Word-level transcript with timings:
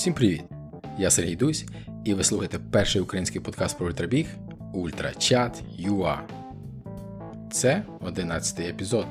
Всім 0.00 0.14
привіт! 0.14 0.42
Я 0.98 1.10
Сергій 1.10 1.36
Дусь, 1.36 1.64
і 2.04 2.14
ви 2.14 2.24
слухаєте 2.24 2.58
перший 2.58 3.02
український 3.02 3.40
подкаст 3.40 3.78
про 3.78 3.86
ультрабіг 3.86 4.26
Ультрачат 4.72 5.62
UA. 5.80 6.18
Це 7.50 7.82
11 8.00 8.60
епізод. 8.60 9.06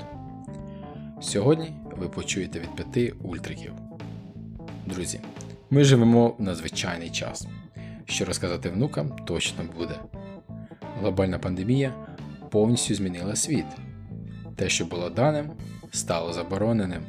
Сьогодні 1.22 1.74
ви 1.98 2.10
почуєте 2.10 2.60
від 2.60 2.76
п'яти 2.76 3.14
ультриків. 3.24 3.72
Друзі, 4.86 5.20
ми 5.70 5.84
живемо 5.84 6.30
в 6.30 6.42
надзвичайний 6.42 7.10
час. 7.10 7.48
Що 8.06 8.26
розказати 8.26 8.70
внукам 8.70 9.10
точно 9.26 9.64
буде. 9.78 9.96
Глобальна 11.00 11.40
пандемія 11.40 11.94
повністю 12.50 12.96
змінила 12.96 13.36
світ. 13.36 13.66
Те, 14.56 14.70
що 14.70 14.86
було 14.86 15.10
даним, 15.10 15.52
стало 15.92 16.34
забороненим. 16.34 17.02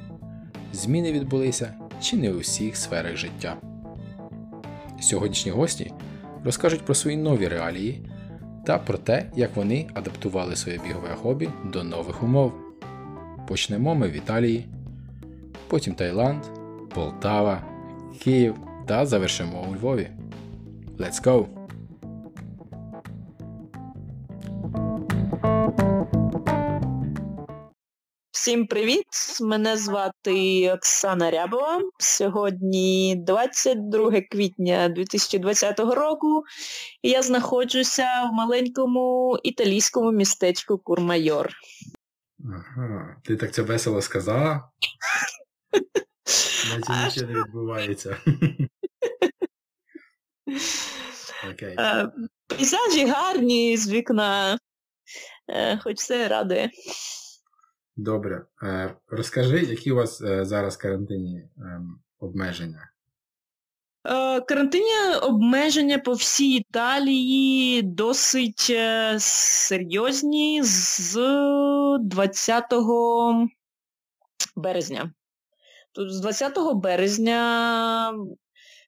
Зміни 0.73 1.13
відбулися 1.13 1.75
чи 2.01 2.17
не 2.17 2.33
у 2.33 2.39
всіх 2.39 2.77
сферах 2.77 3.17
життя. 3.17 3.57
Сьогоднішні 5.01 5.53
гості 5.53 5.93
розкажуть 6.45 6.85
про 6.85 6.95
свої 6.95 7.17
нові 7.17 7.49
реалії 7.49 8.03
та 8.67 8.79
про 8.79 8.99
те, 8.99 9.31
як 9.37 9.57
вони 9.57 9.87
адаптували 9.95 10.57
своє 10.57 10.79
бігове 10.79 11.09
хобі 11.23 11.49
до 11.73 11.85
нових 11.85 12.23
умов. 12.23 12.53
Почнемо 13.49 13.95
ми 13.95 14.09
в 14.09 14.13
Італії, 14.13 14.67
потім 15.69 15.95
Таїланд, 15.95 16.43
Полтава, 16.95 17.63
Київ 18.21 18.55
та 18.87 19.07
завершимо 19.07 19.67
у 19.71 19.75
Львові. 19.75 20.09
Let's 20.99 21.25
go! 21.25 21.60
Всім 28.41 28.67
привіт! 28.67 29.07
Мене 29.41 29.77
звати 29.77 30.73
Оксана 30.73 31.31
Рябова. 31.31 31.83
Сьогодні 31.99 33.17
22 33.27 34.21
квітня 34.21 34.89
2020 34.89 35.79
року 35.81 36.45
і 37.03 37.11
я 37.11 37.23
знаходжуся 37.23 38.31
в 38.33 38.35
маленькому 38.35 39.39
італійському 39.43 40.13
містечку 40.13 40.79
Курмайор. 40.79 41.51
Ага, 42.45 43.17
ти 43.25 43.37
так 43.37 43.53
це 43.53 43.63
весело 43.63 44.03
сказала? 44.03 44.71
Наче 46.71 47.05
нічого 47.05 47.33
не 47.33 47.39
відбувається. 47.41 48.17
Окей. 51.53 51.77
Е, 51.79 52.11
пейзажі 52.47 53.07
гарні 53.07 53.77
з 53.77 53.91
вікна, 53.91 54.59
е, 55.49 55.79
хоч 55.79 55.97
все 55.97 56.29
радує. 56.29 56.71
Добре. 57.97 58.45
Е, 58.63 58.95
розкажи, 59.09 59.59
які 59.59 59.93
у 59.93 59.97
вас 59.97 60.21
е, 60.21 60.45
зараз 60.45 60.77
карантинні 60.77 61.49
ем, 61.59 62.01
обмеження? 62.19 62.91
Е, 64.07 64.41
карантинні 64.41 65.17
обмеження 65.23 65.99
по 65.99 66.13
всій 66.13 66.57
Італії 66.57 67.83
досить 67.83 68.73
серйозні 69.19 70.63
з 70.63 71.15
20 72.01 72.65
березня. 74.57 75.13
Тут 75.93 76.13
з 76.13 76.21
20 76.21 76.59
березня 76.75 78.15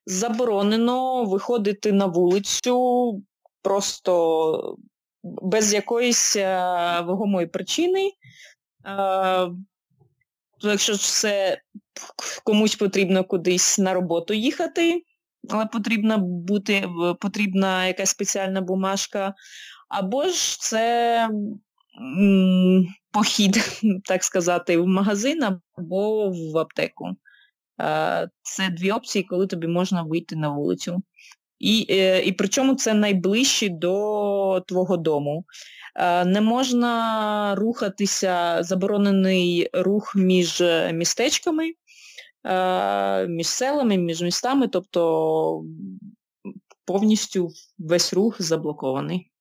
заборонено 0.05 1.23
виходити 1.23 1.91
на 1.91 2.05
вулицю 2.05 3.21
просто 3.61 4.77
без 5.23 5.73
якоїсь 5.73 6.35
вагомої 6.35 7.47
причини. 7.47 8.11
Якщо 10.61 10.97
це 10.97 11.61
комусь 12.43 12.75
потрібно 12.75 13.23
кудись 13.23 13.79
на 13.79 13.93
роботу 13.93 14.33
їхати, 14.33 15.03
але 15.49 15.65
потрібна 15.65 16.17
бути, 16.17 16.89
потрібна 17.19 17.87
якась 17.87 18.09
спеціальна 18.09 18.61
бумажка, 18.61 19.33
або 19.89 20.23
ж 20.27 20.59
це 20.59 21.17
м, 22.19 22.87
похід, 23.11 23.81
так 24.05 24.23
сказати, 24.23 24.77
в 24.77 24.87
магазин 24.87 25.43
або 25.77 26.29
в 26.29 26.57
аптеку. 26.57 27.09
Це 28.41 28.69
дві 28.69 28.91
опції, 28.91 29.23
коли 29.23 29.47
тобі 29.47 29.67
можна 29.67 30.03
вийти 30.03 30.35
на 30.35 30.49
вулицю. 30.49 31.01
І 31.63 31.85
е, 31.89 32.23
і 32.23 32.31
причому 32.31 32.75
це 32.75 32.93
найближче 32.93 33.69
до 33.69 34.63
твого 34.67 34.97
дому. 34.97 35.45
Е, 35.95 36.25
не 36.25 36.41
можна 36.41 37.55
рухатися, 37.55 38.63
заборонений 38.63 39.69
рух 39.73 40.15
між 40.15 40.63
містечками, 40.93 41.73
е, 42.45 43.27
між 43.27 43.47
селами, 43.47 43.97
між 43.97 44.21
містами, 44.21 44.67
тобто 44.67 45.63
повністю 46.85 47.51
весь 47.77 48.13
рух 48.13 48.41
заблокований. 48.41 49.31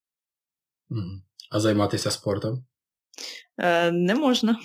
А 1.50 1.60
займатися 1.60 2.10
спортом? 2.10 2.64
Не 3.92 4.14
можна. 4.14 4.58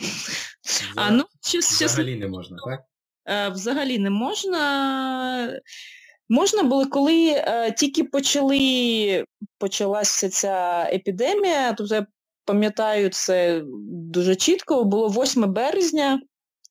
Взагалі, 0.63 0.93
а, 0.95 1.11
ну, 1.11 1.23
щас, 1.41 1.81
взагалі 1.81 2.15
не 2.15 2.27
можна, 2.27 2.57
так? 2.65 3.53
Взагалі 3.53 3.99
не 3.99 4.09
можна. 4.09 5.61
Можна 6.29 6.63
було, 6.63 6.85
коли 6.85 7.27
е, 7.27 7.71
тільки 7.71 8.03
почали, 8.03 9.25
почалася 9.57 10.29
ця 10.29 10.87
епідемія, 10.93 11.73
то 11.73 11.85
я 11.85 12.05
пам'ятаю 12.45 13.09
це 13.09 13.63
дуже 14.11 14.35
чітко, 14.35 14.83
було 14.83 15.09
8 15.09 15.53
березня, 15.53 16.19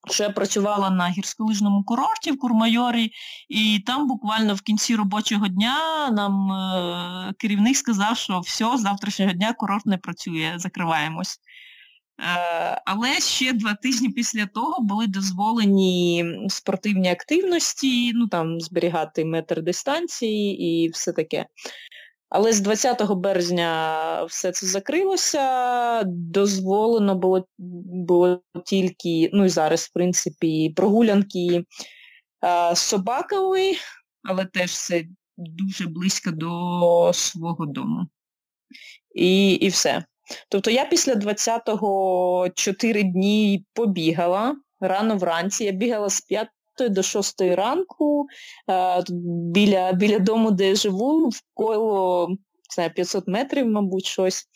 що 0.09 0.23
я 0.23 0.29
працювала 0.29 0.89
на 0.89 1.09
гірськолижному 1.09 1.83
курорті 1.83 2.31
в 2.31 2.39
Курмайорі, 2.39 3.11
і 3.49 3.79
там 3.85 4.07
буквально 4.07 4.55
в 4.55 4.61
кінці 4.61 4.95
робочого 4.95 5.47
дня 5.47 5.77
нам 6.11 6.51
е, 6.51 7.33
керівник 7.37 7.77
сказав, 7.77 8.17
що 8.17 8.39
все, 8.39 8.77
з 8.77 8.81
завтрашнього 8.81 9.31
дня 9.31 9.53
курорт 9.53 9.85
не 9.85 9.97
працює, 9.97 10.53
закриваємось. 10.57 11.39
Е, 12.19 12.81
але 12.85 13.19
ще 13.19 13.53
два 13.53 13.73
тижні 13.73 14.09
після 14.09 14.45
того 14.45 14.81
були 14.81 15.07
дозволені 15.07 16.25
спортивні 16.49 17.09
активності, 17.09 18.13
ну 18.13 18.27
там 18.27 18.61
зберігати 18.61 19.25
метр 19.25 19.61
дистанції 19.61 20.61
і 20.61 20.89
все 20.89 21.13
таке. 21.13 21.45
Але 22.29 22.53
з 22.53 22.61
20 22.61 23.11
березня 23.11 24.23
все 24.23 24.51
це 24.51 24.67
закрилося, 24.67 26.03
дозволено 26.03 27.15
було 27.15 27.47
було 27.57 28.41
тільки, 28.65 29.29
ну 29.33 29.45
і 29.45 29.49
зараз, 29.49 29.81
в 29.81 29.93
принципі, 29.93 30.73
прогулянки 30.75 31.65
а, 32.41 32.75
з 32.75 32.79
собаками, 32.79 33.73
але 34.23 34.45
теж 34.45 34.77
це 34.77 35.03
дуже 35.37 35.87
близько 35.87 36.31
до 36.31 37.11
свого 37.13 37.65
дому. 37.65 38.07
І, 39.15 39.53
І 39.53 39.67
все. 39.67 40.05
Тобто 40.49 40.71
я 40.71 40.85
після 40.85 41.13
20-го 41.13 42.49
4 42.55 43.03
дні 43.03 43.65
побігала 43.73 44.55
рано 44.79 45.17
вранці, 45.17 45.65
я 45.65 45.71
бігала 45.71 46.09
з 46.09 46.21
5 46.21 46.47
до 46.89 47.03
6 47.03 47.41
ранку 47.41 48.27
е, 48.69 49.03
біля 49.53 49.93
біля 49.93 50.19
дому, 50.19 50.51
де 50.51 50.67
я 50.67 50.75
живу, 50.75 51.29
вколо 51.29 52.29
знаю, 52.75 52.91
500 52.93 53.27
метрів, 53.27 53.67
мабуть, 53.67 54.05
щось. 54.05 54.47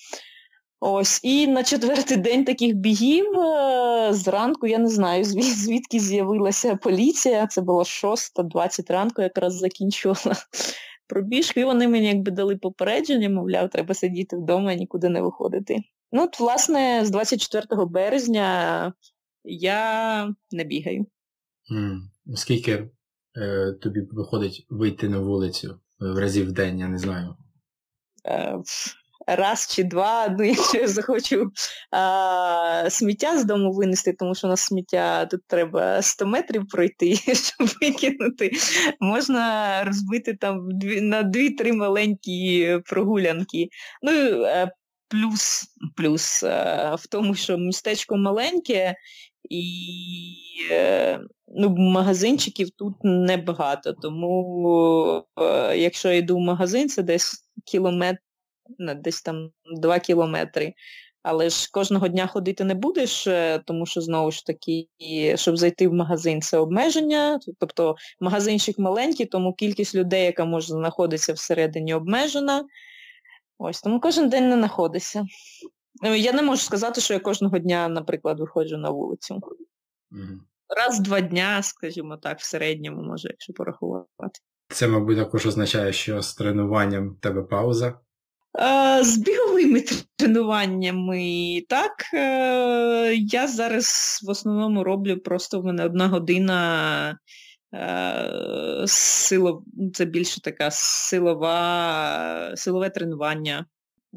Ось, 0.83 1.19
І 1.23 1.47
на 1.47 1.63
четвертий 1.63 2.17
день 2.17 2.45
таких 2.45 2.75
бігів 2.75 3.39
е, 3.39 4.13
зранку, 4.13 4.67
я 4.67 4.77
не 4.77 4.87
знаю, 4.87 5.23
звідки 5.23 5.99
з'явилася 5.99 6.75
поліція, 6.75 7.47
це 7.47 7.61
було 7.61 7.83
6-20 7.83 8.93
ранку, 8.93 9.21
якраз 9.21 9.57
закінчувала 9.57 10.35
пробіжки, 11.11 11.61
і 11.61 11.63
вони 11.63 11.87
мені 11.87 12.07
якби 12.07 12.31
дали 12.31 12.57
попередження, 12.57 13.29
мовляв, 13.29 13.69
треба 13.69 13.93
сидіти 13.93 14.37
вдома 14.37 14.71
і 14.71 14.77
нікуди 14.77 15.09
не 15.09 15.21
виходити. 15.21 15.77
Ну, 16.11 16.23
от, 16.23 16.39
власне, 16.39 17.05
з 17.05 17.09
24 17.09 17.85
березня 17.85 18.93
я 19.43 20.35
не 20.51 20.63
бігаю. 20.63 21.05
Mm. 21.73 21.99
Скільки 22.35 22.89
е, 23.37 23.71
тобі 23.71 24.01
виходить 24.11 24.65
вийти 24.69 25.09
на 25.09 25.19
вулицю 25.19 25.79
в 25.99 26.17
разів 26.17 26.47
в 26.47 26.51
день, 26.51 26.79
я 26.79 26.87
не 26.87 26.97
знаю? 26.97 27.35
Е, 28.25 28.61
раз 29.27 29.67
чи 29.75 29.83
два, 29.83 30.29
ну 30.39 30.43
якщо 30.43 30.77
я 30.77 30.87
захочу 30.87 31.51
а, 31.91 32.85
сміття 32.89 33.37
з 33.37 33.45
дому 33.45 33.71
винести, 33.71 34.13
тому 34.13 34.35
що 34.35 34.47
на 34.47 34.57
сміття 34.57 35.25
тут 35.25 35.41
треба 35.47 36.01
100 36.01 36.25
метрів 36.25 36.67
пройти, 36.67 37.15
щоб 37.15 37.67
викинути, 37.81 38.51
можна 38.99 39.83
розбити 39.83 40.33
там 40.33 40.69
на 41.01 41.23
2-3 41.23 41.73
маленькі 41.73 42.79
прогулянки. 42.85 43.69
Ну, 44.01 44.11
е, 44.45 44.71
Плюс 45.07 45.65
плюс 45.95 46.43
е, 46.43 46.95
в 46.99 47.07
тому, 47.07 47.35
що 47.35 47.57
містечко 47.57 48.17
маленьке 48.17 48.95
і 49.49 49.63
е, 50.71 51.19
ну, 51.47 51.75
магазинчиків 51.77 52.69
тут 52.69 52.93
небагато. 53.03 53.93
Тому 53.93 55.25
якщо 55.75 56.09
я 56.09 56.15
йду 56.15 56.37
в 56.37 56.39
магазин, 56.39 56.89
це 56.89 57.03
десь 57.03 57.45
кілометр 57.65 58.19
десь 58.79 59.21
там 59.21 59.49
2 59.77 59.99
кілометри. 59.99 60.73
Але 61.23 61.49
ж 61.49 61.69
кожного 61.71 62.07
дня 62.07 62.27
ходити 62.27 62.63
не 62.63 62.73
будеш, 62.73 63.27
е, 63.27 63.61
тому 63.65 63.85
що 63.85 64.01
знову 64.01 64.31
ж 64.31 64.45
таки, 64.45 64.87
щоб 65.35 65.57
зайти 65.57 65.87
в 65.87 65.93
магазин, 65.93 66.41
це 66.41 66.57
обмеження. 66.57 67.39
Тобто 67.59 67.95
магазинчик 68.19 68.79
маленький, 68.79 69.25
тому 69.25 69.53
кількість 69.53 69.95
людей, 69.95 70.25
яка 70.25 70.45
може 70.45 70.67
знаходитися 70.67 71.33
всередині, 71.33 71.93
обмежена. 71.93 72.65
Ось, 73.57 73.81
тому 73.81 73.99
кожен 73.99 74.29
день 74.29 74.49
не 74.49 74.55
знаходиться. 74.55 75.25
Ну, 76.03 76.15
я 76.15 76.33
не 76.33 76.41
можу 76.41 76.61
сказати, 76.61 77.01
що 77.01 77.13
я 77.13 77.19
кожного 77.19 77.59
дня, 77.59 77.87
наприклад, 77.87 78.39
виходжу 78.39 78.77
на 78.77 78.89
вулицю. 78.89 79.35
Mm-hmm. 79.35 80.37
Раз 80.77 80.99
в 80.99 81.03
два 81.03 81.21
дня, 81.21 81.63
скажімо 81.63 82.17
так, 82.17 82.39
в 82.39 82.43
середньому, 82.43 83.01
може, 83.03 83.27
якщо 83.27 83.53
порахувати. 83.53 84.39
Це, 84.67 84.87
мабуть, 84.87 85.17
також 85.17 85.45
означає, 85.45 85.93
що 85.93 86.21
з 86.21 86.35
тренуванням 86.35 87.09
в 87.09 87.19
тебе 87.19 87.41
пауза. 87.41 87.99
З 89.01 89.17
біговими 89.17 89.83
тренуваннями 90.15 91.61
так. 91.69 91.91
Е, 92.13 93.15
я 93.15 93.47
зараз 93.47 94.19
в 94.23 94.29
основному 94.29 94.83
роблю 94.83 95.17
просто 95.17 95.61
в 95.61 95.65
мене 95.65 95.85
одна 95.85 96.07
година 96.07 97.19
е, 97.73 98.83
силов... 98.87 99.63
це 99.93 100.05
більше 100.05 100.41
така 100.41 100.71
силова, 100.71 102.51
силове 102.55 102.89
тренування, 102.89 103.65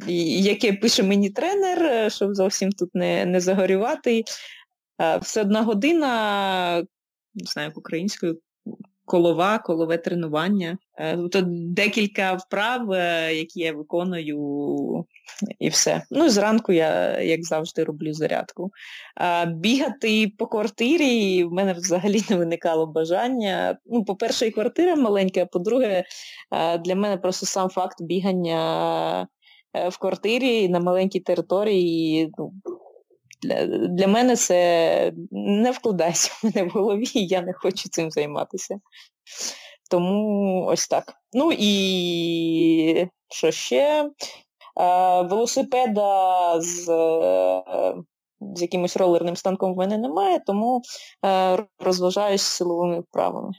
яке 0.06 0.72
пише 0.72 1.02
мені 1.02 1.30
тренер, 1.30 1.82
е, 1.82 2.10
щоб 2.10 2.34
зовсім 2.34 2.72
тут 2.72 2.94
не 2.94 3.26
не 3.26 3.40
загорювати. 3.40 4.24
Все 5.22 5.40
одна 5.40 5.62
година, 5.62 6.84
не 7.34 7.44
знаю, 7.44 7.68
як 7.68 7.78
українською, 7.78 8.38
колова, 9.04 9.58
колове 9.58 9.98
тренування. 9.98 10.78
Е, 10.98 11.16
тобто 11.16 11.42
декілька 11.46 12.34
вправ, 12.34 12.92
е, 12.92 13.34
які 13.34 13.60
я 13.60 13.72
виконую, 13.72 15.04
і 15.58 15.68
все. 15.68 16.02
Ну, 16.10 16.28
зранку 16.28 16.72
я, 16.72 17.20
як 17.20 17.44
завжди, 17.44 17.84
роблю 17.84 18.12
зарядку. 18.12 18.70
Бігати 19.46 20.32
по 20.38 20.46
квартирі 20.46 21.44
в 21.44 21.52
мене 21.52 21.72
взагалі 21.72 22.22
не 22.30 22.36
виникало 22.36 22.86
бажання. 22.86 23.78
Ну, 23.86 24.04
по-перше, 24.04 24.46
і 24.46 24.50
квартира 24.50 24.96
маленька, 24.96 25.42
а 25.42 25.46
по-друге, 25.46 26.04
для 26.84 26.94
мене 26.94 27.16
просто 27.16 27.46
сам 27.46 27.68
факт 27.68 28.02
бігання 28.02 29.28
е, 29.74 29.88
в 29.88 29.98
квартирі 29.98 30.68
на 30.68 30.80
маленькій 30.80 31.20
території. 31.20 32.32
ну, 32.38 32.52
для 33.44 33.66
для 33.88 34.06
мене 34.06 34.36
це 34.36 35.12
не 35.30 35.70
вкладається 35.70 36.32
в 36.32 36.46
мене 36.46 36.68
в 36.68 36.70
голові, 36.70 37.04
і 37.14 37.26
я 37.26 37.42
не 37.42 37.52
хочу 37.52 37.88
цим 37.88 38.10
займатися. 38.10 38.78
Тому 39.90 40.64
ось 40.66 40.88
так. 40.88 41.12
Ну 41.32 41.52
і 41.58 43.08
що 43.28 43.50
ще? 43.50 44.10
Велосипеда 45.30 46.60
з 46.60 46.84
з 48.40 48.62
якимось 48.62 48.96
ролерним 48.96 49.36
станком 49.36 49.74
в 49.74 49.76
мене 49.76 49.98
немає, 49.98 50.40
тому 50.46 50.82
розважаюсь 51.78 52.42
силовими 52.42 53.00
вправами. 53.00 53.50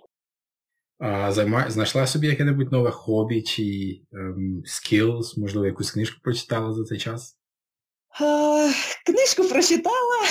А 0.99 1.31
займа... 1.31 1.69
Знайшла 1.69 2.07
собі 2.07 2.27
яке-небудь 2.27 2.71
нове 2.71 2.91
хобі 2.91 3.41
чи 3.41 3.63
ем, 4.13 4.63
skills, 4.65 5.39
можливо, 5.39 5.65
якусь 5.65 5.91
книжку 5.91 6.21
прочитала 6.23 6.73
за 6.73 6.83
цей 6.83 6.97
час? 6.97 7.37
Е, 8.21 8.73
книжку 9.05 9.43
прочитала. 9.43 10.25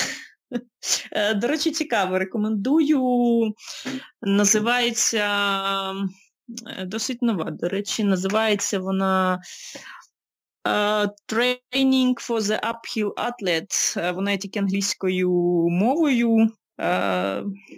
Е, 1.12 1.34
до 1.34 1.46
речі, 1.46 1.70
цікаво, 1.70 2.18
рекомендую. 2.18 3.52
Називається 4.22 5.26
е, 6.66 6.84
досить 6.84 7.22
нова, 7.22 7.50
до 7.50 7.68
речі, 7.68 8.04
називається 8.04 8.78
вона 8.78 9.42
Training 11.28 12.14
for 12.14 12.40
the 12.40 12.60
Uphill 12.60 13.14
Athlete. 13.14 14.14
Вона 14.14 14.30
є 14.30 14.38
тільки 14.38 14.58
англійською 14.58 15.30
мовою. 15.70 16.48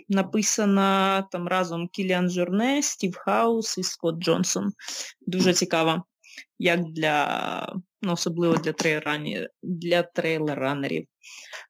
Написана 0.09 1.23
там 1.23 1.49
разом 1.49 1.89
Кіліан 1.89 2.31
Жорне, 2.31 2.83
Стів 2.83 3.17
Хаус 3.17 3.79
і 3.79 3.83
Скотт 3.83 4.19
Джонсон. 4.19 4.73
Дуже 5.27 5.55
цікава, 5.55 6.03
як 6.59 6.85
для 6.85 7.77
ну, 8.03 8.13
особливо 8.13 8.55
для 8.57 8.73
трейлранерів. 8.73 9.49
Для 9.63 10.03
трейлранерів. 10.03 11.07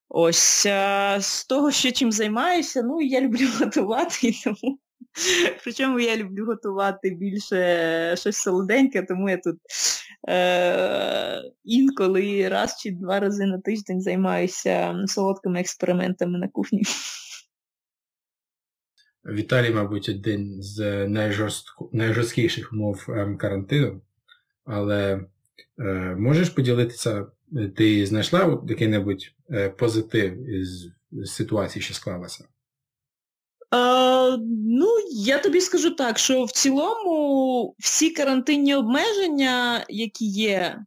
Ось 0.09 0.67
а, 0.67 1.19
з 1.21 1.47
того, 1.47 1.71
що 1.71 1.93
чим 1.93 2.13
займаюся, 2.13 2.83
ну 2.83 3.01
я 3.01 3.21
люблю 3.21 3.49
готувати, 3.61 4.33
тому 4.45 4.79
причому 5.65 6.01
я 6.01 6.17
люблю 6.17 6.47
готувати 6.47 7.11
більше 7.11 8.15
щось 8.17 8.37
солоденьке, 8.37 9.03
тому 9.03 9.31
я 9.31 9.37
тут 9.37 9.57
е- 10.29 11.43
інколи 11.65 12.49
раз 12.49 12.77
чи 12.83 12.91
два 12.91 13.21
рази 13.21 13.47
на 13.47 13.61
тиждень 13.61 14.01
займаюся 14.01 15.05
солодкими 15.07 15.61
експериментами 15.61 16.39
на 16.39 16.49
кухні. 16.49 16.83
Віталій, 19.25 19.71
мабуть, 19.71 20.09
один 20.09 20.63
з 20.63 21.07
найжорсткіших 21.93 22.73
умов 22.73 23.05
ем, 23.09 23.39
карантину, 23.39 24.01
але 24.65 25.13
Е, 25.15 25.25
можеш 26.17 26.49
поділитися, 26.49 27.27
ти 27.77 28.07
знайшла 28.07 28.63
який-небудь 28.69 29.33
е, 29.51 29.69
позитив 29.69 30.49
із 30.49 30.89
ситуації, 31.25 31.83
що 31.83 31.95
склалася? 31.95 32.45
А, 33.71 34.37
Ну, 34.79 34.87
я 35.11 35.39
тобі 35.39 35.61
скажу 35.61 35.91
так, 35.91 36.19
що 36.19 36.45
в 36.45 36.51
цілому 36.51 37.75
всі 37.79 38.11
карантинні 38.11 38.75
обмеження, 38.75 39.85
які 39.89 40.27
є, 40.27 40.79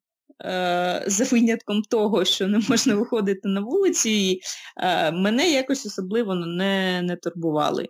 е, 0.46 1.04
за 1.08 1.24
винятком 1.24 1.82
того, 1.82 2.26
що 2.26 2.48
не 2.48 2.62
можна 2.70 2.96
виходити 2.96 3.48
на 3.48 3.62
вулиці, 3.62 4.40
е, 4.78 5.12
мене 5.12 5.52
якось 5.52 5.86
особливо 5.86 6.36
не, 6.36 7.02
не 7.02 7.16
турбували. 7.16 7.88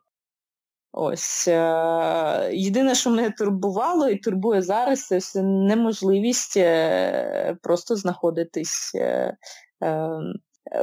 Ось 1.02 1.48
е, 1.48 2.50
єдине, 2.54 2.96
що 2.96 3.10
мене 3.10 3.32
турбувало 3.32 4.10
і 4.10 4.16
турбує 4.16 4.62
зараз, 4.62 5.08
це 5.08 5.44
неможливість 5.44 6.58
е, 6.58 7.58
просто 7.62 7.96
знаходитись, 7.96 8.92
е, 8.96 9.38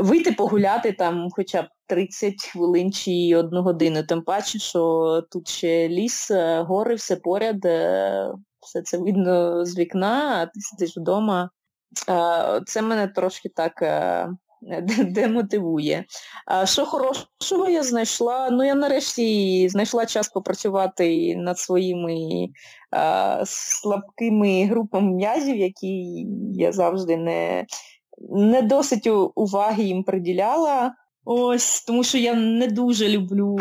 вийти 0.00 0.32
погуляти 0.32 0.92
там 0.92 1.28
хоча 1.30 1.62
б 1.62 1.66
30 1.86 2.34
хвилин 2.52 2.92
чи 2.92 3.36
одну 3.36 3.62
годину. 3.62 4.02
Тим 4.02 4.22
паче, 4.22 4.58
що 4.58 5.22
тут 5.30 5.48
ще 5.48 5.88
ліс, 5.88 6.30
гори, 6.60 6.94
все 6.94 7.16
поряд, 7.16 7.64
все 8.60 8.82
це 8.84 8.98
видно 8.98 9.64
з 9.64 9.78
вікна, 9.78 10.40
а 10.42 10.46
ти 10.46 10.60
сидиш 10.60 10.96
вдома. 10.96 11.50
Це 12.66 12.82
мене 12.82 13.08
трошки 13.08 13.48
так 13.48 13.82
демотивує. 14.98 16.04
А 16.46 16.66
що 16.66 16.86
хорошого 16.86 17.68
я 17.68 17.82
знайшла? 17.82 18.50
Ну, 18.50 18.64
я 18.64 18.74
нарешті 18.74 19.68
знайшла 19.68 20.06
час 20.06 20.28
попрацювати 20.28 21.36
над 21.36 21.58
своїми 21.58 22.48
а, 22.90 23.42
слабкими 23.46 24.64
групами 24.64 25.12
м'язів, 25.12 25.56
які 25.56 26.26
я 26.54 26.72
завжди 26.72 27.16
не, 27.16 27.66
не 28.18 28.62
досить 28.62 29.08
уваги 29.34 29.82
їм 29.82 30.04
приділяла. 30.04 30.94
Ось, 31.28 31.84
тому 31.84 32.04
що 32.04 32.18
я 32.18 32.34
не 32.34 32.66
дуже 32.66 33.08
люблю 33.08 33.56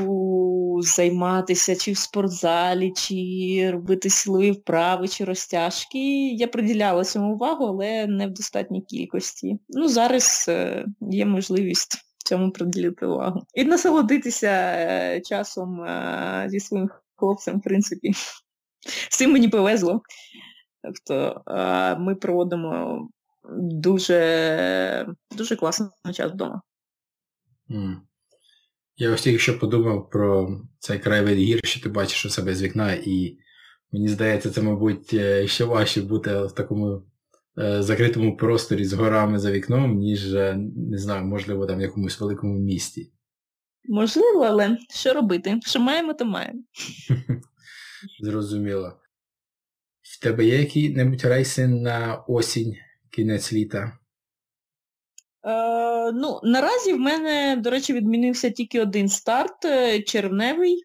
займатися 0.82 1.76
чи 1.76 1.92
в 1.92 1.98
спортзалі, 1.98 2.94
чи 2.96 3.70
робити 3.74 4.10
силові 4.10 4.52
вправи, 4.52 5.08
чи 5.08 5.24
розтяжки. 5.24 6.28
Я 6.30 6.48
приділяла 6.48 7.04
цьому 7.04 7.34
увагу, 7.34 7.66
але 7.66 8.08
не 8.08 8.28
в 8.28 8.32
достатній 8.32 8.82
кількості. 8.82 9.60
Ну, 9.70 9.88
зараз 9.88 10.46
е, 10.50 10.86
є 11.12 11.26
можливість 11.26 11.98
цьому 12.18 12.52
приділити 12.52 13.06
увагу. 13.06 13.42
І 13.54 13.64
насолодитися 13.64 14.48
е, 14.48 15.22
часом 15.26 15.82
е, 15.82 16.46
зі 16.50 16.60
своїм 16.60 16.90
хлопцем, 17.16 17.60
в 17.60 17.62
принципі. 17.62 18.12
З 19.10 19.18
цим 19.18 19.32
мені 19.32 19.48
повезло. 19.48 20.02
Тобто 20.84 21.42
ми 22.00 22.16
проводимо 22.16 23.00
дуже, 23.60 25.08
дуже 25.38 25.56
класний 25.56 25.90
час 26.14 26.32
вдома. 26.32 26.62
Я 28.98 29.12
ось 29.12 29.22
тільки 29.22 29.40
що 29.40 29.60
подумав 29.60 30.10
про 30.10 30.60
цей 30.80 31.00
краєвид 31.00 31.38
гір, 31.38 31.60
що 31.64 31.82
ти 31.82 31.90
бачиш 31.90 32.26
у 32.26 32.30
себе 32.30 32.56
з 32.56 32.62
вікна, 32.62 32.94
і 32.94 33.38
мені 33.92 34.08
здається, 34.08 34.50
це, 34.50 34.62
мабуть, 34.62 35.14
е, 35.14 35.48
ще 35.48 35.64
важче 35.64 36.02
бути 36.02 36.44
в 36.44 36.52
такому 36.52 37.04
е, 37.58 37.84
закритому 37.84 38.38
просторі 38.38 38.86
з 38.86 38.94
горами 38.94 39.40
за 39.40 39.52
вікном, 39.52 39.98
ніж, 39.98 40.34
е, 40.34 40.58
не 40.76 40.98
знаю, 40.98 41.26
можливо, 41.26 41.66
там 41.66 41.78
в 41.78 41.82
якомусь 41.82 42.20
великому 42.20 42.60
місті. 42.60 43.12
Можливо, 43.86 44.44
але 44.44 44.78
що 44.90 45.14
робити? 45.14 45.60
Що 45.66 45.80
маємо, 45.80 46.14
то 46.14 46.26
маємо. 46.26 46.60
Зрозуміло. 48.20 48.94
В 50.02 50.22
тебе 50.22 50.46
є 50.46 50.60
які-небудь 50.60 51.26
рейси 51.26 51.68
на 51.68 52.16
осінь, 52.28 52.76
кінець 53.12 53.54
літа? 53.54 54.00
Е, 55.46 56.12
ну, 56.12 56.40
Наразі 56.44 56.94
в 56.94 57.00
мене, 57.00 57.56
до 57.56 57.70
речі, 57.70 57.94
відмінився 57.94 58.50
тільки 58.50 58.82
один 58.82 59.10
старт 59.10 59.66
е, 59.66 60.02
червневий. 60.02 60.84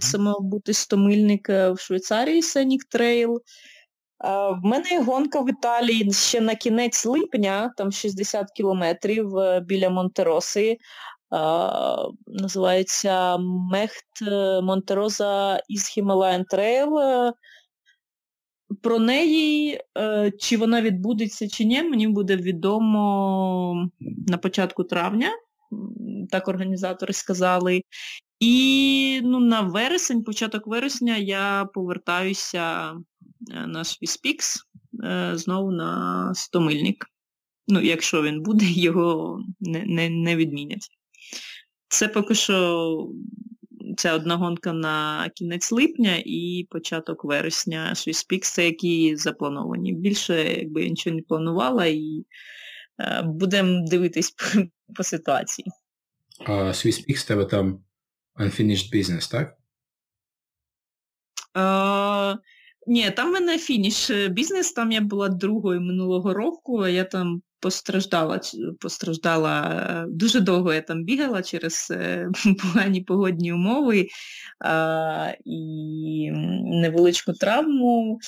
Це 0.00 0.18
мав 0.18 0.40
бути 0.40 0.72
стомильник 0.72 1.50
е, 1.50 1.70
в 1.70 1.78
Швейцарії 1.78 2.42
Scenic 2.42 2.84
Trail. 2.84 3.42
В 4.24 4.58
мене 4.62 5.02
гонка 5.02 5.40
в 5.40 5.50
Італії 5.50 6.12
ще 6.12 6.40
на 6.40 6.54
кінець 6.54 7.06
липня, 7.06 7.72
там 7.76 7.92
60 7.92 8.50
кілометрів 8.50 9.30
біля 9.62 9.90
Монтероси. 9.90 10.76
Називається 12.26 13.36
Мехт 13.72 14.22
Монтероза 14.62 15.60
із 15.68 15.98
Himalayan 15.98 16.44
Trail. 16.54 17.32
Про 18.80 18.98
неї, 18.98 19.80
е, 19.98 20.32
чи 20.38 20.56
вона 20.56 20.82
відбудеться, 20.82 21.48
чи 21.48 21.64
ні, 21.64 21.82
мені 21.82 22.08
буде 22.08 22.36
відомо 22.36 23.90
на 24.28 24.38
початку 24.38 24.84
травня, 24.84 25.30
так 26.30 26.48
організатори 26.48 27.12
сказали. 27.12 27.82
І 28.40 29.20
ну, 29.24 29.40
на 29.40 29.60
вересень, 29.60 30.24
початок 30.24 30.66
вересня, 30.66 31.16
я 31.16 31.68
повертаюся 31.74 32.90
е, 32.90 33.66
на 33.66 33.82
Swisspeaks 33.82 34.56
е, 35.04 35.32
знову 35.36 35.70
на 35.70 36.32
стомильник. 36.34 37.06
Ну, 37.68 37.80
якщо 37.80 38.22
він 38.22 38.42
буде, 38.42 38.64
його 38.68 39.40
не, 39.60 39.84
не, 39.86 40.08
не 40.10 40.36
відмінять. 40.36 40.88
Це 41.88 42.08
поки 42.08 42.34
що 42.34 43.08
ця 43.96 44.14
одна 44.14 44.36
гонка 44.36 44.72
на 44.72 45.28
кінець 45.34 45.72
липня 45.72 46.22
і 46.24 46.66
початок 46.70 47.24
вересня 47.24 47.92
Swisspeaks, 47.94 48.54
це 48.54 48.64
які 48.64 49.16
заплановані. 49.16 49.92
Більше 49.92 50.44
якби 50.44 50.82
я 50.82 50.88
нічого 50.88 51.16
не 51.16 51.22
планувала 51.22 51.86
і 51.86 52.24
е, 53.00 53.22
будемо 53.22 53.88
дивитись 53.88 54.30
по, 54.54 54.62
по 54.94 55.02
ситуації. 55.02 55.66
А 56.46 56.52
Swisspeaks 56.52 57.26
тебе 57.26 57.44
там 57.44 57.84
unfinished 58.36 58.94
business, 58.94 59.30
так? 59.30 59.56
Е, 61.56 62.38
ні, 62.86 63.10
там 63.10 63.28
в 63.28 63.32
мене 63.32 63.58
фініш 63.58 64.10
бізнес, 64.10 64.72
там 64.72 64.92
я 64.92 65.00
була 65.00 65.28
другою 65.28 65.80
минулого 65.80 66.34
року, 66.34 66.86
я 66.86 67.04
там 67.04 67.42
постраждала, 67.62 68.40
постраждала 68.80 70.06
дуже 70.08 70.40
довго 70.40 70.72
я 70.72 70.80
там 70.80 71.04
бігала 71.04 71.42
через 71.42 71.88
е, 71.90 72.28
погані 72.62 73.00
погодні 73.00 73.52
умови 73.52 74.08
а, 74.60 75.32
і 75.44 76.30
невеличку 76.64 77.32
травму. 77.32 78.18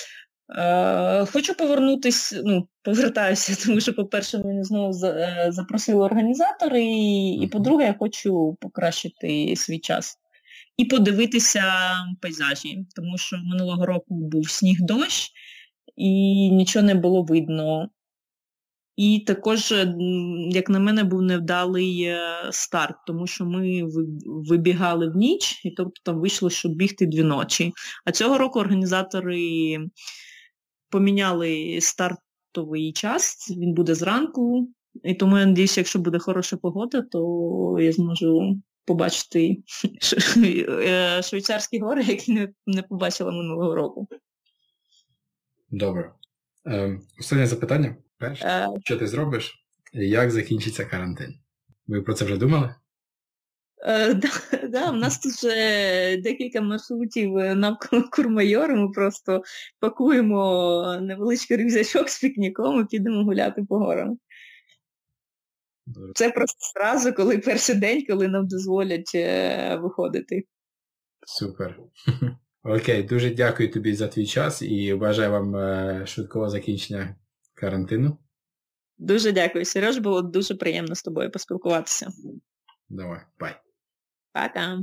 А, 0.49 1.25
хочу 1.33 1.55
повернутися, 1.55 2.43
ну, 2.45 2.69
повертаюся, 2.83 3.65
тому 3.67 3.81
що, 3.81 3.95
по-перше, 3.95 4.39
мене 4.39 4.65
знову 4.65 5.07
е, 5.07 5.47
запросили 5.49 6.05
організатори, 6.05 6.85
і, 6.85 7.33
і 7.33 7.47
по-друге, 7.47 7.85
я 7.85 7.95
хочу 7.99 8.57
покращити 8.61 9.57
свій 9.57 9.79
час. 9.79 10.19
І 10.77 10.85
подивитися 10.85 11.63
пейзажі, 12.21 12.87
тому 12.97 13.19
що 13.19 13.37
минулого 13.37 13.87
року 13.87 14.15
був 14.15 14.51
сніг 14.51 14.77
дощ, 14.81 15.31
і 15.97 16.11
нічого 16.51 16.87
не 16.87 16.95
було 16.95 17.23
видно. 17.23 17.89
І 18.97 19.25
також, 19.27 19.75
як 20.51 20.69
на 20.69 20.79
мене, 20.79 21.05
був 21.05 21.23
невдалий 21.23 22.03
е, 22.03 22.19
старт, 22.51 22.97
тому 23.07 23.27
що 23.27 23.45
ми 23.45 23.83
вибігали 24.27 25.09
в 25.09 25.17
ніч, 25.17 25.65
і 25.65 25.71
тобто 25.71 26.01
там 26.05 26.21
вийшло, 26.21 26.51
щоб 26.51 26.73
бігти 26.73 27.07
дві 27.07 27.23
ночі. 27.23 27.73
А 28.05 28.13
цього 28.13 28.39
року 28.39 28.59
організатори 28.61 29.79
поміняли 30.91 31.79
стартовий 31.81 32.93
час, 32.93 33.51
він 33.51 33.75
буде 33.75 33.95
зранку. 33.95 34.69
І 35.05 35.15
тому 35.15 35.39
я 35.39 35.45
сподіваюся, 35.45 35.81
якщо 35.81 35.99
буде 35.99 36.19
хороша 36.19 36.57
погода, 36.57 37.03
то 37.03 37.77
я 37.81 37.93
зможу 37.93 38.57
побачити 38.85 39.63
е, 40.69 41.23
швейцарські 41.23 41.79
гори, 41.79 42.05
які 42.05 42.49
не 42.67 42.83
побачила 42.83 43.31
минулого 43.31 43.75
року. 43.75 44.09
Добре. 45.71 46.13
Ем, 46.65 47.03
Останнє 47.21 47.47
запитання. 47.47 47.97
Перше, 48.19 48.47
е... 48.47 48.69
що 48.85 48.97
ти 48.97 49.07
зробиш, 49.07 49.65
і 49.93 50.09
як 50.09 50.31
закінчиться 50.31 50.85
карантин? 50.85 51.35
Ви 51.87 52.03
про 52.03 52.15
це 52.15 52.25
вже 52.25 52.37
думали? 52.37 52.75
Е, 53.87 54.15
да, 54.15 54.29
да, 54.69 54.91
У 54.91 54.95
нас 54.95 55.19
тут 55.19 55.33
вже 55.33 56.17
декілька 56.17 56.61
маршрутів 56.61 57.35
навколо 57.35 58.05
Курмайору, 58.13 58.77
ми 58.77 58.89
просто 58.89 59.43
пакуємо 59.81 60.99
невеличкий 61.01 61.57
рюкзачок 61.57 62.09
з 62.09 62.21
пікніком 62.21 62.81
і 62.81 62.85
підемо 62.85 63.25
гуляти 63.25 63.65
по 63.69 63.79
горам. 63.79 64.19
Це 66.15 66.31
просто 66.31 66.59
зразу, 66.75 67.13
коли 67.13 67.39
перший 67.39 67.75
день, 67.75 68.05
коли 68.07 68.29
нам 68.29 68.47
дозволять 68.47 69.13
е, 69.15 69.77
виходити. 69.77 70.45
Супер. 71.27 71.79
Окей, 72.63 73.03
дуже 73.03 73.31
дякую 73.31 73.71
тобі 73.71 73.95
за 73.95 74.09
твій 74.09 74.27
час 74.27 74.63
і 74.63 74.95
бажаю 74.95 75.31
вам 75.31 75.57
е, 75.57 76.03
швидкого 76.07 76.51
закінчення 76.51 77.17
карантину. 77.55 78.19
Дуже 78.99 79.33
дякую, 79.33 79.65
Сереж, 79.65 79.99
було 79.99 80.23
дуже 80.23 80.55
приємно 80.55 80.95
з 80.95 81.03
тобою 81.03 81.31
поспілкуватися. 81.31 82.09
Давай, 82.89 83.21
бай. 83.41 83.53
Пока. 84.33 84.83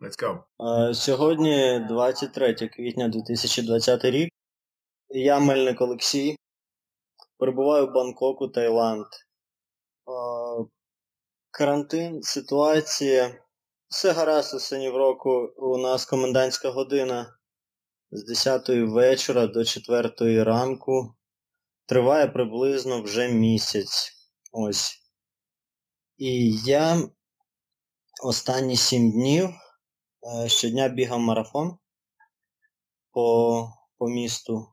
Let's 0.00 0.16
go. 0.22 0.94
Сьогодні 0.94 1.86
23 1.88 2.54
квітня 2.54 3.08
2020 3.08 4.04
рік. 4.04 4.30
Я 5.08 5.40
Мельник 5.40 5.80
Олексій. 5.80 6.36
Перебуваю 7.40 7.86
в 7.86 7.92
Бангкоку, 7.92 8.48
Таїланд. 8.48 9.06
Карантин, 11.50 12.22
ситуація. 12.22 13.44
Все 13.88 14.12
гаразд 14.12 14.54
у 14.54 14.58
синів 14.58 14.96
року. 14.96 15.54
У 15.56 15.78
нас 15.78 16.06
комендантська 16.06 16.70
година 16.70 17.38
з 18.10 18.24
10 18.24 18.68
вечора 18.68 19.46
до 19.46 19.64
4 19.64 20.44
ранку. 20.44 21.14
Триває 21.86 22.26
приблизно 22.26 23.02
вже 23.02 23.28
місяць. 23.28 24.12
Ось. 24.52 24.98
І 26.16 26.56
я 26.56 27.08
останні 28.22 28.76
7 28.76 29.12
днів 29.12 29.48
е, 29.48 30.48
щодня 30.48 30.88
бігав 30.88 31.18
марафон 31.18 31.78
по, 33.12 33.68
по 33.98 34.08
місту. 34.08 34.66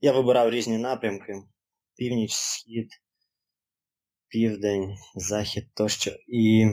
Я 0.00 0.12
вибирав 0.12 0.50
різні 0.50 0.78
напрямки. 0.78 1.42
Північ, 1.96 2.32
схід, 2.32 2.88
південь, 4.28 4.96
захід 5.14 5.68
тощо. 5.74 6.10
І 6.28 6.66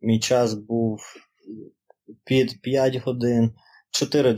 мій 0.00 0.20
час 0.20 0.54
був 0.54 1.00
під 2.24 2.62
5 2.62 2.96
годин. 2.96 3.54
4.20, 3.92 4.36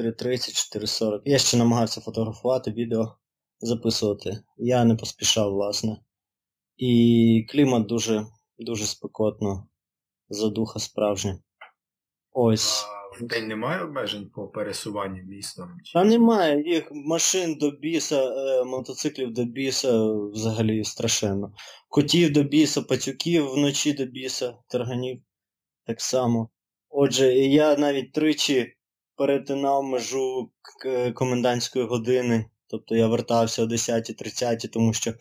4.30, 0.00 0.80
4.40. 0.80 1.20
Я 1.24 1.38
ще 1.38 1.56
намагався 1.56 2.00
фотографувати, 2.00 2.70
відео 2.70 3.16
записувати. 3.60 4.38
Я 4.56 4.84
не 4.84 4.94
поспішав, 4.94 5.52
власне. 5.52 6.00
І 6.76 7.46
клімат 7.50 7.86
дуже 7.86 8.26
дуже 8.58 8.86
спекотно, 8.86 9.68
задуха 10.28 10.78
справжня. 10.78 11.38
Ось. 12.32 12.84
А 13.20 13.24
в 13.24 13.26
день 13.26 13.48
немає 13.48 13.82
обмежень 13.82 14.30
по 14.34 14.48
пересуванню 14.48 15.22
містом? 15.22 15.70
А 15.94 16.04
немає. 16.04 16.62
Їх 16.66 16.88
машин 16.90 17.54
до 17.54 17.70
біса, 17.70 18.24
е, 18.24 18.64
мотоциклів 18.64 19.32
до 19.32 19.44
біса 19.44 20.12
взагалі 20.12 20.84
страшенно. 20.84 21.52
Котів 21.88 22.32
до 22.32 22.42
біса, 22.42 22.82
пацюків 22.82 23.50
вночі 23.50 23.92
до 23.92 24.04
біса, 24.04 24.54
тарганів 24.68 25.22
так 25.86 26.00
само. 26.00 26.48
Отже, 26.88 27.34
я 27.34 27.76
навіть 27.76 28.12
тричі 28.12 28.74
перетинав 29.16 29.84
межу 29.84 30.50
комендантської 31.14 31.84
години. 31.84 32.50
Тобто 32.66 32.96
я 32.96 33.06
вертався 33.06 33.62
о 33.62 33.66
10.30, 33.66 34.68
тому 34.68 34.92
що 34.92 35.14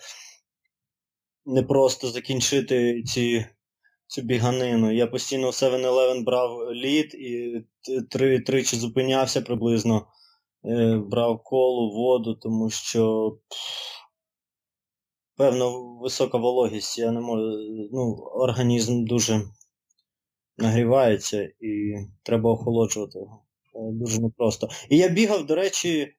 не 1.45 1.63
просто 1.63 2.07
закінчити 2.07 3.03
ці, 3.03 3.45
цю 4.07 4.21
біганину. 4.21 4.91
Я 4.91 5.07
постійно 5.07 5.47
у 5.47 5.51
7-Eleven 5.51 6.23
брав 6.23 6.73
лід 6.73 7.13
і 7.13 7.63
три, 8.09 8.39
тричі 8.39 8.75
зупинявся 8.75 9.41
приблизно, 9.41 10.07
е, 10.65 10.97
брав 10.97 11.43
колу, 11.43 11.91
воду, 11.91 12.35
тому 12.35 12.69
що 12.69 13.33
певно 15.37 15.97
висока 16.01 16.37
вологість. 16.37 16.99
Я 16.99 17.11
не 17.11 17.19
можу. 17.19 17.43
Ну, 17.91 18.13
організм 18.15 19.05
дуже 19.05 19.41
нагрівається 20.57 21.41
і 21.43 21.95
треба 22.23 22.51
охолоджувати 22.51 23.19
його. 23.19 23.43
Е, 23.75 23.79
дуже 23.91 24.21
непросто. 24.21 24.67
І 24.89 24.97
я 24.97 25.07
бігав, 25.07 25.45
до 25.45 25.55
речі, 25.55 26.13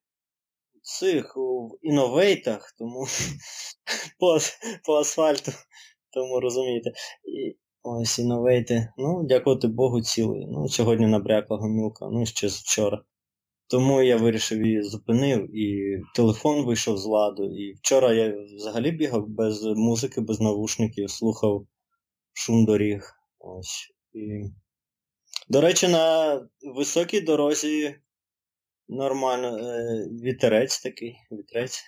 цих 0.82 1.36
в 1.36 1.78
інновейтах, 1.82 2.74
тому 2.78 3.06
по 4.18 4.38
по 4.84 4.94
асфальту, 4.94 5.52
тому 6.12 6.40
розумієте. 6.40 6.92
Ось 7.90 8.18
інновейти. 8.18 8.88
Ну, 8.98 9.22
дякувати 9.24 9.68
Богу, 9.68 10.00
цілий. 10.00 10.46
Ну, 10.46 10.68
сьогодні 10.68 11.06
набрякла 11.06 11.56
гомілка, 11.56 12.08
ну 12.12 12.26
ще 12.26 12.48
з 12.48 12.60
вчора. 12.60 13.02
Тому 13.66 14.02
я 14.02 14.16
вирішив 14.16 14.66
її 14.66 14.82
зупинив, 14.82 15.56
і 15.56 15.98
телефон 16.14 16.64
вийшов 16.64 16.98
з 16.98 17.04
ладу. 17.04 17.44
І 17.44 17.72
вчора 17.72 18.12
я 18.12 18.34
взагалі 18.56 18.90
бігав 18.90 19.28
без 19.28 19.62
музики, 19.64 20.20
без 20.20 20.40
навушників, 20.40 21.10
слухав 21.10 21.66
шум 22.32 22.64
доріг. 22.64 23.12
Ось. 23.38 23.90
І 24.12 24.42
До 25.48 25.60
речі, 25.60 25.88
на 25.88 26.34
високій 26.76 27.20
дорозі 27.20 27.96
нормально 28.88 29.58
е, 29.58 30.08
вітерець 30.22 30.82
такий, 30.82 31.16
вітерець. 31.32 31.84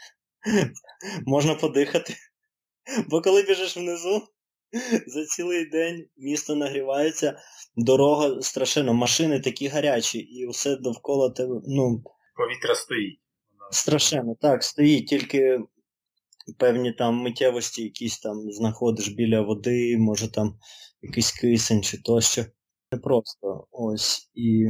Можна 1.26 1.54
подихати. 1.54 2.14
Бо 3.09 3.23
коли 3.23 3.42
біжиш 3.42 3.76
внизу, 3.76 4.23
за 5.07 5.25
цілий 5.25 5.71
день 5.71 6.07
місто 6.17 6.57
нагрівається, 6.57 7.39
дорога 7.77 8.43
страшенно, 8.43 8.95
машини 8.95 9.41
такі 9.41 9.69
гарячі, 9.69 10.19
і 10.19 10.49
все 10.49 10.77
довкола 10.77 11.31
тебе. 11.31 11.61
ну... 11.67 12.03
Повітря 12.37 12.75
стоїть. 12.75 13.21
Страшенно, 13.71 14.37
так, 14.41 14.65
стоїть, 14.65 15.07
тільки 15.07 15.59
певні 16.59 16.93
там 16.93 17.15
миттєвості 17.15 17.83
якісь 17.83 18.19
там 18.19 18.53
знаходиш 18.53 19.09
біля 19.09 19.41
води, 19.41 19.97
може 19.99 20.33
там 20.33 20.59
якийсь 21.03 21.33
кисень 21.33 21.83
чи 21.83 22.03
тощо. 22.03 22.45
Не 22.93 22.99
просто 22.99 23.67
ось 23.71 24.31
і. 24.35 24.67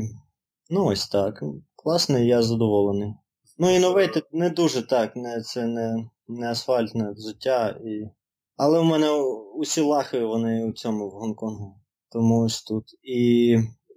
Ну 0.71 0.87
ось 0.87 1.09
так. 1.09 1.43
Класно, 1.77 2.19
я 2.19 2.43
задоволений. 2.43 3.15
Ну 3.59 3.71
і 3.77 3.79
новий 3.79 4.09
не 4.33 4.51
дуже 4.51 4.87
так, 4.87 5.17
не, 5.17 5.41
це 5.41 5.67
не 5.67 6.11
не 6.29 6.51
асфальтне 6.51 7.13
взуття. 7.13 7.81
І... 7.85 8.20
Але 8.63 8.81
в 8.81 8.85
мене 8.85 9.11
усі 9.55 9.81
лахи 9.81 10.25
вони 10.25 10.65
у 10.65 10.73
цьому 10.73 11.09
в 11.09 11.11
Гонконгу. 11.11 11.81
Тому 12.13 12.45
ось 12.45 12.63
тут. 12.63 12.85
І 13.03 13.57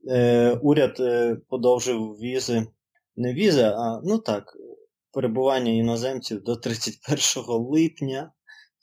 е, 0.10 0.52
уряд 0.62 0.98
е, 1.00 1.38
подовжив 1.50 2.14
візи. 2.14 2.68
Не 3.16 3.34
візи, 3.34 3.64
а 3.64 4.02
ну 4.04 4.18
так, 4.18 4.58
перебування 5.12 5.72
іноземців 5.72 6.44
до 6.44 6.56
31 6.56 7.46
липня. 7.48 8.32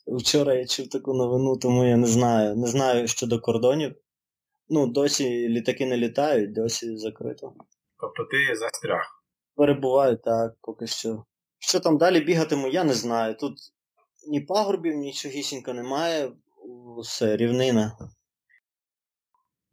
Вчора 0.07 0.53
я 0.53 0.65
чув 0.65 0.89
таку 0.89 1.13
новину, 1.13 1.57
тому 1.57 1.85
я 1.85 1.97
не 1.97 2.07
знаю. 2.07 2.55
Не 2.55 2.67
знаю 2.67 3.07
щодо 3.07 3.39
кордонів. 3.39 3.95
Ну, 4.69 4.87
досі 4.87 5.49
літаки 5.49 5.85
не 5.85 5.97
літають, 5.97 6.53
досі 6.53 6.97
закрито. 6.97 7.53
Тобто 7.99 8.23
ти 8.23 8.55
застряг? 8.55 9.23
Перебуваю 9.55 10.17
так, 10.17 10.53
поки 10.61 10.87
що. 10.87 11.25
Що 11.59 11.79
там 11.79 11.97
далі 11.97 12.19
бігатиму, 12.19 12.67
я 12.67 12.83
не 12.83 12.93
знаю. 12.93 13.35
Тут 13.35 13.53
ні 14.27 14.41
пагорбів, 14.41 14.95
нічогісінько 14.95 15.73
немає, 15.73 16.31
все, 17.01 17.37
рівнина. 17.37 17.97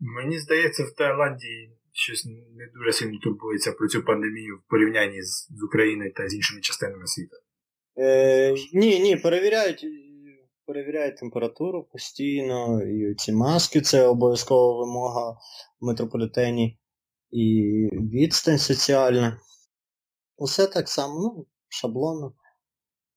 Мені 0.00 0.38
здається, 0.38 0.85
в 0.85 0.95
Таїланді 0.95 1.71
щось 1.93 2.25
не 2.26 2.67
дуже 2.75 2.93
сильно 2.93 3.19
турбується 3.23 3.73
про 3.73 3.88
цю 3.88 4.05
пандемію 4.05 4.57
в 4.57 4.71
порівнянні 4.71 5.23
з, 5.23 5.49
з 5.50 5.62
Україною 5.62 6.12
та 6.12 6.28
з 6.28 6.35
іншими 6.35 6.61
частинами 6.61 7.07
світу. 7.07 7.37
Е, 7.99 8.55
Ні, 8.73 9.00
ні, 9.00 9.17
перевіряють 9.17 9.87
перевіряють 10.69 11.17
температуру 11.17 11.85
постійно, 11.93 12.83
і 12.83 13.14
ці 13.14 13.33
маски 13.33 13.81
це 13.81 14.07
обов'язкова 14.07 14.81
вимога 14.81 15.31
в 15.31 15.87
метрополітені, 15.87 16.78
і 17.31 17.45
відстань 17.93 18.59
соціальна. 18.59 19.40
Усе 20.37 20.67
так 20.67 20.88
само, 20.88 21.14
ну, 21.21 21.47
шаблонно. 21.69 22.35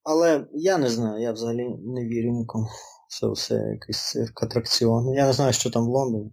Але 0.03 0.47
я 0.53 0.77
не 0.77 0.89
знаю, 0.89 1.21
я 1.21 1.31
взагалі 1.31 1.69
не 1.69 2.05
вірю 2.05 2.31
нікому. 2.31 2.67
Це 3.09 3.27
все 3.27 3.55
якийсь 3.55 4.09
цирк, 4.09 4.43
атракціон. 4.43 5.13
Я 5.13 5.25
не 5.25 5.33
знаю, 5.33 5.53
що 5.53 5.69
там 5.69 5.85
в 5.85 5.89
Лондоні. 5.89 6.31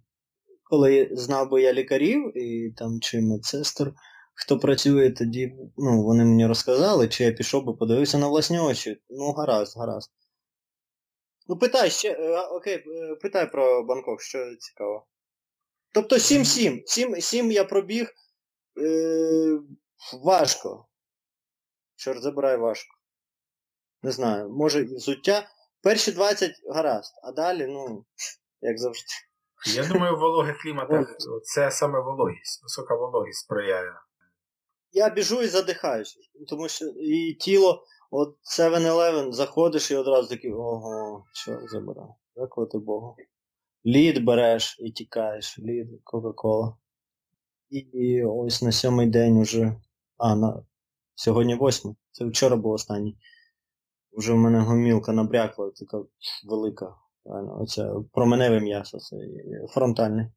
Коли 0.65 1.09
знав 1.13 1.51
би 1.51 1.63
я 1.63 1.73
лікарів 1.73 2.39
і 2.39 2.73
там 2.77 3.01
чи 3.01 3.21
медсестер, 3.21 3.93
хто 4.35 4.59
працює 4.59 5.11
тоді, 5.11 5.53
ну, 5.77 6.03
вони 6.03 6.25
мені 6.25 6.47
розказали, 6.47 7.09
чи 7.09 7.25
я 7.25 7.33
пішов 7.33 7.65
би 7.65 7.73
подивився 7.73 8.19
на 8.19 8.29
власні 8.29 8.59
очі. 8.59 9.03
Ну, 9.11 9.33
гаразд, 9.33 9.77
гаразд. 9.77 10.11
Ну, 11.49 11.59
питай 11.59 11.91
ще, 11.91 12.13
е, 12.13 12.41
окей, 12.41 12.75
е, 12.75 13.15
питай 13.15 13.51
про 13.53 13.85
Бангкок, 13.85 14.23
що 14.23 14.57
цікаво. 14.57 15.07
Тобто 15.95 16.17
7-7. 16.17 17.21
7 17.21 17.53
я 17.53 17.65
пробіг 17.65 18.13
е, 18.83 19.61
важко. 20.25 20.87
Чорт 21.97 22.23
забирай 22.23 22.57
важко. 22.57 22.98
Не 24.03 24.11
знаю, 24.11 24.49
може 24.51 24.81
і 24.81 24.95
взуття. 24.95 25.49
Перші 25.83 26.13
20 26.13 26.53
гаразд, 26.75 27.13
а 27.23 27.33
далі, 27.33 27.67
ну, 27.67 28.05
як 28.61 28.79
завжди. 28.79 29.07
Я 29.75 29.87
думаю, 29.89 30.19
вологий 30.19 30.55
клімат 30.63 30.89
це 31.43 31.71
саме 31.71 32.01
вологість, 32.01 32.63
висока 32.63 32.97
вологість 32.97 33.45
сприяє. 33.45 33.93
Я 34.93 35.11
біжу 35.11 35.43
і 35.43 35.47
задихаюся, 35.47 36.17
тому 36.49 36.69
що 36.69 36.85
і 36.87 37.35
тіло 37.35 37.85
От 38.11 38.37
7-Eleven 38.59 39.33
заходиш 39.33 39.91
і 39.91 39.97
одразу 39.97 40.29
такий, 40.29 40.53
ого, 40.53 41.25
що 41.33 41.61
забирав. 41.67 42.17
Дякувати 42.37 42.79
Богу. 42.79 43.17
Лід 43.87 44.25
береш 44.25 44.77
і 44.81 44.91
тікаєш, 44.91 45.59
лід, 45.59 45.89
Кока-Кола. 46.05 46.77
І, 47.71 47.79
і 47.79 48.25
ось 48.25 48.63
на 48.63 48.73
сьомий 48.73 49.07
день 49.07 49.39
уже. 49.39 49.77
А, 50.17 50.35
на... 50.37 50.65
сьогодні 51.15 51.55
восьмий. 51.55 51.97
Це 52.11 52.25
вчора 52.25 52.57
був 52.57 52.73
останній. 52.73 53.17
Вже 54.19 54.33
в 54.33 54.37
мене 54.37 54.61
гомілка 54.61 55.13
набрякла, 55.13 55.71
така 55.71 56.03
велика. 56.47 56.95
Оце 57.61 57.91
променеве 58.13 58.61
м'ясо, 58.61 58.99
це 58.99 59.17
фронтальне. 59.69 60.33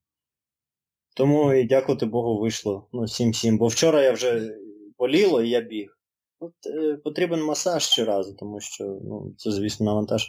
Тому 1.15 1.53
і 1.53 1.63
дякувати 1.63 2.05
Богу 2.05 2.41
вийшло. 2.41 2.87
Ну, 2.93 3.01
7-7. 3.01 3.57
Бо 3.57 3.67
вчора 3.67 4.01
я 4.01 4.11
вже 4.11 4.57
боліло 4.97 5.41
і 5.41 5.49
я 5.49 5.61
біг. 5.61 5.97
От, 6.39 6.53
е, 6.65 6.97
Потрібен 6.97 7.43
масаж 7.43 7.83
щоразу, 7.83 8.35
тому 8.35 8.59
що 8.59 8.83
ну, 8.83 9.33
це, 9.37 9.51
звісно, 9.51 9.85
навантаж. 9.85 10.27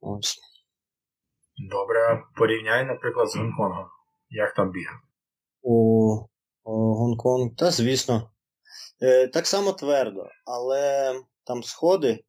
Ось. 0.00 0.38
Добре, 1.70 2.22
порівняй, 2.36 2.84
наприклад, 2.84 3.28
з 3.28 3.36
Гонконгом. 3.36 3.86
Як 4.30 4.54
там 4.54 4.70
бігати? 4.70 4.98
У 5.62 6.16
Гонконг, 6.64 7.54
та 7.56 7.70
звісно. 7.70 8.30
Е, 9.02 9.28
Так 9.28 9.46
само 9.46 9.72
твердо, 9.72 10.26
але 10.44 11.14
там 11.44 11.62
сходи 11.62 12.24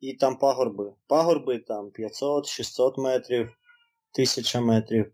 і 0.00 0.14
там 0.14 0.38
пагорби. 0.38 0.92
Пагорби 1.06 1.58
там 1.58 1.90
500-600 1.90 3.00
метрів, 3.00 3.46
1000 4.14 4.60
метрів. 4.60 5.12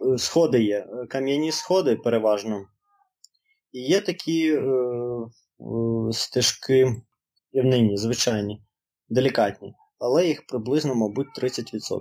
Е, 0.00 0.18
сходи 0.18 0.62
є. 0.62 0.78
Е, 0.78 1.06
кам'яні 1.06 1.52
сходи 1.52 1.96
переважно. 1.96 2.68
І 3.72 3.80
є 3.80 4.00
такі. 4.00 4.52
Е, 4.52 5.26
Е, 5.60 6.12
стежки 6.12 7.02
рівнині, 7.52 7.96
звичайні, 7.96 8.62
делікатні, 9.08 9.74
але 9.98 10.26
їх 10.26 10.46
приблизно, 10.46 10.94
мабуть, 10.94 11.26
30%. 11.38 12.00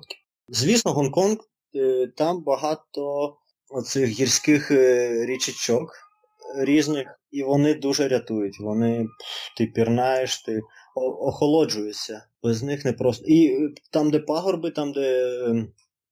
Звісно, 0.49 0.93
Гонконг, 0.93 1.37
е, 1.75 2.07
там 2.17 2.43
багато 2.43 3.37
оцих 3.69 4.09
гірських 4.09 4.71
е, 4.71 5.25
річечок 5.25 6.04
різних, 6.57 7.19
і 7.31 7.43
вони 7.43 7.73
дуже 7.73 8.07
рятують. 8.07 8.59
Вони 8.59 9.07
ти 9.57 9.65
пірнаєш, 9.65 10.43
ти 10.43 10.61
охолоджуєшся. 10.95 12.25
Без 12.43 12.63
них 12.63 12.85
не 12.85 12.93
просто. 12.93 13.25
І 13.27 13.69
там, 13.91 14.11
де 14.11 14.19
пагорби, 14.19 14.71
там, 14.71 14.91
де 14.91 15.31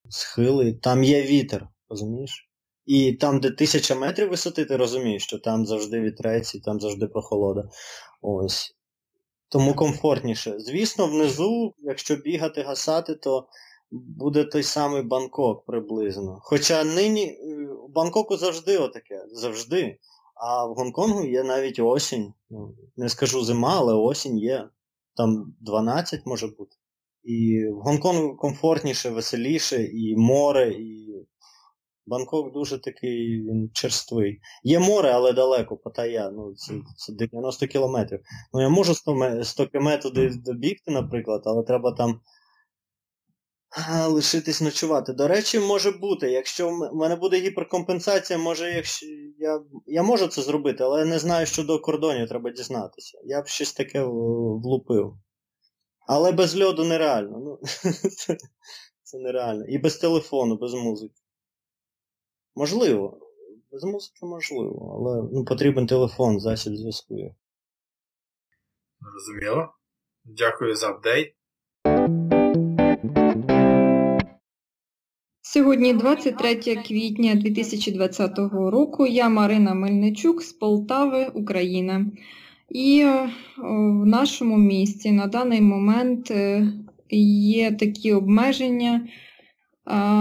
схили, 0.08 0.72
там 0.72 1.04
є 1.04 1.22
вітер, 1.22 1.68
розумієш? 1.88 2.48
І 2.86 3.12
там, 3.12 3.40
де 3.40 3.50
тисяча 3.50 3.94
метрів 3.94 4.30
висоти, 4.30 4.64
ти 4.64 4.76
розумієш, 4.76 5.22
що 5.22 5.38
там 5.38 5.66
завжди 5.66 6.00
вітрець 6.00 6.54
і 6.54 6.60
там 6.60 6.80
завжди 6.80 7.06
прохолода. 7.06 7.68
Ось. 8.22 8.74
Тому 9.48 9.74
комфортніше. 9.74 10.54
Звісно, 10.58 11.06
внизу, 11.06 11.74
якщо 11.78 12.16
бігати, 12.16 12.62
гасати, 12.62 13.14
то 13.14 13.46
буде 13.90 14.44
той 14.44 14.62
самий 14.62 15.02
Бангкок 15.02 15.64
приблизно. 15.64 16.38
Хоча 16.42 16.84
нині 16.84 17.26
е, 17.26 17.68
Бангкоку 17.88 18.36
завжди 18.36 18.78
отаке, 18.78 19.24
завжди. 19.32 19.98
А 20.34 20.66
в 20.66 20.74
Гонконгу 20.74 21.24
є 21.24 21.42
навіть 21.44 21.78
осінь. 21.78 22.34
Ну, 22.50 22.74
не 22.96 23.08
скажу 23.08 23.44
зима, 23.44 23.74
але 23.76 23.94
осінь 23.94 24.38
є. 24.38 24.68
Там 25.16 25.54
12 25.60 26.26
може 26.26 26.46
бути. 26.46 26.76
І 27.22 27.68
в 27.68 27.80
Гонконгу 27.80 28.36
комфортніше, 28.36 29.10
веселіше, 29.10 29.84
і 29.84 30.16
море, 30.16 30.72
і 30.72 31.04
Бангкок 32.06 32.52
дуже 32.52 32.78
такий 32.78 33.42
він 33.42 33.70
черствий. 33.72 34.40
Є 34.62 34.78
море, 34.78 35.12
але 35.14 35.32
далеко, 35.32 35.76
Паттайя, 35.76 36.30
ну 36.30 36.54
це, 36.54 36.74
це 36.96 37.12
90 37.12 37.66
кілометрів. 37.66 38.20
Ну 38.52 38.60
я 38.60 38.68
можу 38.68 38.94
100 38.94 39.44
100 39.44 39.66
км 39.66 39.88
туди 40.02 40.30
добігти, 40.44 40.90
наприклад, 40.90 41.42
але 41.44 41.62
треба 41.62 41.92
там 41.92 42.20
лишитись 44.08 44.60
ночувати. 44.60 45.12
До 45.12 45.28
речі, 45.28 45.60
може 45.60 45.90
бути. 45.90 46.30
Якщо 46.30 46.68
в 46.68 46.94
мене 46.94 47.16
буде 47.16 47.36
гіперкомпенсація, 47.36 48.38
може, 48.38 48.70
якщо 48.72 49.06
я 49.38 49.62
я 49.86 50.02
можу 50.02 50.26
це 50.26 50.42
зробити, 50.42 50.84
але 50.84 51.04
не 51.04 51.18
знаю, 51.18 51.46
що 51.46 51.64
до 51.64 51.80
кордонів 51.80 52.28
треба 52.28 52.50
дізнатися. 52.50 53.18
Я 53.24 53.42
б 53.42 53.46
щось 53.46 53.72
таке 53.72 54.02
влупив. 54.02 55.14
Але 56.06 56.32
без 56.32 56.60
льоду 56.62 56.84
нереально. 56.84 57.38
Ну, 57.38 57.58
Це, 57.92 58.36
це 59.02 59.18
нереально. 59.18 59.64
І 59.64 59.78
без 59.78 59.96
телефону, 59.96 60.56
без 60.56 60.74
музики. 60.74 61.14
Можливо. 62.54 63.18
Без 63.72 63.84
музики 63.84 64.26
можливо, 64.26 64.96
але 64.98 65.28
ну, 65.32 65.44
потрібен 65.44 65.86
телефон, 65.86 66.40
засіб 66.40 66.76
зв'язку. 66.76 67.34
Зрозуміло. 69.00 69.74
Дякую 70.24 70.74
за 70.74 70.88
апдейт. 70.88 71.34
Сьогодні 75.46 75.94
23 75.94 76.54
квітня 76.56 77.34
2020 77.34 78.38
року. 78.52 79.06
Я 79.06 79.28
Марина 79.28 79.74
Мельничук 79.74 80.42
з 80.42 80.52
Полтави, 80.52 81.30
Україна. 81.34 82.06
І 82.70 83.00
е, 83.00 83.30
в 83.58 84.06
нашому 84.06 84.56
місті 84.58 85.12
на 85.12 85.26
даний 85.26 85.60
момент 85.60 86.30
е, 86.30 86.66
є 87.10 87.72
такі 87.72 88.12
обмеження, 88.12 89.08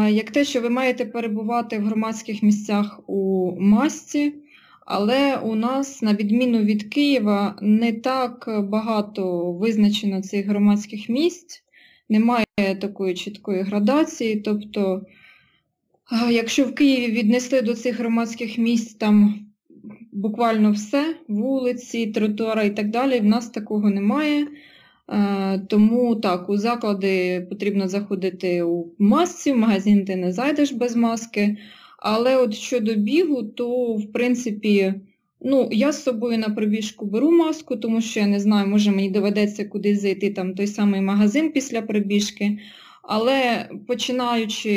як 0.10 0.32
те, 0.32 0.46
що 0.46 0.62
ви 0.62 0.70
маєте 0.70 1.06
перебувати 1.06 1.80
в 1.80 1.84
громадських 1.84 2.44
місцях 2.44 3.00
у 3.08 3.52
масці, 3.60 4.34
але 4.86 5.38
у 5.38 5.56
нас, 5.56 6.02
на 6.02 6.14
відміну 6.14 6.60
від 6.60 6.84
Києва, 6.84 7.56
не 7.62 7.94
так 7.94 8.50
багато 8.70 9.52
визначено 9.52 10.22
цих 10.22 10.48
громадських 10.48 11.10
місць 11.10 11.62
немає 12.13 12.76
такої 12.82 13.13
чіткої 13.13 13.62
градації. 13.62 14.36
Тобто, 14.36 15.06
якщо 16.30 16.65
в 16.65 16.76
Києві 16.76 17.12
віднесли 17.12 17.62
до 17.62 17.73
цих 17.76 17.99
громадських 17.99 18.58
місць 18.58 18.93
там 18.93 19.39
буквально 20.12 20.71
все, 20.71 21.15
вулиці, 21.28 22.08
тротуари 22.08 22.65
і 22.65 22.69
так 22.69 22.89
далі, 22.89 23.19
в 23.19 23.26
нас 23.26 23.49
такого 23.49 23.89
немає. 23.89 24.47
Тому 25.67 26.15
так, 26.15 26.49
у 26.49 26.58
заклади 26.58 27.41
потрібно 27.49 27.88
заходити 27.88 28.62
у 28.62 28.88
масці, 28.99 29.52
в 29.52 29.58
магазин 29.58 30.06
ти 30.06 30.15
не 30.15 30.32
зайдеш 30.32 30.71
без 30.71 30.95
маски. 30.95 31.58
Але 31.99 32.38
от 32.38 32.54
щодо 32.54 32.93
бігу, 32.93 33.43
то 33.43 33.93
в 33.93 34.12
принципі 34.12 34.93
Ну, 35.46 35.70
я 35.72 35.92
з 35.92 36.04
собою 36.04 36.38
на 36.38 36.50
пробіжку 36.50 37.06
беру 37.06 37.32
маску, 37.32 37.76
тому 37.76 38.02
що 38.02 38.20
я 38.20 38.28
не 38.28 38.40
знаю, 38.40 38.68
може 38.68 38.92
мені 38.92 39.10
доведеться 39.10 39.66
кудись 39.66 40.02
зайти 40.02 40.30
там 40.30 40.56
той 40.56 40.68
самий 40.68 41.02
магазин 41.02 41.52
після 41.52 41.82
пробіжки. 41.82 42.60
Але 43.04 43.70
починаючи 43.88 44.70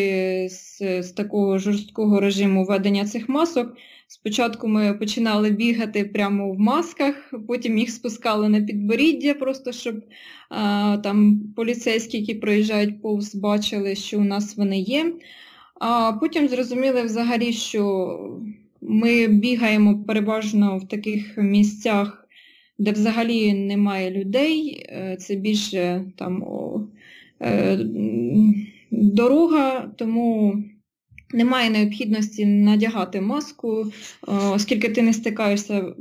з, 0.51 0.79
з 1.03 1.13
такого 1.13 1.59
жорсткого 1.59 2.21
режиму 2.21 2.65
введення 2.65 3.05
цих 3.05 3.29
масок, 3.29 3.77
спочатку 4.09 4.69
ми 4.69 4.95
починали 4.95 5.51
бігати 5.51 6.05
прямо 6.05 6.53
в 6.53 6.59
масках, 6.59 7.35
потім 7.49 7.79
їх 7.79 7.91
спускали 7.91 8.49
на 8.49 8.61
підборіддя, 8.61 9.35
просто 9.35 9.73
щоб 9.73 9.95
а, 10.49 10.97
там 11.03 11.41
поліцейські, 11.57 12.19
які 12.19 12.35
проїжджають 12.35 13.03
повз, 13.03 13.35
бачили, 13.35 13.95
що 13.95 14.19
у 14.19 14.25
нас 14.25 14.57
вони 14.57 14.81
є. 14.81 15.13
А 15.81 16.13
потім 16.13 16.49
зрозуміли 16.49 17.03
взагалі, 17.03 17.53
що 17.53 18.19
ми 18.89 19.27
бігаємо 19.27 20.05
переважно 20.07 20.79
в 20.79 20.89
таких 20.89 21.39
місцях, 21.39 22.29
де 22.79 22.93
взагалі 22.93 23.55
немає 23.55 24.11
людей. 24.11 24.87
Е, 24.89 25.17
це 25.21 25.35
більше 25.35 26.05
там 26.17 26.45
е, 27.43 27.79
дорога, 28.91 29.91
тому 29.97 30.57
немає 31.35 31.71
необхідності 31.71 32.47
надягати 32.47 33.21
маску, 33.21 33.93
оскільки 34.27 34.89
ти 34.89 35.03
не 35.03 35.13
стикаєшся 35.13 35.95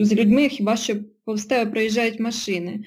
з 0.00 0.14
людьми, 0.14 0.48
хіба 0.48 0.76
що 0.76 0.94
повз 1.24 1.44
тебе 1.44 1.70
приїжджають 1.70 2.20
машини. 2.20 2.80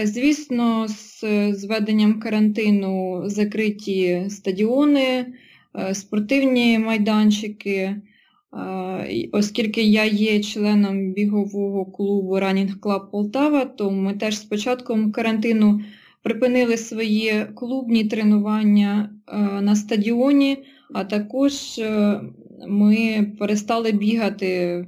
Е, 0.00 0.06
звісно, 0.06 0.88
з 0.88 1.22
зведенням 1.52 2.20
карантину 2.20 3.22
закриті 3.26 4.26
стадіони, 4.28 5.26
спортивні 5.92 6.78
майданчики. 6.78 7.96
Оскільки 9.32 9.82
я 9.82 10.04
є 10.04 10.40
членом 10.40 11.12
бігового 11.12 11.84
клубу 11.86 12.36
Running 12.36 12.78
Club 12.80 13.10
Полтава, 13.10 13.64
то 13.64 13.90
ми 13.90 14.14
теж 14.14 14.38
з 14.38 14.44
початком 14.44 15.12
карантину 15.12 15.80
припинили 16.22 16.76
свої 16.76 17.46
клубні 17.54 18.04
тренування 18.04 19.10
на 19.60 19.76
стадіоні, 19.76 20.64
а 20.94 21.04
також 21.04 21.78
е, 21.78 22.20
ми 22.68 23.26
перестали 23.38 23.92
бігати 23.92 24.86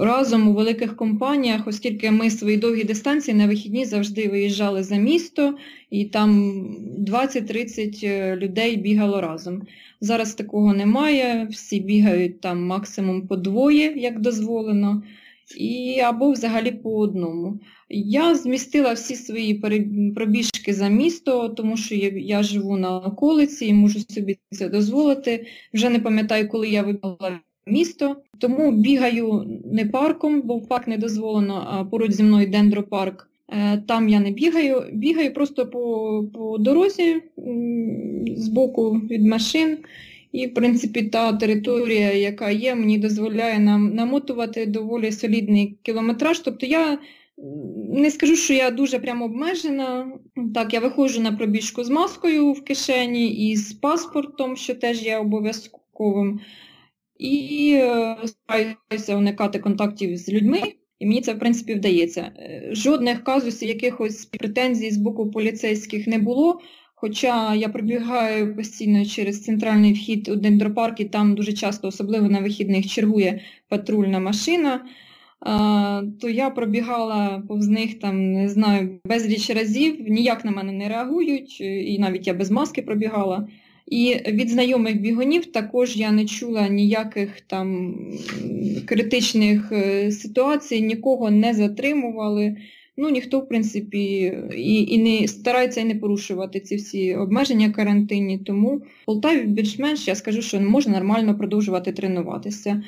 разом 0.00 0.48
у 0.48 0.52
великих 0.52 0.96
компаніях, 0.96 1.66
оскільки 1.66 2.10
ми 2.10 2.30
свої 2.30 2.56
довгі 2.56 2.84
дистанції 2.84 3.36
на 3.36 3.46
вихідні 3.46 3.84
завжди 3.84 4.28
виїжджали 4.28 4.82
за 4.82 4.96
місто, 4.96 5.54
і 5.90 6.04
там 6.04 6.60
20-30 7.08 8.06
е, 8.06 8.36
людей 8.36 8.76
бігало 8.76 9.20
разом. 9.20 9.62
Зараз 10.00 10.34
такого 10.34 10.74
немає, 10.74 11.48
всі 11.50 11.80
бігають 11.80 12.40
там 12.40 12.66
максимум 12.66 13.26
по 13.26 13.36
двоє, 13.36 13.92
як 13.96 14.20
дозволено, 14.20 15.02
і 15.56 16.00
або 16.00 16.30
взагалі 16.30 16.70
по 16.70 16.98
одному. 16.98 17.60
Я 17.90 18.34
змістила 18.34 18.92
всі 18.92 19.14
свої 19.14 19.54
пробіжки 20.14 20.74
за 20.74 20.88
місто, 20.88 21.48
тому 21.48 21.76
що 21.76 21.94
я 21.94 22.42
живу 22.42 22.76
на 22.76 22.98
околиці 22.98 23.66
і 23.66 23.74
можу 23.74 24.00
собі 24.00 24.38
це 24.50 24.68
дозволити. 24.68 25.46
Вже 25.74 25.90
не 25.90 26.00
пам'ятаю, 26.00 26.48
коли 26.48 26.68
я 26.68 26.82
вибрала 26.82 27.40
місто, 27.66 28.16
тому 28.38 28.72
бігаю 28.72 29.60
не 29.64 29.84
парком, 29.86 30.42
бо 30.42 30.56
в 30.56 30.68
парк 30.68 30.88
не 30.88 30.98
дозволено, 30.98 31.66
а 31.70 31.84
поруч 31.84 32.12
зі 32.12 32.22
мною 32.22 32.46
дендропарк. 32.46 33.28
Е, 33.48 33.82
там 33.86 34.08
я 34.08 34.20
не 34.20 34.30
бігаю, 34.30 34.82
бігаю 34.92 35.34
просто 35.34 35.66
по 35.66 36.24
по 36.34 36.58
дорозі 36.58 37.22
з 38.36 38.48
боку 38.48 38.92
від 38.92 39.26
машин. 39.26 39.78
І, 40.32 40.46
в 40.46 40.54
принципі, 40.54 41.02
та 41.02 41.32
територія, 41.32 42.12
яка 42.12 42.50
є, 42.50 42.74
мені 42.74 42.98
дозволяє 42.98 43.58
нам 43.58 43.94
намотувати 43.94 44.66
доволі 44.66 45.12
солідний 45.12 45.78
кілометраж. 45.82 46.38
Тобто 46.38 46.66
я 46.66 46.98
не 47.92 48.10
скажу, 48.10 48.36
що 48.36 48.54
я 48.54 48.70
дуже 48.70 48.98
прямо 48.98 49.24
обмежена. 49.24 50.12
Так, 50.54 50.74
я 50.74 50.80
виходжу 50.80 51.20
на 51.20 51.32
пробіжку 51.32 51.84
з 51.84 51.90
маскою 51.90 52.52
в 52.52 52.64
кишені 52.64 53.28
і 53.28 53.56
з 53.56 53.72
паспортом, 53.72 54.56
що 54.56 54.74
теж 54.74 55.02
є 55.02 55.18
обов'язковим. 55.18 56.40
І 57.18 57.72
е, 57.74 58.16
стараюся 58.24 59.16
уникати 59.16 59.58
контактів 59.58 60.16
з 60.16 60.28
людьми. 60.28 60.60
І 60.98 61.06
мені 61.06 61.20
це, 61.20 61.34
в 61.34 61.38
принципі, 61.38 61.74
вдається. 61.74 62.32
Е, 62.38 62.68
жодних 62.72 63.24
казусів, 63.24 63.68
якихось 63.68 64.24
претензій 64.24 64.90
з 64.90 64.96
боку 64.96 65.30
поліцейських 65.30 66.06
не 66.06 66.18
було. 66.18 66.60
Хоча 66.94 67.54
я 67.54 67.68
пробігаю 67.68 68.56
постійно 68.56 69.04
через 69.04 69.44
центральний 69.44 69.92
вхід 69.92 70.28
у 70.28 70.36
дендропарк, 70.36 71.00
і 71.00 71.04
там 71.04 71.34
дуже 71.34 71.52
часто, 71.52 71.88
особливо 71.88 72.28
на 72.28 72.40
вихідних, 72.40 72.86
чергує 72.86 73.40
патрульна 73.68 74.20
машина, 74.20 74.84
то 76.20 76.28
я 76.28 76.50
пробігала 76.50 77.42
повз 77.48 77.68
них 77.68 77.98
там, 77.98 78.32
не 78.32 78.48
знаю, 78.48 79.00
безліч 79.04 79.50
разів, 79.50 80.10
ніяк 80.10 80.44
на 80.44 80.50
мене 80.50 80.72
не 80.72 80.88
реагують, 80.88 81.60
і 81.60 81.98
навіть 81.98 82.26
я 82.26 82.34
без 82.34 82.50
маски 82.50 82.82
пробігала. 82.82 83.48
І 83.86 84.16
від 84.26 84.48
знайомих 84.50 85.00
бігунів 85.00 85.46
також 85.46 85.96
я 85.96 86.12
не 86.12 86.24
чула 86.24 86.68
ніяких 86.68 87.40
там 87.40 87.96
критичних 88.86 89.72
е, 89.72 90.12
ситуацій, 90.12 90.80
нікого 90.80 91.30
не 91.30 91.54
затримували. 91.54 92.56
Ну, 92.96 93.08
ніхто, 93.08 93.40
в 93.40 93.48
принципі, 93.48 93.98
і 94.56 94.94
і 94.94 94.98
не 94.98 95.28
старається 95.28 95.80
і 95.80 95.84
не 95.84 95.94
порушувати 95.94 96.60
ці 96.60 96.76
всі 96.76 97.14
обмеження 97.14 97.70
карантинні, 97.70 98.38
тому 98.38 98.76
в 98.76 98.82
Полтаві 99.06 99.40
більш-менш 99.40 100.08
я 100.08 100.14
скажу, 100.14 100.42
що 100.42 100.60
можна 100.60 100.92
нормально 100.92 101.38
продовжувати 101.38 101.92
тренуватися. 101.92 102.82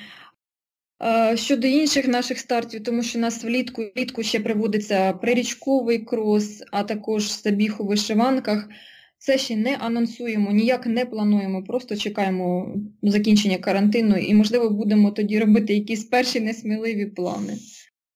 Щодо 1.34 1.66
інших 1.66 2.08
наших 2.08 2.38
стартів, 2.38 2.82
тому 2.82 3.02
що 3.02 3.18
у 3.18 3.22
нас 3.22 3.44
влітку 3.44 3.82
влітку 3.96 4.22
ще 4.22 4.40
проводиться 4.40 5.12
прирічковий 5.12 5.98
крос, 5.98 6.62
а 6.70 6.82
також 6.82 7.42
забіг 7.42 7.76
у 7.78 7.84
вишиванках. 7.86 8.68
Це 9.18 9.38
ще 9.38 9.56
не 9.56 9.76
анонсуємо, 9.76 10.52
ніяк 10.52 10.86
не 10.86 11.06
плануємо, 11.06 11.64
просто 11.64 11.96
чекаємо 11.96 12.74
закінчення 13.02 13.58
карантину 13.58 14.16
і, 14.16 14.34
можливо, 14.34 14.70
будемо 14.70 15.10
тоді 15.10 15.38
робити 15.38 15.74
якісь 15.74 16.04
перші 16.04 16.40
несміливі 16.40 17.06
плани. 17.06 17.56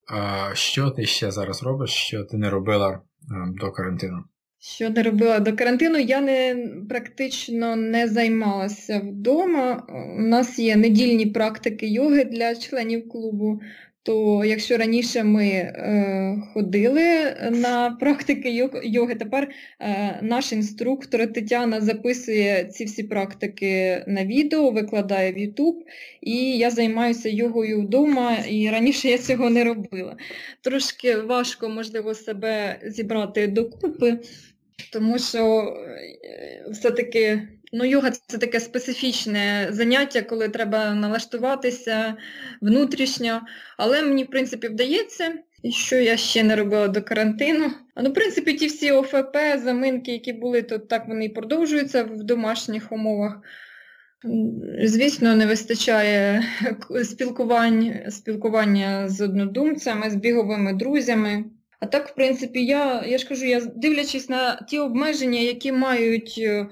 А 0.07 0.51
Що 0.55 0.91
ти 0.91 1.07
ще 1.07 1.31
зараз 1.31 1.63
робиш, 1.63 1.91
що 1.91 2.25
ти 2.25 2.37
не 2.37 2.51
робила 2.51 2.91
е, 2.91 3.01
до 3.61 3.73
карантину? 3.73 4.25
Що 4.59 4.91
не 4.91 5.03
робила 5.03 5.41
до 5.41 5.57
карантину, 5.57 5.99
я 5.99 6.21
не 6.21 6.69
практично 6.89 7.77
не 7.77 8.09
займалася 8.09 8.99
вдома. 8.99 9.87
У 10.19 10.23
нас 10.23 10.59
є 10.59 10.77
недільні 10.77 11.27
практики 11.27 11.89
йоги 11.89 12.25
для 12.25 12.55
членів 12.55 13.09
клубу, 13.09 13.61
то 14.03 14.45
якщо 14.45 14.77
раніше 14.77 15.25
ми 15.25 15.45
е, 15.45 16.43
ходили 16.55 17.37
на 17.51 17.91
практики 17.91 18.69
йоги, 18.85 19.15
тепер 19.15 19.51
е, 19.81 20.19
наш 20.23 20.53
інструктор 20.53 21.33
Тетяна 21.33 21.81
записує 21.81 22.65
ці 22.65 22.85
всі 22.85 23.03
практики 23.03 24.05
на 24.07 24.25
відео, 24.25 24.71
викладає 24.71 25.33
в 25.33 25.37
YouTube, 25.37 25.77
і 26.21 26.59
я 26.59 26.71
займаюся 26.71 27.29
йогою 27.29 27.83
вдома, 27.83 28.37
і 28.49 28.71
раніше 28.71 29.09
я 29.09 29.19
цього 29.19 29.51
не 29.51 29.65
робила. 29.65 30.17
Трошки 30.61 31.17
важко, 31.17 31.69
можливо, 31.69 32.15
себе 32.15 32.79
зібрати 32.85 33.47
докупи, 33.47 34.19
тому 34.93 35.19
що 35.19 35.75
е, 36.25 36.67
все-таки 36.71 37.49
Ну, 37.73 37.85
йога 37.85 38.11
це 38.11 38.39
таке 38.39 38.61
специфічне 38.61 39.69
заняття, 39.71 40.23
коли 40.23 40.49
треба 40.49 40.95
налаштуватися 40.95 42.15
внутрішньо. 42.61 43.41
Але 43.79 44.03
мені, 44.03 44.25
в 44.25 44.31
принципі, 44.31 44.69
вдається. 44.69 45.35
І 45.63 45.73
що 45.73 45.97
я 45.97 46.17
ще 46.17 46.43
не 46.43 46.57
робила 46.57 46.89
до 46.89 47.03
карантину? 47.03 47.71
Ну, 47.97 48.11
в 48.11 48.15
принципі, 48.15 48.55
ті 48.55 48.67
всі 48.67 48.93
ОФП, 48.93 49.37
заминки, 49.65 50.13
які 50.13 50.33
були, 50.33 50.63
то 50.63 50.79
так 50.79 51.09
вони 51.09 51.25
і 51.25 51.29
продовжуються 51.29 52.05
в 52.05 52.23
домашніх 52.23 52.93
умовах. 52.93 53.41
Звісно, 54.85 55.37
не 55.37 55.47
вистачає 55.47 56.43
спілкувань, 57.05 58.11
спілкування 58.11 59.09
з 59.09 59.21
однодумцями, 59.21 60.11
з 60.11 60.15
біговими 60.15 60.73
друзями. 60.73 61.45
А 61.83 61.87
так, 61.87 62.09
в 62.09 62.15
принципі, 62.15 62.65
я 62.65 63.05
я 63.07 63.19
ж 63.19 63.29
кажу, 63.29 63.45
я 63.45 63.61
дивлячись 63.61 64.29
на 64.29 64.57
ті 64.69 64.79
обмеження, 64.79 65.41
які 65.41 65.73
мають 65.73 66.35
е, 66.39 66.67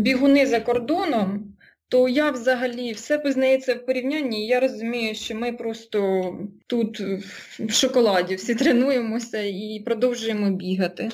бігуни 0.00 0.46
за 0.46 0.60
кордоном, 0.60 1.54
то 1.88 2.08
я 2.08 2.30
взагалі 2.30 2.92
все 2.92 3.18
познається 3.18 3.74
в 3.74 3.86
порівнянні, 3.86 4.44
і 4.44 4.46
я 4.46 4.60
розумію, 4.60 5.14
що 5.14 5.34
ми 5.34 5.52
просто 5.52 6.32
тут 6.66 7.00
в 7.58 7.72
шоколаді 7.72 8.34
всі 8.34 8.54
тренуємося 8.54 9.40
і 9.42 9.82
продовжуємо 9.84 10.50
бігати. 10.50 11.10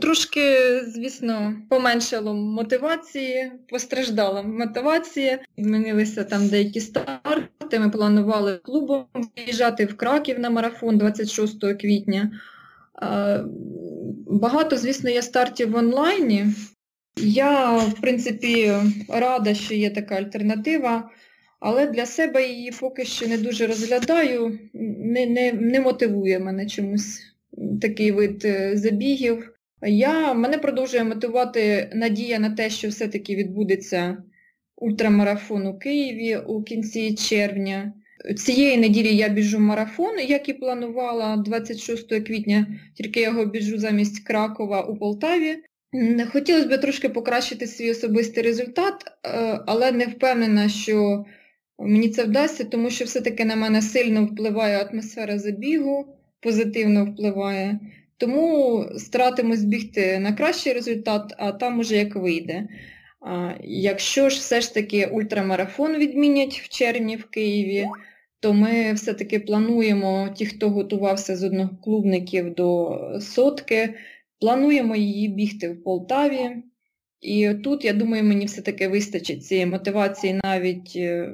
Трошки, 0.00 0.58
звісно, 0.80 1.54
поменшало 1.70 2.34
мотивації, 2.34 3.52
постраждала 3.68 4.42
мотивація, 4.42 5.38
змінилися 5.58 6.24
там 6.24 6.48
деякі 6.48 6.80
старти. 6.80 7.49
Ми 7.78 7.90
планували 7.90 8.56
клубом 8.56 9.04
виїжджати 9.36 9.84
в 9.84 9.96
Краків 9.96 10.38
на 10.38 10.50
марафон 10.50 10.98
26 10.98 11.60
квітня. 11.80 12.40
Багато, 14.26 14.76
звісно, 14.76 15.10
є 15.10 15.22
стартів 15.22 15.70
в 15.70 15.76
онлайні. 15.76 16.46
Я, 17.16 17.76
в 17.76 18.00
принципі, 18.00 18.72
рада, 19.08 19.54
що 19.54 19.74
є 19.74 19.90
така 19.90 20.14
альтернатива, 20.14 21.10
але 21.60 21.86
для 21.86 22.06
себе 22.06 22.48
її 22.48 22.72
поки 22.80 23.04
що 23.04 23.28
не 23.28 23.38
дуже 23.38 23.66
розглядаю, 23.66 24.58
не, 24.98 25.26
не, 25.26 25.52
не 25.52 25.80
мотивує 25.80 26.38
мене 26.38 26.66
чомусь 26.66 27.20
такий 27.80 28.12
вид 28.12 28.44
е, 28.44 28.76
забігів. 28.76 29.52
Я, 29.82 30.34
Мене 30.34 30.58
продовжує 30.58 31.04
мотивувати 31.04 31.90
надія 31.94 32.38
на 32.38 32.50
те, 32.50 32.70
що 32.70 32.88
все-таки 32.88 33.36
відбудеться 33.36 34.16
ультрамарафон 34.80 35.66
у 35.66 35.78
Києві 35.78 36.36
у 36.36 36.62
кінці 36.62 37.14
червня. 37.14 37.92
Цієї 38.36 38.76
неділі 38.76 39.16
я 39.16 39.28
біжу 39.28 39.58
марафон, 39.58 40.18
як 40.28 40.48
і 40.48 40.52
планувала 40.52 41.36
26 41.36 42.08
квітня, 42.08 42.66
тільки 42.94 43.20
я 43.20 43.26
його 43.26 43.44
біжу 43.44 43.78
замість 43.78 44.24
Кракова 44.24 44.82
у 44.82 44.96
Полтаві. 44.96 45.56
Хотілося 46.32 46.68
б 46.68 46.78
трошки 46.78 47.08
покращити 47.08 47.66
свій 47.66 47.90
особистий 47.90 48.42
результат, 48.42 49.04
е, 49.04 49.60
але 49.66 49.92
не 49.92 50.06
впевнена, 50.06 50.68
що 50.68 51.24
мені 51.78 52.08
це 52.08 52.24
вдасться, 52.24 52.64
тому 52.64 52.90
що 52.90 53.04
все-таки 53.04 53.44
на 53.44 53.56
мене 53.56 53.82
сильно 53.82 54.24
впливає 54.24 54.84
атмосфера 54.84 55.38
забігу 55.38 56.16
позитивно 56.40 57.04
впливає. 57.04 57.80
Тому 58.16 58.84
старатимось 58.96 59.64
бігти 59.64 60.18
на 60.18 60.32
кращий 60.32 60.72
результат, 60.72 61.34
а 61.38 61.52
там 61.52 61.78
уже 61.78 61.96
як 61.96 62.16
вийде. 62.16 62.68
Якщо 63.64 64.28
ж 64.28 64.38
все 64.38 64.60
ж 64.60 64.74
таки 64.74 65.06
ультрамарафон 65.06 65.96
відмінять 65.96 66.60
в 66.60 66.68
червні 66.68 67.16
в 67.16 67.24
Києві, 67.24 67.86
то 68.40 68.52
ми 68.52 68.92
все-таки 68.92 69.40
плануємо, 69.40 70.28
ті, 70.36 70.46
хто 70.46 70.70
готувався 70.70 71.36
з 71.36 71.44
одноклубників 71.44 72.54
до 72.54 72.98
сотки, 73.20 73.94
плануємо 74.40 74.96
її 74.96 75.28
бігти 75.28 75.70
в 75.70 75.82
Полтаві. 75.82 76.50
І 77.20 77.54
тут, 77.54 77.84
я 77.84 77.92
думаю, 77.92 78.24
мені 78.24 78.46
все-таки 78.46 78.88
вистачить 78.88 79.46
цієї 79.46 79.66
мотивації 79.66 80.40
навіть 80.44 80.92
е, 80.96 81.32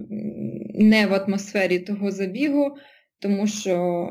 не 0.74 1.06
в 1.06 1.14
атмосфері 1.14 1.78
того 1.78 2.10
забігу, 2.10 2.76
тому 3.18 3.46
що 3.46 4.08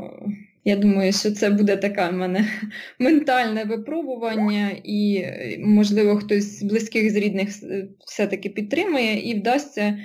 я 0.65 0.75
думаю, 0.75 1.13
що 1.13 1.31
це 1.31 1.49
буде 1.49 1.77
таке 1.77 2.09
в 2.09 2.13
мене 2.13 2.47
ментальне 2.99 3.63
випробування, 3.63 4.71
і, 4.83 5.25
можливо, 5.59 6.17
хтось 6.17 6.59
з 6.59 6.63
близьких 6.63 7.11
з 7.11 7.15
рідних 7.15 7.49
все-таки 8.07 8.49
підтримує 8.49 9.29
і 9.29 9.39
вдасться 9.39 9.97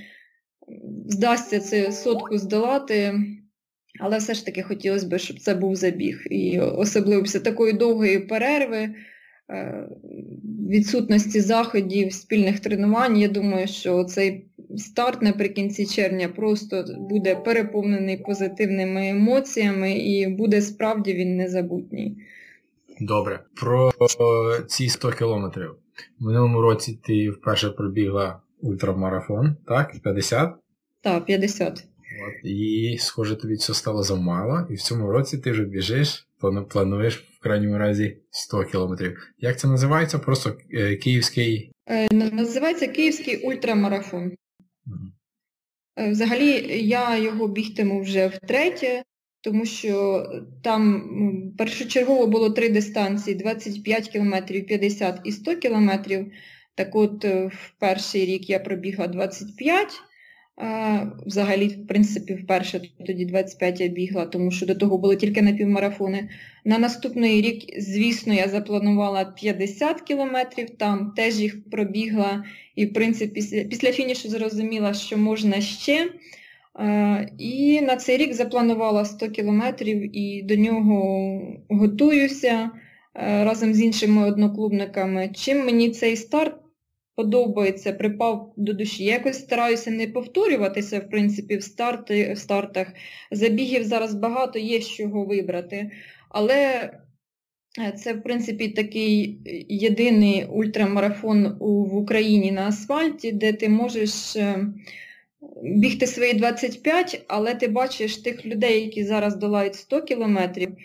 вдасться 1.07 1.61
цю 1.61 1.93
сотку 1.93 2.39
здолати. 2.39 3.15
Але 4.01 4.19
все 4.19 4.35
ж 4.35 4.47
таки 4.47 4.63
хотілося 4.63 5.07
б, 5.07 5.19
щоб 5.19 5.39
це 5.39 5.55
був 5.55 5.77
забіг. 5.77 6.23
І 6.31 6.61
особливо 6.61 7.23
після 7.23 7.41
такої 7.41 7.73
довгої 7.73 8.19
перерви, 8.19 8.79
е, 9.51 9.89
відсутності 10.71 11.41
заходів, 11.41 12.13
спільних 12.13 12.61
тренувань, 12.61 13.17
я 13.17 13.29
думаю, 13.29 13.67
що 13.67 14.05
цей 14.05 14.50
старт 14.77 15.23
наприкінці 15.23 15.87
червня 15.87 16.29
просто 16.29 16.85
буде 16.99 17.37
переповнений 17.37 18.17
позитивними 18.17 19.09
емоціями 19.09 19.93
і 19.93 20.27
буде 20.27 20.63
справді 20.63 21.15
він 21.15 21.37
незабутній. 21.37 22.17
Добре. 23.01 23.41
Про 23.61 23.93
ці 24.69 24.89
100 24.89 25.11
кілометрів. 25.11 25.71
В 26.21 26.25
минулому 26.25 26.61
році 26.61 26.99
ти 27.03 27.31
вперше 27.31 27.71
пробігла 27.71 28.41
ультрамарафон, 28.61 29.57
так? 29.67 30.03
50? 30.03 30.55
Так, 31.03 31.25
50. 31.25 31.73
От. 31.73 32.45
І, 32.45 32.97
схоже, 33.01 33.37
тобі 33.37 33.57
це 33.57 33.75
стало 33.75 34.03
замало, 34.03 34.67
і 34.71 34.75
в 34.75 34.81
цьому 34.81 35.11
році 35.11 35.39
ти 35.39 35.51
вже 35.51 35.65
біжиш, 35.65 36.29
плануєш 36.69 37.17
в 37.17 37.43
крайньому 37.43 37.79
разі 37.79 38.17
100 38.31 38.65
кілометрів. 38.65 39.33
Як 39.39 39.59
це 39.59 39.69
називається? 39.69 40.19
Просто 40.19 40.53
е, 40.73 40.97
київський. 40.97 41.73
Е, 41.87 42.09
називається 42.15 42.87
Київський 42.87 43.37
ультрамарафон. 43.37 44.33
Е, 45.97 46.11
взагалі 46.11 46.49
я 46.89 47.17
його 47.17 47.49
бігтиму 47.49 48.01
вже 48.01 48.27
втретє, 48.27 49.03
тому 49.41 49.65
що 49.67 50.27
там 50.63 51.03
першочергово 51.59 52.27
було 52.27 52.51
три 52.51 52.69
дистанції 52.69 53.37
25 53.37 54.09
км, 54.09 54.35
50 54.69 55.21
і 55.25 55.33
100 55.33 55.57
км. 55.57 55.91
Так 56.75 56.97
от 56.97 57.25
е, 57.25 57.47
в 57.47 57.75
перший 57.79 58.27
рік 58.27 58.51
я 58.51 58.59
пробігла 58.59 59.07
25 59.07 60.03
Взагалі, 61.27 61.69
в 61.69 61.87
принципі, 61.87 62.35
вперше 62.35 62.81
тоді 63.07 63.25
25 63.25 63.81
я 63.81 63.89
бігла, 63.89 64.27
тому 64.27 64.51
що 64.51 64.67
до 64.67 64.75
того 64.75 64.99
були 64.99 65.17
тільки 65.17 65.43
напівмарафони. 65.43 66.29
На 66.65 66.79
наступний 66.79 67.43
рік, 67.43 67.65
звісно, 67.79 68.35
я 68.35 68.49
запланувала 68.49 69.25
50 69.25 70.01
кілометрів, 70.01 70.71
там 70.71 71.13
теж 71.17 71.41
їх 71.41 71.71
пробігла 71.71 72.45
і, 72.77 72.87
в 72.87 72.93
принципі, 72.93 73.65
після 73.71 73.93
фінішу 73.93 74.29
зрозуміла, 74.29 74.95
що 74.95 75.19
можна 75.19 75.61
ще. 75.61 76.11
І 77.39 77.81
на 77.81 77.97
цей 77.97 78.17
рік 78.17 78.35
запланувала 78.35 79.05
100 79.05 79.29
кілометрів 79.29 80.17
і 80.17 80.43
до 80.43 80.57
нього 80.57 81.41
готуюся 81.69 82.71
разом 83.15 83.75
з 83.75 83.81
іншими 83.81 84.29
одноклубниками. 84.29 85.31
Чим 85.35 85.65
мені 85.65 85.91
цей 85.91 86.17
старт 86.17 86.60
подобається, 87.21 87.93
припав 87.93 88.53
до 88.57 88.73
душі. 88.73 89.05
Я 89.05 89.13
якось 89.13 89.39
стараюся 89.39 89.91
не 89.91 90.07
повторюватися, 90.07 90.99
в 91.01 91.11
принципі, 91.11 91.57
в, 91.57 91.63
старти, 91.63 92.33
в 92.33 92.39
стартах. 92.39 92.87
Забігів 93.31 93.85
зараз 93.85 94.15
багато, 94.15 94.59
є 94.59 94.81
з 94.81 94.89
чого 94.89 95.25
вибрати. 95.25 95.91
Але 96.29 96.91
е, 97.79 97.93
це, 97.93 98.13
в 98.13 98.23
принципі, 98.23 98.69
такий 98.69 99.39
єдиний 99.69 100.45
ультрамарафон 100.45 101.57
в 101.61 101.97
Україні 101.97 102.53
на 102.53 102.69
асфальті, 102.69 103.33
де 103.33 103.53
ти 103.53 103.69
можеш 103.69 104.37
е, 104.37 104.67
бігти 105.63 106.07
свої 106.07 106.35
25, 106.35 107.25
але 107.29 107.55
ти 107.55 107.69
бачиш 107.69 108.17
тих 108.17 108.47
людей, 108.47 108.83
які 108.83 109.05
зараз 109.05 109.37
долають 109.37 109.75
100 109.75 110.03
кілометрів. 110.03 110.77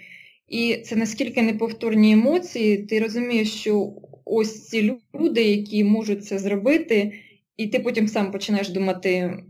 І 0.48 0.76
це 0.86 0.95
наскільки 0.95 1.41
неповторні 1.41 2.12
емоції, 2.12 2.78
ти 2.78 3.00
розумієш, 3.00 3.52
що 3.54 3.93
ось 4.26 4.68
ці 4.68 4.98
люди, 5.16 5.44
які 5.44 5.84
можуть 5.84 6.26
це 6.26 6.40
зробити, 6.40 7.14
і 7.58 7.68
ти 7.68 7.80
потім 7.80 8.08
сам 8.08 8.32
починаєш 8.32 8.70
думати, 8.70 9.44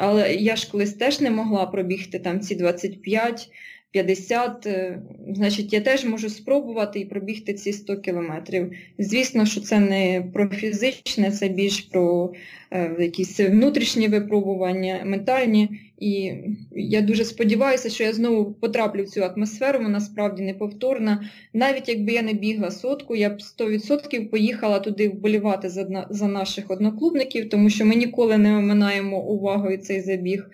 але 0.00 0.34
я 0.34 0.56
ж 0.56 0.70
колись 0.70 0.94
теж 0.94 1.20
не 1.20 1.30
могла 1.30 1.66
пробігти 1.66 2.18
там 2.18 2.40
ці 2.40 2.54
25, 2.54 3.48
50, 3.94 4.66
е, 4.66 4.98
значить, 5.28 5.72
я 5.72 5.80
теж 5.80 6.04
можу 6.04 6.28
спробувати 6.28 7.00
і 7.00 7.04
пробігти 7.04 7.54
ці 7.54 7.72
100 7.72 7.96
кілометрів. 7.96 8.72
Звісно, 8.98 9.46
що 9.46 9.60
це 9.60 9.80
не 9.80 10.24
про 10.32 10.48
фізичне, 10.48 11.30
це 11.30 11.48
більш 11.48 11.80
про 11.80 12.32
е, 12.70 12.96
якісь 12.98 13.40
внутрішні 13.40 14.08
випробування, 14.08 15.02
ментальні. 15.04 15.68
І 15.98 16.32
я 16.72 17.00
дуже 17.00 17.24
сподіваюся, 17.24 17.90
що 17.90 18.04
я 18.04 18.12
знову 18.12 18.52
потраплю 18.52 19.04
в 19.04 19.08
цю 19.08 19.24
атмосферу, 19.24 19.78
вона 19.78 20.00
справді 20.00 20.42
неповторна. 20.42 21.30
Навіть 21.52 21.88
якби 21.88 22.12
я 22.12 22.22
не 22.22 22.32
бігла 22.32 22.70
сотку, 22.70 23.16
я 23.16 23.30
б 23.30 23.38
100% 23.58 24.28
поїхала 24.28 24.78
туди 24.78 25.08
вболівати 25.08 25.68
за 25.68 26.06
за 26.10 26.28
наших 26.28 26.70
одноклубників, 26.70 27.48
тому 27.48 27.70
що 27.70 27.84
ми 27.84 27.94
ніколи 27.94 28.38
не 28.38 28.56
оминаємо 28.56 29.20
увагою 29.20 29.78
цей 29.78 30.00
забіг. 30.00 30.48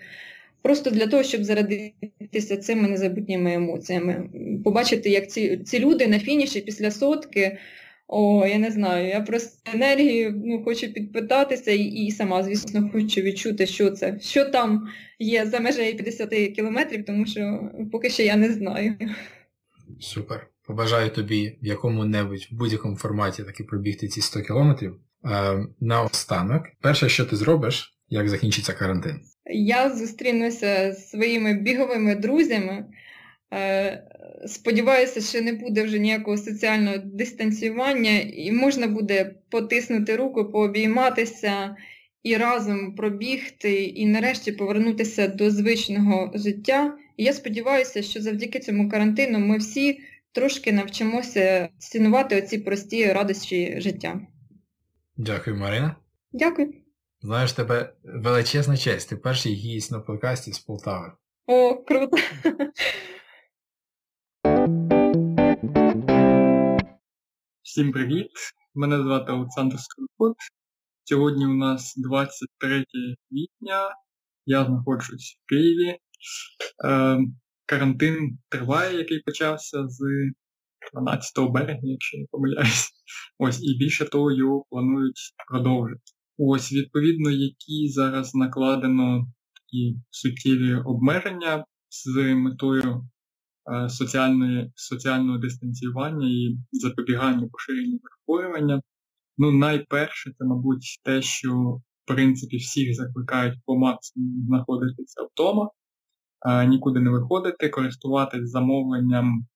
Просто 0.62 0.90
для 0.90 1.06
того, 1.06 1.22
щоб 1.22 1.44
зарадитися 1.44 2.56
цими 2.56 2.88
незабутніми 2.88 3.54
емоціями. 3.54 4.30
Побачити, 4.64 5.10
як 5.10 5.30
ці 5.30 5.56
ці 5.56 5.78
люди 5.78 6.06
на 6.06 6.18
фініші 6.18 6.60
після 6.60 6.90
сотки 6.90 7.58
О, 8.12 8.46
я 8.46 8.58
не 8.58 8.70
знаю. 8.70 9.08
Я 9.08 9.20
просто 9.20 9.70
енергію 9.74 10.42
ну, 10.44 10.64
хочу 10.64 10.92
підпитатися 10.92 11.70
і, 11.70 11.82
і 11.82 12.10
сама, 12.10 12.42
звісно, 12.42 12.90
хочу 12.92 13.20
відчути, 13.20 13.66
що 13.66 13.90
це, 13.90 14.20
що 14.20 14.44
там 14.44 14.88
є 15.18 15.46
за 15.46 15.60
межею 15.60 15.96
50 15.96 16.30
кілометрів, 16.56 17.04
тому 17.04 17.26
що 17.26 17.70
поки 17.92 18.10
що 18.10 18.22
я 18.22 18.36
не 18.36 18.52
знаю. 18.52 18.94
Супер. 20.00 20.46
Побажаю 20.66 21.10
тобі 21.10 21.58
в 21.62 21.66
якому-небудь 21.66 22.48
в 22.50 22.54
будь-якому 22.54 22.96
форматі 22.96 23.42
таки 23.42 23.64
пробігти 23.64 24.08
ці 24.08 24.20
100 24.20 24.40
кілометрів. 24.40 24.96
Е, 25.24 25.66
наостанок, 25.80 26.62
перше, 26.80 27.08
що 27.08 27.24
ти 27.24 27.36
зробиш, 27.36 27.98
як 28.08 28.28
закінчиться 28.28 28.72
карантин? 28.72 29.20
Я 29.52 29.90
зустрінуся 29.90 30.92
з 30.92 31.10
своїми 31.10 31.54
біговими 31.54 32.14
друзями. 32.14 32.84
Е, 33.52 34.02
сподіваюся, 34.46 35.20
що 35.20 35.42
не 35.42 35.52
буде 35.52 35.82
вже 35.82 35.98
ніякого 35.98 36.36
соціального 36.36 36.96
дистанціювання, 36.98 38.20
і 38.20 38.52
можна 38.52 38.86
буде 38.86 39.34
потиснути 39.50 40.16
руку, 40.16 40.44
пообійматися 40.44 41.76
і 42.22 42.36
разом 42.36 42.94
пробігти, 42.94 43.84
і 43.84 44.06
нарешті 44.06 44.52
повернутися 44.52 45.28
до 45.28 45.50
звичного 45.50 46.32
життя. 46.34 46.96
І 47.16 47.24
я 47.24 47.32
сподіваюся, 47.32 48.02
що 48.02 48.20
завдяки 48.20 48.58
цьому 48.58 48.88
карантину 48.88 49.38
ми 49.38 49.58
всі 49.58 50.00
трошки 50.32 50.72
навчимося 50.72 51.68
цінувати 51.78 52.38
оці 52.38 52.58
прості 52.58 53.12
радощі 53.12 53.80
життя. 53.80 54.20
Дякую, 55.16 55.56
Марина. 55.56 55.96
Дякую. 56.32 56.72
Знаєш, 57.22 57.52
тебе 57.52 57.94
величезна 58.04 58.76
честь. 58.76 59.08
Ти 59.08 59.16
перший 59.16 59.52
гість 59.52 59.92
на 59.92 60.00
подкасті 60.00 60.52
з 60.52 60.58
Полтави. 60.58 61.12
О, 61.46 61.76
круто. 61.76 62.16
Всім 67.62 67.92
привіт! 67.92 68.30
Мене 68.74 69.02
звати 69.02 69.32
Олександр 69.32 69.76
Скороход. 69.78 70.36
Сьогодні 71.04 71.46
у 71.46 71.54
нас 71.54 71.94
23 71.96 72.84
квітня. 73.28 73.94
Я 74.46 74.64
знаходжусь 74.64 75.38
в 75.40 75.48
Києві. 75.48 75.98
Е, 76.84 77.18
карантин 77.66 78.38
триває, 78.48 78.98
який 78.98 79.20
почався 79.20 79.88
з 79.88 79.98
12 80.92 81.50
березня, 81.50 81.90
якщо 81.90 82.18
не 82.18 82.26
помиляюсь. 82.30 82.90
Ось, 83.38 83.62
і 83.62 83.78
більше 83.78 84.04
того, 84.04 84.32
його 84.32 84.64
планують 84.70 85.34
продовжити. 85.48 86.02
Ось, 86.42 86.72
відповідно, 86.72 87.30
які 87.30 87.88
зараз 87.88 88.34
накладено 88.34 89.26
такі 89.54 89.96
суттєві 90.10 90.74
обмеження 90.74 91.64
з 91.88 92.34
метою 92.34 93.08
е, 93.72 93.88
соціальної, 93.88 94.72
соціального 94.74 95.38
дистанціювання 95.38 96.28
і 96.28 96.58
запобігання 96.72 97.48
поширенню 97.52 97.98
захворювання. 98.02 98.82
Ну, 99.38 99.50
найперше, 99.50 100.32
це, 100.38 100.44
мабуть, 100.44 101.00
те, 101.02 101.22
що 101.22 101.52
в 101.54 101.82
принципі 102.06 102.56
всіх 102.56 102.94
закликають 102.94 103.58
по 103.64 103.78
максимуму 103.78 104.46
знаходитися 104.46 105.22
вдома, 105.22 105.70
нікуди 106.68 107.00
не 107.00 107.10
виходити, 107.10 107.68
користуватись 107.68 108.50
замовленням 108.50 109.46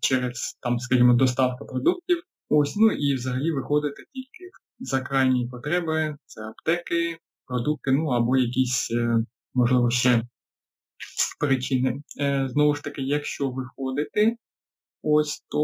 через, 0.00 0.58
там, 0.62 0.78
скажімо, 0.78 1.14
доставку 1.14 1.66
продуктів. 1.66 2.22
Ось, 2.48 2.76
ну 2.76 2.92
і 2.92 3.14
взагалі 3.14 3.52
виходити 3.52 4.04
тільки 4.12 4.50
за 4.80 5.00
крайні 5.00 5.48
потреби, 5.48 6.16
це 6.26 6.42
аптеки, 6.42 7.18
продукти, 7.46 7.92
ну 7.92 8.06
або 8.06 8.36
якісь, 8.36 8.90
е, 8.90 9.24
можливо, 9.54 9.90
ще 9.90 10.22
причини. 11.40 12.02
Е, 12.20 12.48
знову 12.50 12.74
ж 12.74 12.82
таки, 12.84 13.02
якщо 13.02 13.50
виходити, 13.50 14.36
ось 15.02 15.44
то 15.48 15.60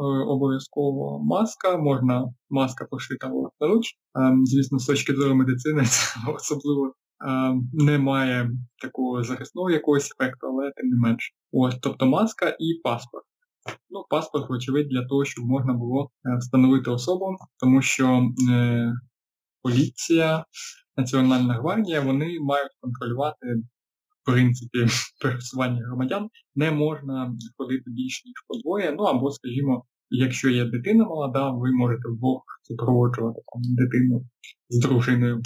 е, 0.00 0.24
обов'язково 0.26 1.24
маска, 1.24 1.76
можна 1.76 2.24
маска 2.50 2.86
пошита 2.90 3.28
власноруч. 3.28 3.86
Звісно, 4.44 4.78
з 4.78 4.86
точки 4.86 5.14
зору 5.14 5.34
медицини 5.34 5.82
це 5.86 6.20
особливо 6.34 6.92
не 7.72 7.98
має 7.98 8.50
такого 8.82 9.22
захисного 9.22 9.70
якогось 9.70 10.10
ефекту, 10.12 10.46
але 10.46 10.72
тим 10.76 10.88
не 10.88 10.96
менше. 10.96 11.32
Ось, 11.52 11.78
тобто 11.82 12.06
маска 12.06 12.56
і 12.60 12.80
паспорт. 12.84 13.24
Ну, 13.90 14.04
Паспорт, 14.10 14.50
вочевидь, 14.50 14.88
для 14.88 15.04
того, 15.04 15.24
щоб 15.24 15.44
можна 15.44 15.72
було 15.72 16.10
е, 16.24 16.36
встановити 16.38 16.90
особу, 16.90 17.36
тому 17.60 17.82
що 17.82 18.30
е, 18.50 18.92
поліція, 19.62 20.44
Національна 20.96 21.54
гвардія, 21.54 22.00
вони 22.00 22.38
мають 22.40 22.72
контролювати, 22.80 23.46
в 24.22 24.24
принципі, 24.24 24.86
пересування 25.22 25.86
громадян. 25.86 26.28
Не 26.54 26.70
можна 26.70 27.34
ходити 27.56 27.84
більш 27.86 28.24
ніж 28.24 28.34
по 28.48 28.58
двоє. 28.58 28.94
Ну 28.98 29.02
або, 29.02 29.30
скажімо, 29.30 29.84
якщо 30.10 30.50
є 30.50 30.64
дитина 30.64 31.04
молода, 31.04 31.50
ви 31.50 31.72
можете 31.72 32.08
вдвох 32.08 32.42
супроводжувати 32.62 33.40
там, 33.52 33.62
дитину 33.62 34.24
з 34.68 34.78
дружиною. 34.78 35.42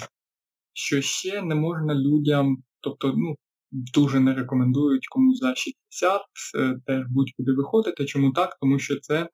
Що 0.73 1.01
ще 1.01 1.41
не 1.41 1.55
можна 1.55 1.95
людям, 1.95 2.57
тобто, 2.81 3.13
ну, 3.17 3.35
дуже 3.71 4.19
не 4.19 4.33
рекомендують 4.33 5.07
кому 5.07 5.35
за 5.35 5.55
60 5.55 6.21
е, 6.59 6.79
теж 6.85 7.05
будь-куди 7.09 7.51
виходити. 7.51 8.05
Чому 8.05 8.31
так? 8.31 8.57
Тому 8.61 8.79
що 8.79 8.99
це 8.99 9.29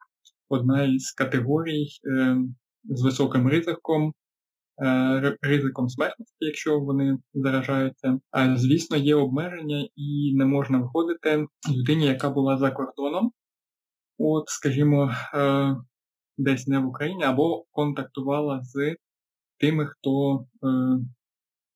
одна 0.49 0.83
із 0.83 1.11
категорій 1.11 1.87
е, 2.11 2.37
з 2.83 3.03
високим 3.03 3.47
ризиком, 3.47 4.13
е, 4.85 5.37
ризиком 5.41 5.89
смертності, 5.89 6.35
якщо 6.39 6.79
вони 6.79 7.17
заражаються. 7.33 8.19
А 8.31 8.57
звісно, 8.57 8.97
є 8.97 9.15
обмеження 9.15 9.87
і 9.95 10.33
не 10.35 10.45
можна 10.45 10.79
виходити 10.79 11.47
людині, 11.77 12.05
яка 12.05 12.29
була 12.29 12.57
за 12.57 12.71
кордоном, 12.71 13.31
от, 14.17 14.49
скажімо, 14.49 15.11
е, 15.33 15.75
десь 16.37 16.67
не 16.67 16.79
в 16.79 16.87
Україні, 16.87 17.23
або 17.23 17.65
контактувала 17.71 18.61
з 18.63 18.95
тими, 19.59 19.87
хто 19.87 20.45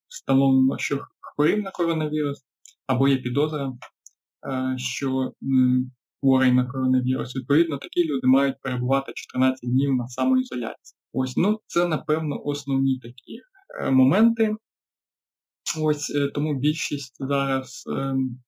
встановлено, 0.09 0.77
що 0.77 0.99
хворів 1.19 1.63
на 1.63 1.71
коронавірус, 1.71 2.45
або 2.91 3.07
є 3.07 3.17
підозра, 3.17 3.73
е, 4.47 4.77
що 4.77 5.33
хворий 6.19 6.51
на 6.51 6.65
коронавірус. 6.65 7.35
Відповідно, 7.35 7.77
такі 7.77 8.03
люди 8.03 8.27
мають 8.27 8.55
перебувати 8.61 9.11
14 9.15 9.59
днів 9.69 9.95
на 9.95 10.07
самоізоляції. 10.07 10.99
Ось, 11.13 11.37
ну 11.37 11.59
це, 11.67 11.87
напевно, 11.87 12.41
основні 12.43 12.99
такі 12.99 13.39
е, 13.79 13.91
моменти. 13.91 14.55
Ось 15.81 16.15
е, 16.15 16.27
тому 16.27 16.59
більшість 16.59 17.15
зараз 17.19 17.83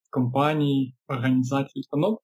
компаній, 0.10 0.96
організацій, 1.08 1.80
установ, 1.80 2.20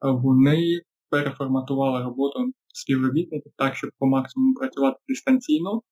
вони 0.00 0.80
переформатували 1.10 2.04
роботу 2.04 2.52
співробітників 2.74 3.52
так, 3.56 3.76
щоб 3.76 3.90
по 3.98 4.06
максимуму 4.06 4.54
працювати 4.54 4.96
дистанційно. 5.08 5.82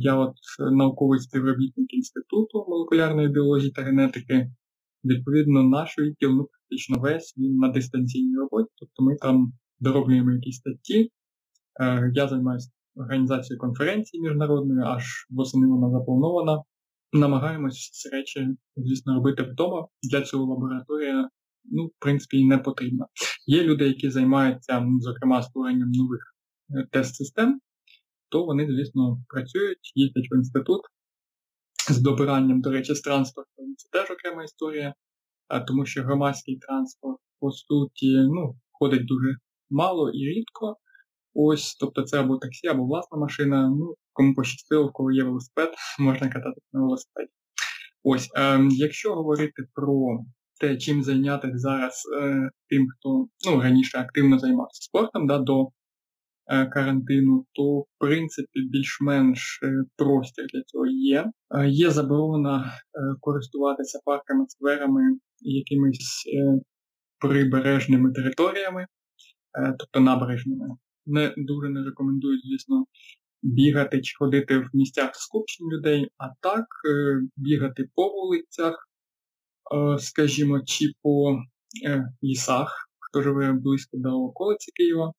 Я 0.00 0.14
от 0.14 0.34
науковий 0.72 1.20
співробітник 1.20 1.94
Інституту 1.94 2.66
молекулярної 2.68 3.28
біології 3.28 3.70
та 3.70 3.82
генетики 3.82 4.50
Відповідно, 5.04 5.62
наш 5.62 5.98
відділ, 5.98 6.30
ну, 6.30 6.44
практично 6.44 6.98
весь 6.98 7.34
він 7.36 7.56
на 7.56 7.68
дистанційній 7.68 8.36
роботі, 8.36 8.70
тобто 8.76 9.02
ми 9.02 9.16
там 9.16 9.52
дороблюємо 9.80 10.32
якісь 10.32 10.56
статті. 10.56 11.10
Е, 11.80 12.10
я 12.14 12.28
займаюся 12.28 12.70
організацією 12.96 13.60
конференції 13.60 14.22
міжнародної, 14.22 14.80
аж 14.84 15.04
восени 15.30 15.66
вона 15.66 15.90
запланована. 15.90 16.62
Намагаємось 17.12 17.90
ці 17.90 18.08
речі, 18.08 18.48
звісно, 18.76 19.14
робити 19.14 19.42
вдома. 19.42 19.86
Для 20.02 20.22
цього 20.22 20.44
лабораторія, 20.44 21.28
ну, 21.64 21.86
в 21.86 21.92
принципі, 21.98 22.44
не 22.44 22.58
потрібна. 22.58 23.06
Є 23.46 23.62
люди, 23.62 23.88
які 23.88 24.10
займаються, 24.10 24.80
ну, 24.80 25.00
зокрема, 25.00 25.42
створенням 25.42 25.90
нових 25.90 26.20
е, 26.70 26.88
тест-систем, 26.90 27.60
то 28.28 28.44
вони, 28.44 28.66
звісно, 28.66 29.24
працюють, 29.28 29.92
їздять 29.94 30.28
в 30.30 30.36
інститут, 30.36 30.80
з 31.90 32.00
добиранням, 32.00 32.60
до 32.60 32.70
речі, 32.70 32.94
з 32.94 33.00
транспортом 33.00 33.74
це 33.76 33.88
теж 33.92 34.10
окрема 34.10 34.44
історія, 34.44 34.94
тому 35.66 35.86
що 35.86 36.02
громадський 36.02 36.58
транспорт, 36.58 37.18
по 37.40 37.50
суті, 37.50 38.16
ну, 38.16 38.56
ходить 38.72 39.06
дуже 39.06 39.36
мало 39.70 40.10
і 40.10 40.18
рідко. 40.18 40.76
Ось, 41.34 41.74
тобто 41.74 42.02
це 42.02 42.20
або 42.20 42.36
таксі, 42.36 42.66
або 42.66 42.84
власна 42.84 43.18
машина. 43.18 43.68
Ну, 43.68 43.94
кому 44.12 44.34
пощастило, 44.34 44.90
кого 44.92 45.12
є 45.12 45.24
велосипед, 45.24 45.74
можна 45.98 46.28
кататися 46.28 46.66
на 46.72 46.80
велосипеді. 46.80 47.30
Ось, 48.04 48.30
е, 48.36 48.60
якщо 48.70 49.14
говорити 49.14 49.62
про 49.74 50.18
те, 50.60 50.76
чим 50.76 51.02
зайнятися 51.02 51.58
зараз 51.58 52.02
е, 52.20 52.50
тим, 52.68 52.86
хто 52.90 53.26
ну, 53.46 53.60
раніше 53.60 53.98
активно 53.98 54.38
займався 54.38 54.82
спортом, 54.82 55.26
да, 55.26 55.38
до 55.38 55.68
карантину, 56.46 57.46
то 57.52 57.78
в 57.78 57.86
принципі 57.98 58.60
більш-менш 58.70 59.60
е, 59.62 59.84
простір 59.96 60.46
для 60.54 60.62
цього 60.62 60.86
є. 60.86 61.30
Е, 61.50 61.68
є 61.68 61.90
заборона 61.90 62.72
користуватися 63.20 64.00
парками, 64.04 64.44
скверами, 64.48 65.02
якимись 65.40 66.24
прибережними 67.20 68.12
територіями, 68.12 68.86
тобто 69.78 70.00
набережними. 70.00 70.66
Не 71.06 71.34
дуже 71.36 71.68
не 71.68 71.84
рекомендую, 71.84 72.38
звісно, 72.40 72.84
бігати 73.42 74.00
чи 74.00 74.16
ходити 74.18 74.58
в 74.58 74.68
місцях 74.72 75.10
скупчень 75.14 75.68
людей, 75.72 76.08
а 76.18 76.24
так 76.40 76.66
бігати 77.36 77.88
по 77.94 78.08
вулицях, 78.08 78.88
скажімо, 79.98 80.60
чи 80.66 80.92
по 81.02 81.38
лісах, 82.24 82.88
хто 82.98 83.22
живе 83.22 83.52
близько 83.52 83.96
до 83.96 84.10
околиці 84.10 84.72
Києва 84.74 85.12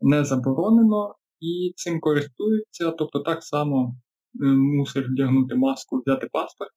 не 0.00 0.24
заборонено, 0.24 1.14
і 1.40 1.72
цим 1.76 2.00
користуються, 2.00 2.90
тобто 2.90 3.20
так 3.20 3.42
само 3.42 3.96
мусиш 4.78 5.06
вдягнути 5.08 5.54
маску, 5.54 6.00
взяти 6.00 6.28
паспорт 6.32 6.70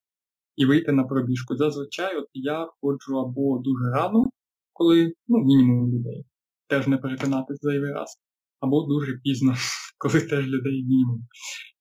і 0.55 0.65
вийти 0.65 0.91
на 0.91 1.03
пробіжку. 1.03 1.55
Зазвичай 1.55 2.17
от 2.17 2.25
я 2.33 2.67
ходжу 2.81 3.19
або 3.19 3.57
дуже 3.57 3.91
рано, 3.91 4.29
коли 4.73 5.13
ну, 5.27 5.37
мінімум 5.37 5.93
людей, 5.93 6.25
теж 6.67 6.87
не 6.87 6.97
переконатись 6.97 7.59
зайвий 7.61 7.91
раз, 7.91 8.17
або 8.59 8.81
дуже 8.81 9.19
пізно, 9.23 9.53
коли 9.97 10.21
теж 10.21 10.47
людей 10.47 10.83
мінімум. 10.83 11.21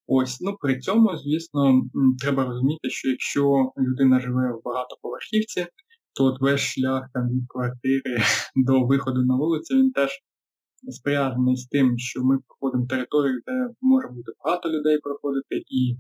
Ось, 0.07 0.41
ну 0.41 0.57
при 0.61 0.81
цьому, 0.81 1.17
звісно, 1.17 1.83
треба 2.19 2.45
розуміти, 2.45 2.91
що 2.91 3.09
якщо 3.09 3.73
людина 3.79 4.21
живе 4.21 4.53
в 4.53 4.63
багатоповерхівці, 4.65 5.67
то 6.15 6.25
от 6.25 6.41
весь 6.41 6.61
шлях 6.61 7.09
там 7.15 7.29
від 7.29 7.45
квартири 7.49 8.17
до 8.57 8.87
виходу 8.87 9.23
на 9.23 9.37
вулицю 9.37 9.77
він 9.77 9.91
теж 9.91 10.11
спряжений 10.89 11.57
з 11.57 11.67
тим, 11.67 11.99
що 11.99 12.25
ми 12.25 12.39
проходимо 12.49 12.87
територію, 12.87 13.41
де 13.47 13.75
може 13.81 14.09
бути 14.09 14.33
багато 14.45 14.71
людей 14.71 14.99
проходити, 14.99 15.57
і 15.57 15.97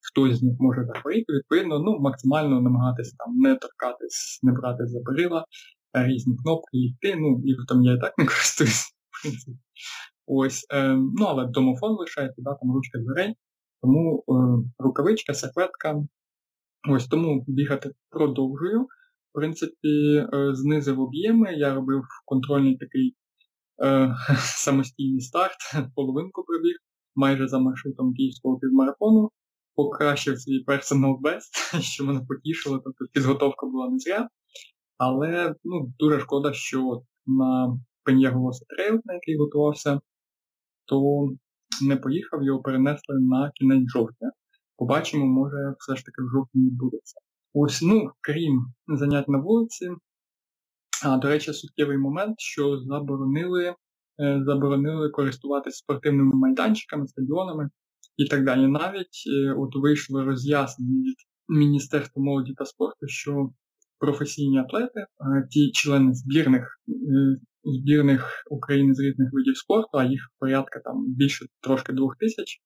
хтось 0.00 0.38
з 0.38 0.42
них 0.42 0.54
може 0.58 0.84
захворіти, 0.84 1.32
відповідно, 1.32 1.78
ну, 1.78 1.98
максимально 1.98 2.60
намагатися 2.60 3.16
там 3.18 3.36
не 3.36 3.54
торкатись, 3.54 4.40
не 4.42 4.52
брати 4.52 4.86
за 4.86 5.00
перила, 5.00 5.44
різні 5.92 6.36
кнопки, 6.36 6.78
йти, 6.78 7.16
ну, 7.16 7.40
їх 7.44 7.56
там 7.68 7.82
я 7.82 7.94
і 7.94 7.98
так 7.98 8.18
не 8.18 8.24
користуюсь, 8.30 8.84
в 9.10 9.22
принципі. 9.22 9.58
Ось, 10.26 10.66
е, 10.72 10.94
ну, 10.94 11.24
але 11.26 11.46
домофон 11.46 11.96
лишається, 11.96 12.42
да, 12.42 12.54
там 12.54 12.72
ручка 12.72 12.98
дверей, 12.98 13.34
тому 13.82 14.24
е, 14.28 14.32
рукавичка, 14.78 15.34
серветка. 15.34 16.02
Ось 16.88 17.06
тому 17.06 17.44
бігати 17.48 17.90
продовжую. 18.10 18.82
В 18.82 19.32
принципі, 19.32 20.16
е, 20.16 20.54
знизив 20.54 21.00
об'єми, 21.00 21.54
я 21.54 21.74
робив 21.74 22.02
контрольний 22.24 22.76
такий 22.76 23.16
е, 23.82 24.16
самостійний 24.38 25.20
старт, 25.20 25.56
половинку 25.94 26.44
пробіг, 26.44 26.76
майже 27.14 27.48
за 27.48 27.58
маршрутом 27.58 28.14
київського 28.14 28.58
півмарафону, 28.58 29.30
покращив 29.74 30.40
свій 30.40 30.64
personal 30.64 31.20
best, 31.20 31.80
що 31.80 32.04
мене 32.04 32.20
потішило, 32.28 32.78
тобто 32.78 33.04
підготовка 33.12 33.66
була 33.66 33.88
не 33.88 33.98
зря. 33.98 34.28
Але 34.98 35.54
ну, 35.64 35.92
дуже 35.98 36.20
шкода, 36.20 36.52
що 36.52 37.02
на 37.26 37.78
Пеньєголоса 38.04 38.64
трейл, 38.68 39.00
на 39.04 39.14
який 39.14 39.36
готувався, 39.36 40.00
то 40.84 41.28
не 41.82 41.96
поїхав, 41.96 42.42
його 42.42 42.62
перенесли 42.62 43.20
на 43.20 43.52
кінець 43.54 43.88
жовтня. 43.88 44.32
Побачимо, 44.76 45.26
може 45.26 45.74
все 45.78 45.96
ж 45.96 46.04
таки 46.04 46.22
в 46.22 46.30
жовтні 46.30 46.66
відбудеться. 46.66 47.20
Ось, 47.54 47.82
ну, 47.82 48.10
крім 48.20 48.66
занять 48.88 49.28
на 49.28 49.38
вулиці, 49.38 49.90
а, 51.04 51.16
до 51.16 51.28
речі, 51.28 51.52
суттєвий 51.52 51.98
момент, 51.98 52.34
що 52.38 52.80
заборонили 52.80 53.74
е, 54.20 54.42
заборонили 54.46 55.10
користуватися 55.10 55.76
спортивними 55.76 56.34
майданчиками, 56.34 57.06
стадіонами 57.06 57.70
і 58.16 58.24
так 58.24 58.44
далі. 58.44 58.66
Навіть 58.66 59.24
е, 59.34 59.54
от 59.58 59.70
вийшло 59.74 60.24
роз'яснення 60.24 61.00
від 61.00 61.16
Міністерства 61.48 62.22
молоді 62.22 62.54
та 62.56 62.64
спорту, 62.64 63.06
що 63.06 63.50
професійні 63.98 64.58
атлети, 64.58 65.06
ті 65.50 65.70
члени 65.70 66.14
збірних 66.14 66.80
е, 66.88 67.36
збірних 67.64 68.44
України 68.50 68.94
з 68.94 69.00
різних 69.00 69.28
видів 69.32 69.56
спорту, 69.56 69.90
а 69.92 70.04
їх 70.04 70.20
порядка 70.38 70.80
там 70.84 71.04
більше 71.08 71.46
трошки 71.60 71.92
двох 71.92 72.16
тисяч, 72.16 72.60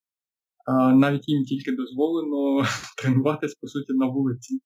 навіть 0.94 1.28
їм 1.28 1.44
тільки 1.44 1.72
дозволено 1.76 2.64
тренуватись, 3.02 3.54
по 3.54 3.66
суті, 3.68 3.92
на 3.92 4.06
вулиці. 4.06 4.60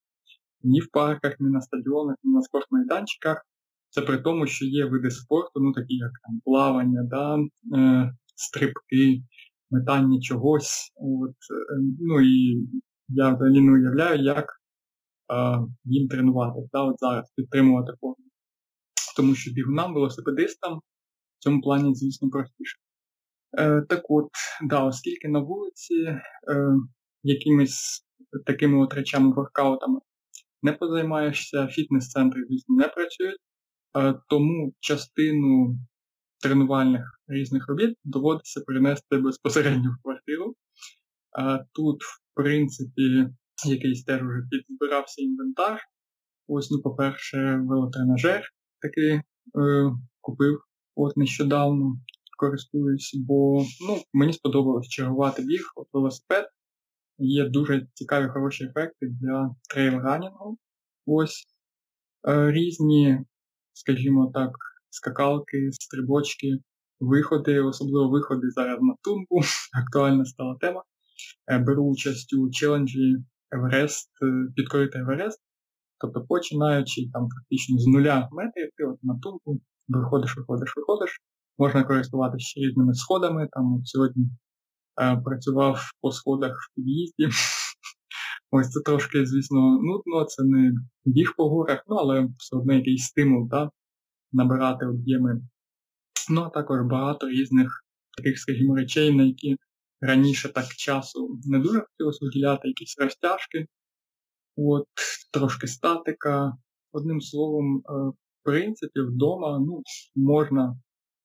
Ні 0.62 0.80
в 0.80 0.90
парках, 0.92 1.40
ні 1.40 1.50
на 1.50 1.60
стадіонах, 1.60 2.16
ні 2.22 2.32
на 2.32 2.42
спортмайданчиках. 2.42 3.46
Це 3.90 4.02
при 4.02 4.18
тому, 4.18 4.46
що 4.46 4.64
є 4.64 4.84
види 4.84 5.10
спорту, 5.10 5.60
ну 5.60 5.72
такі 5.72 5.94
як 5.94 6.10
там 6.26 6.40
плавання, 6.44 7.02
да, 7.02 7.38
е, 7.78 8.12
стрибки, 8.36 9.22
метання 9.70 10.20
чогось. 10.20 10.92
От, 10.96 11.30
е, 11.30 11.76
Ну 12.00 12.20
і 12.20 12.66
я 13.08 13.34
взагалі 13.34 13.60
не 13.60 13.72
уявляю, 13.72 14.22
як 14.22 14.44
е, 15.32 15.58
їм 15.84 16.08
тренуватися, 16.08 16.68
да, 16.72 16.82
от 16.82 16.96
зараз 16.98 17.32
підтримувати 17.36 17.92
форму. 18.00 18.24
Тому 19.16 19.34
що 19.34 19.50
бігунам, 19.50 19.94
велосипедистам 19.94 20.78
в 20.78 21.42
цьому 21.42 21.60
плані, 21.60 21.94
звісно, 21.94 22.30
простіше. 22.30 22.78
Е, 23.58 23.82
Так 23.88 24.10
от, 24.10 24.28
да, 24.62 24.84
оскільки 24.84 25.28
на 25.28 25.38
вулиці 25.38 25.94
е, 25.94 26.20
якимись 27.22 28.04
такими 28.46 28.78
от 28.78 28.94
речами, 28.94 29.32
воркаутами 29.32 30.00
не 30.62 30.72
позаймаєшся, 30.72 31.66
фітнес-центри, 31.66 32.44
звісно, 32.48 32.76
не 32.76 32.88
працюють, 32.88 33.40
тому 34.28 34.74
частину 34.80 35.78
тренувальних 36.40 37.20
різних 37.28 37.68
робіт 37.68 37.96
доводиться 38.04 38.60
перенести 38.60 39.16
безпосередньо 39.18 39.96
в 39.98 40.02
квартиру. 40.02 40.54
Е, 41.38 41.64
тут, 41.72 42.02
в 42.02 42.20
принципі, 42.34 43.26
якийсь 43.66 44.04
теж 44.04 44.22
уже 44.22 44.42
підзбирався 44.50 45.22
інвентар. 45.22 45.80
Ось, 46.46 46.70
ну, 46.70 46.82
по-перше, 46.82 47.60
велотренажер 47.68 48.42
такий 48.80 49.10
е, 49.10 49.22
купив 50.20 50.60
от 50.94 51.16
нещодавно, 51.16 52.00
користуюсь, 52.38 53.16
бо 53.26 53.64
ну, 53.88 54.02
мені 54.12 54.32
сподобалось 54.32 54.88
чергувати 54.88 55.42
біг, 55.42 55.72
от 55.76 55.86
велосипед. 55.92 56.48
Є 57.18 57.48
дуже 57.48 57.86
цікаві 57.94 58.28
хороші 58.28 58.64
ефекти 58.64 59.06
для 59.06 59.54
трейл-ранінгу. 59.74 60.56
Ось 61.06 61.46
е, 62.28 62.50
різні 62.50 63.18
скажімо 63.78 64.30
так, 64.34 64.50
скакалки, 64.90 65.68
стрибочки, 65.72 66.58
виходи, 67.00 67.60
особливо 67.60 68.08
виходи 68.08 68.50
зараз 68.50 68.78
на 68.82 68.94
тумбу, 69.02 69.40
актуальна 69.82 70.24
стала 70.24 70.56
тема. 70.60 70.82
Е, 71.50 71.58
беру 71.58 71.84
участь 71.84 72.34
у 72.34 72.50
челенджі 72.50 73.16
Еверест, 73.50 74.10
е, 74.22 74.52
підкорити 74.56 74.98
Еверест. 74.98 75.40
Тобто 76.00 76.26
починаючи 76.26 77.10
там 77.12 77.28
практично 77.28 77.78
з 77.78 77.86
нуля 77.86 78.28
метрів, 78.32 78.70
ти 78.76 78.84
от 78.84 78.98
на 79.02 79.18
тумбу, 79.18 79.60
виходиш, 79.88 80.36
виходиш, 80.36 80.76
виходиш. 80.76 81.20
Можна 81.58 81.84
користуватися 81.84 82.60
різними 82.60 82.94
сходами. 82.94 83.48
Там 83.52 83.74
от 83.74 83.86
сьогодні 83.88 84.30
е, 85.02 85.16
працював 85.24 85.80
по 86.00 86.12
сходах 86.12 86.52
в 86.52 86.74
під'їзді. 86.74 87.28
Ось 88.50 88.70
це 88.70 88.80
трошки, 88.80 89.26
звісно, 89.26 89.82
нудно, 89.82 90.24
це 90.24 90.44
не 90.44 90.72
біг 91.04 91.34
по 91.36 91.48
горах, 91.48 91.84
ну 91.88 91.96
але 91.96 92.28
все 92.38 92.56
одно 92.56 92.74
якийсь 92.74 93.04
стимул, 93.04 93.48
да, 93.48 93.70
набирати 94.32 94.86
об'єми. 94.86 95.40
Ну, 96.30 96.40
а 96.40 96.48
також 96.48 96.80
багато 96.82 97.28
різних 97.28 97.84
таких, 98.16 98.38
скажімо, 98.38 98.76
речей, 98.76 99.14
на 99.16 99.22
які 99.24 99.56
раніше 100.00 100.48
так 100.48 100.66
часу 100.66 101.40
не 101.44 101.58
дуже 101.58 101.80
хотілося 101.80 102.18
виділяти, 102.24 102.68
якісь 102.68 102.98
розтяжки, 102.98 103.66
от, 104.56 104.86
трошки 105.32 105.66
статика. 105.66 106.52
Одним 106.92 107.20
словом, 107.20 107.76
е, 107.76 107.92
в 107.92 108.14
принципі, 108.42 109.00
вдома 109.00 109.58
ну, 109.58 109.82
можна 110.16 110.76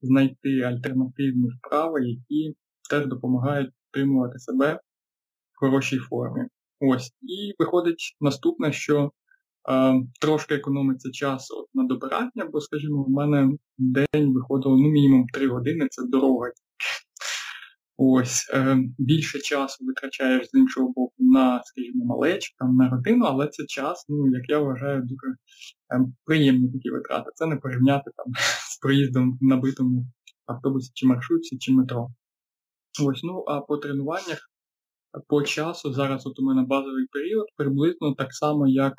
знайти 0.01 0.61
альтернативні 0.61 1.49
вправи, 1.57 2.09
які 2.09 2.55
теж 2.89 3.07
допомагають 3.07 3.71
підтримувати 3.71 4.39
себе 4.39 4.80
в 5.53 5.59
хорошій 5.59 5.97
формі. 5.97 6.47
Ось. 6.86 7.11
І 7.21 7.53
виходить 7.59 8.15
наступне, 8.21 8.71
що 8.71 9.11
е, 9.69 9.93
трошки 10.21 10.55
економиться 10.55 11.11
час 11.11 11.51
от, 11.51 11.67
на 11.73 11.84
добирання, 11.84 12.49
бо, 12.51 12.61
скажімо, 12.61 13.03
в 13.03 13.09
мене 13.09 13.57
день 13.77 14.34
виходило 14.34 14.77
ну, 14.77 14.89
мінімум 14.89 15.27
3 15.34 15.47
години, 15.47 15.88
це 15.91 16.03
дорога. 16.07 16.51
Ось, 17.97 18.49
е, 18.53 18.77
більше 18.97 19.39
часу 19.39 19.86
витрачаєш 19.86 20.47
з 20.47 20.53
іншого 20.53 20.88
боку 20.88 21.13
на, 21.17 21.61
скажімо, 21.63 22.05
малечку, 22.05 22.55
там, 22.59 22.75
на 22.75 22.89
родину, 22.89 23.25
але 23.25 23.47
це 23.47 23.65
час, 23.65 24.05
ну, 24.09 24.27
як 24.31 24.49
я 24.49 24.59
вважаю, 24.59 25.01
дуже 25.01 25.36
е, 25.93 26.05
приємні 26.25 26.71
такі 26.71 26.89
витрати. 26.89 27.31
Це 27.36 27.45
не 27.45 27.55
порівняти 27.55 28.11
там 28.15 28.34
з 28.71 28.77
проїздом 28.77 29.38
в 29.41 29.43
набитому 29.43 30.05
автобусі 30.45 30.91
чи 30.93 31.07
маршрутці, 31.07 31.57
чи 31.57 31.73
метро. 31.73 32.07
Ось, 33.03 33.23
ну, 33.23 33.43
а 33.47 33.61
по 33.61 33.77
тренуваннях 33.77 34.52
по 35.28 35.43
часу, 35.43 35.93
зараз 35.93 36.28
от 36.28 36.39
у 36.39 36.43
мене 36.43 36.64
базовий 36.64 37.05
період, 37.11 37.45
приблизно 37.57 38.14
так 38.14 38.34
само, 38.34 38.68
як 38.68 38.93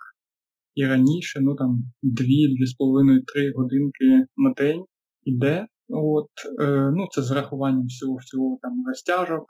і 0.75 0.87
раніше, 0.87 1.41
ну 1.41 1.55
там 1.55 1.83
2-2,5-3 2.03 3.53
годинки 3.55 4.27
на 4.37 4.51
день 4.51 4.85
іде. 5.23 5.67
От, 5.89 6.29
е, 6.61 6.91
ну 6.97 7.07
Це 7.11 7.23
з 7.23 7.31
рахуванням 7.31 7.87
всього 7.87 8.17
всього 8.17 8.59
там 8.62 8.85
розтяжок, 8.87 9.47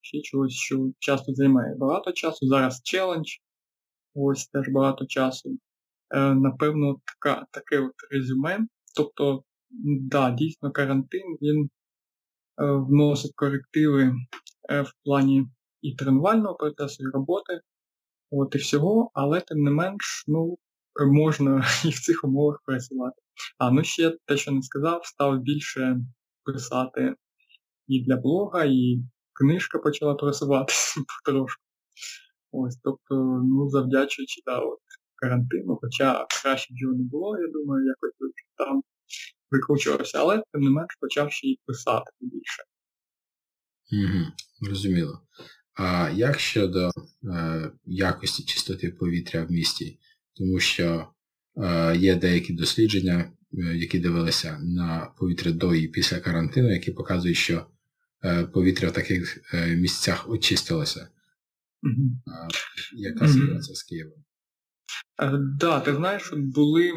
ще 0.00 0.20
чогось, 0.20 0.52
що 0.52 0.90
часто 0.98 1.34
займає 1.34 1.74
багато 1.78 2.12
часу. 2.12 2.46
Зараз 2.46 2.82
челендж, 2.84 3.28
ось 4.14 4.46
теж 4.46 4.68
багато 4.68 5.06
часу. 5.06 5.58
Е, 6.14 6.34
Напевно, 6.34 6.96
така, 7.04 7.46
таке 7.50 7.78
от 7.78 7.92
резюме. 8.10 8.58
Тобто, 8.96 9.42
да, 10.00 10.30
дійсно 10.30 10.72
карантин 10.72 11.36
він 11.42 11.64
е, 11.64 11.68
вносить 12.72 13.32
корективи 13.36 14.14
е, 14.70 14.82
в 14.82 14.92
плані 15.04 15.46
і 15.84 15.94
тренувального 15.94 16.54
процесу, 16.54 17.04
і 17.04 17.06
роботи, 17.06 17.60
от 18.30 18.54
і 18.54 18.58
всього, 18.58 19.10
але 19.14 19.40
тим 19.40 19.62
не 19.62 19.70
менш, 19.70 20.24
ну, 20.26 20.58
можна 21.06 21.64
і 21.84 21.88
в 21.88 22.00
цих 22.00 22.24
умовах 22.24 22.62
працювати. 22.64 23.16
А 23.58 23.70
ну 23.70 23.84
ще 23.84 24.16
те, 24.26 24.36
що 24.36 24.52
не 24.52 24.62
сказав, 24.62 25.06
став 25.06 25.40
більше 25.40 25.96
писати 26.44 27.14
і 27.88 28.04
для 28.04 28.16
блога, 28.16 28.64
і 28.64 28.98
книжка 29.32 29.78
почала 29.78 30.14
просуватися 30.14 31.00
потрошку. 31.24 31.62
Ось, 32.52 32.76
тобто, 32.76 33.14
ну, 33.44 33.68
завдячуючи 33.68 34.40
да, 34.46 34.58
от, 34.58 34.80
карантину, 35.14 35.78
хоча 35.82 36.26
краще 36.42 36.74
б 36.74 36.76
його 36.78 36.94
не 36.94 37.04
було, 37.04 37.38
я 37.38 37.48
думаю, 37.48 37.86
якось 37.86 38.12
там 38.56 38.82
викручувався, 39.50 40.18
але 40.18 40.42
тим 40.52 40.62
не 40.62 40.70
менш 40.70 40.96
почав 41.00 41.32
ще 41.32 41.46
й 41.46 41.58
писати 41.66 42.10
більше. 42.20 42.62
Угу, 43.92 44.24
Розуміло. 44.70 45.20
А 45.74 46.10
як 46.14 46.40
щодо 46.40 46.90
е, 47.24 47.70
якості 47.86 48.44
чистоти 48.44 48.90
повітря 48.90 49.44
в 49.44 49.52
місті? 49.52 49.98
Тому 50.36 50.60
що 50.60 51.08
е, 51.56 51.96
є 51.96 52.14
деякі 52.16 52.52
дослідження, 52.52 53.32
е, 53.52 53.76
які 53.76 53.98
дивилися 53.98 54.58
на 54.58 55.12
повітря 55.18 55.52
до 55.52 55.74
і 55.74 55.88
після 55.88 56.20
карантину, 56.20 56.72
які 56.72 56.90
показують, 56.90 57.36
що 57.36 57.66
е, 58.24 58.44
повітря 58.44 58.88
в 58.88 58.92
таких 58.92 59.54
е, 59.54 59.76
місцях 59.76 60.28
очистилося. 60.28 61.08
Угу. 61.82 62.10
Яка 62.96 63.28
ситуація 63.28 63.74
з 63.74 63.82
Києвом? 63.82 64.24
Так, 65.16 65.34
да, 65.58 65.80
ти 65.80 65.94
знаєш, 65.94 66.32
були 66.36 66.92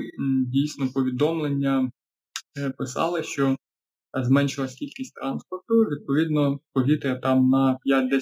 дійсно 0.47 0.89
повідомлення, 0.89 1.91
е, 2.57 2.69
писали, 2.69 3.23
що 3.23 3.55
зменшилась 4.23 4.75
кількість 4.75 5.15
транспорту, 5.15 5.73
відповідно, 5.73 6.59
повітря 6.73 7.15
там 7.15 7.49
на 7.49 7.79
5-10% 7.85 8.19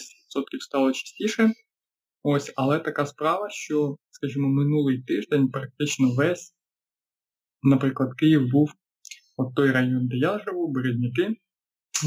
стало 0.59 0.91
чистіше. 0.91 1.53
Ось, 2.23 2.53
але 2.55 2.79
така 2.79 3.05
справа, 3.05 3.49
що, 3.49 3.97
скажімо, 4.11 4.47
минулий 4.47 5.01
тиждень 5.01 5.49
практично 5.49 6.15
весь, 6.15 6.55
наприклад, 7.63 8.13
Київ 8.17 8.49
був 8.51 8.71
от 9.37 9.55
той 9.55 9.71
район, 9.71 10.07
де 10.07 10.17
я 10.17 10.39
живу, 10.39 10.71
Березняки, 10.71 11.35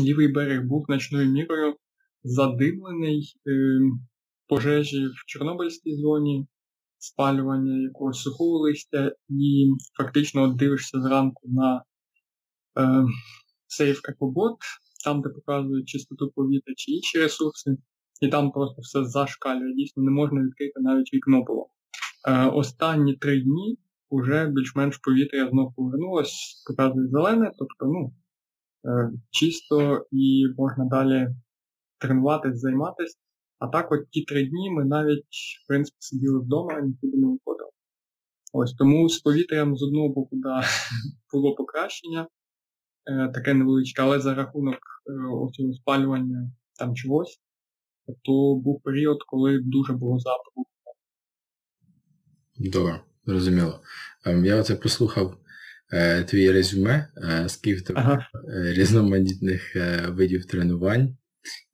лівий 0.00 0.28
берег 0.28 0.64
був 0.64 0.84
значною 0.86 1.28
мірою 1.28 1.76
задимлений 2.22 3.34
е, 3.46 3.80
пожежі 4.46 5.06
в 5.06 5.24
Чорнобильській 5.26 5.96
зоні, 5.96 6.46
спалювання 6.98 7.82
якогось 7.82 8.22
сухого 8.22 8.58
листя, 8.58 9.12
і 9.28 9.70
фактично 9.96 10.42
от 10.42 10.56
дивишся 10.56 11.00
зранку 11.00 11.48
на 11.48 11.84
е, 12.78 13.04
Safe 13.68 14.00
EcoBot, 14.00 14.56
там, 15.04 15.22
де 15.22 15.28
показують 15.28 15.88
чистоту 15.88 16.30
повітря 16.34 16.74
чи 16.76 16.92
інші 16.92 17.18
ресурси, 17.18 17.76
і 18.20 18.28
там 18.28 18.50
просто 18.50 18.82
все 18.82 19.04
зашкалює. 19.04 19.74
Дійсно, 19.74 20.02
не 20.02 20.10
можна 20.10 20.42
відкрити 20.42 20.80
навіть 20.80 21.14
вікно 21.14 21.42
було. 21.42 21.70
Е, 22.28 22.46
Останні 22.46 23.14
три 23.14 23.40
дні 23.40 23.78
вже 24.10 24.46
більш-менш 24.46 24.98
повітря 24.98 25.48
знов 25.48 25.74
повернулось, 25.74 26.64
показує 26.66 27.08
зелене, 27.08 27.52
тобто, 27.58 27.86
ну, 27.86 28.14
е, 28.92 29.10
чисто 29.30 30.06
і 30.12 30.46
можна 30.58 30.84
далі 30.84 31.28
тренуватись, 31.98 32.60
займатися. 32.60 33.18
А 33.58 33.66
так 33.68 33.92
от 33.92 34.10
ті 34.10 34.22
три 34.22 34.46
дні 34.46 34.70
ми 34.70 34.84
навіть, 34.84 35.24
в 35.64 35.68
принципі, 35.68 35.96
сиділи 35.98 36.38
вдома, 36.40 36.80
нікуди 36.80 37.16
не 37.16 37.26
виходили. 37.26 37.70
Ось 38.52 38.74
тому 38.74 39.08
з 39.08 39.20
повітрям 39.20 39.76
з 39.76 39.82
одного 39.82 40.08
боку 40.08 40.28
да, 40.32 40.62
було 41.32 41.54
покращення, 41.54 42.28
таке 43.34 43.54
невеличке, 43.54 44.02
але 44.02 44.20
за 44.20 44.34
рахунок 44.34 44.74
е, 44.74 45.52
цього 45.52 45.72
спалювання 45.72 46.50
там 46.78 46.94
чогось, 46.94 47.40
то 48.22 48.54
був 48.54 48.82
період, 48.82 49.18
коли 49.26 49.58
дуже 49.58 49.92
було 49.92 50.18
запаху. 50.18 50.66
Добре, 52.58 53.00
зрозуміло. 53.26 53.80
Ем, 54.24 54.44
я 54.44 54.56
оце 54.56 54.76
послухав 54.76 55.38
е, 55.92 56.24
твій 56.24 56.52
резюме, 56.52 57.08
е, 57.16 57.48
скільки 57.48 57.92
ага. 57.96 58.26
Е, 58.48 58.72
різноманітних 58.72 59.76
е, 59.76 60.06
видів 60.08 60.46
тренувань 60.46 61.16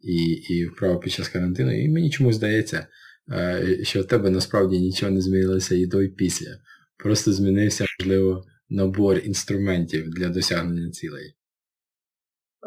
і 0.01 0.17
і 0.33 0.67
вправо 0.67 0.99
під 0.99 1.13
час 1.13 1.29
карантину, 1.29 1.85
і 1.85 1.89
мені 1.89 2.11
чомусь 2.11 2.37
здається, 2.37 2.87
е, 3.33 3.79
що 3.83 4.03
в 4.03 4.07
тебе 4.07 4.31
насправді 4.31 4.81
нічого 4.81 5.13
не 5.13 5.21
змінилося 5.21 5.75
і 5.75 5.87
до, 5.87 6.03
і 6.03 6.09
після. 6.09 6.59
Просто 6.97 7.33
змінився, 7.33 7.85
можливо, 8.01 8.45
набор 8.75 9.19
інструментів 9.19 10.11
для 10.11 10.29
досягнення 10.29 10.91
цілей. 10.91 11.35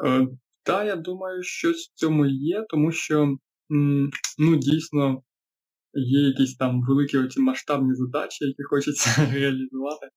Е, 0.05 0.27
та, 0.63 0.83
я 0.83 0.95
думаю, 0.95 1.43
щось 1.43 1.87
в 1.87 1.93
цьому 1.93 2.25
є, 2.25 2.65
тому 2.69 2.91
що 2.91 3.37
ну, 4.37 4.55
дійсно 4.55 5.23
є 5.93 6.19
якісь 6.19 6.55
там 6.55 6.81
великі 6.81 7.17
оці 7.17 7.39
масштабні 7.39 7.95
задачі, 7.95 8.45
які 8.45 8.63
хочеться 8.63 9.09
реалізувати. 9.33 10.07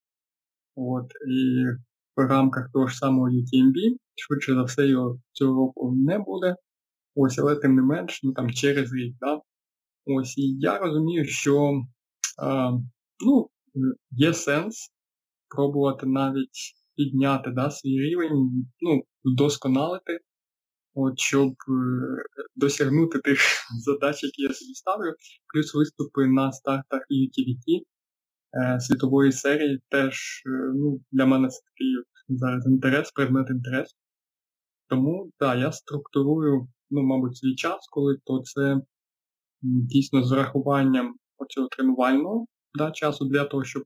От, 0.75 1.11
І 1.29 1.65
в 2.15 2.27
рамках 2.27 2.69
того 2.73 2.87
ж 2.87 2.97
самого 2.97 3.27
UTMB, 3.27 3.97
швидше 4.15 4.53
за 4.53 4.63
все, 4.63 4.87
його 4.87 5.19
цього 5.31 5.53
року 5.53 5.95
не 5.95 6.19
буде. 6.19 6.55
Ось, 7.15 7.39
але 7.39 7.55
тим 7.55 7.75
не 7.75 7.81
менш, 7.81 8.23
ну 8.23 8.33
там 8.33 8.51
через 8.51 8.93
рік, 8.93 9.15
да? 9.19 9.41
Ось, 10.05 10.37
і 10.37 10.57
я 10.59 10.77
розумію, 10.77 11.25
що 11.25 11.81
а, 12.37 12.71
ну, 13.25 13.49
є 14.11 14.33
сенс 14.33 14.91
пробувати 15.55 16.05
навіть 16.05 16.75
підняти 16.95 17.51
да, 17.51 17.71
свій 17.71 17.99
рівень, 17.99 18.65
ну, 18.81 19.03
вдосконалити, 19.25 20.19
от, 20.93 21.19
щоб 21.19 21.49
е, 21.49 21.73
досягнути 22.55 23.19
тих 23.19 23.39
задач, 23.85 24.23
які 24.23 24.41
я 24.41 24.53
собі 24.53 24.73
ставлю, 24.73 25.13
плюс 25.53 25.75
виступи 25.75 26.27
на 26.27 26.51
стартах 26.51 27.01
UTVT 27.11 27.81
е, 28.53 28.79
світової 28.79 29.31
серії 29.31 29.81
теж 29.89 30.43
е, 30.45 30.49
ну, 30.75 31.01
для 31.11 31.25
мене 31.25 31.47
це 31.47 31.59
такий 31.65 31.95
зараз 32.29 32.65
інтерес, 32.65 33.11
предмет 33.11 33.49
інтересу. 33.49 33.95
Тому 34.87 35.31
так, 35.37 35.59
я 35.59 35.71
структурую 35.71 36.67
ну, 36.91 37.01
мабуть, 37.01 37.37
свій 37.37 37.55
час, 37.55 37.87
коли 37.91 38.17
то 38.25 38.41
це 38.41 38.81
дійсно 39.61 40.23
з 40.23 40.31
врахуванням 40.31 41.15
оцього 41.37 41.67
тренувального 41.67 42.45
да, 42.73 42.91
часу 42.91 43.25
для 43.25 43.45
того, 43.45 43.63
щоб 43.63 43.83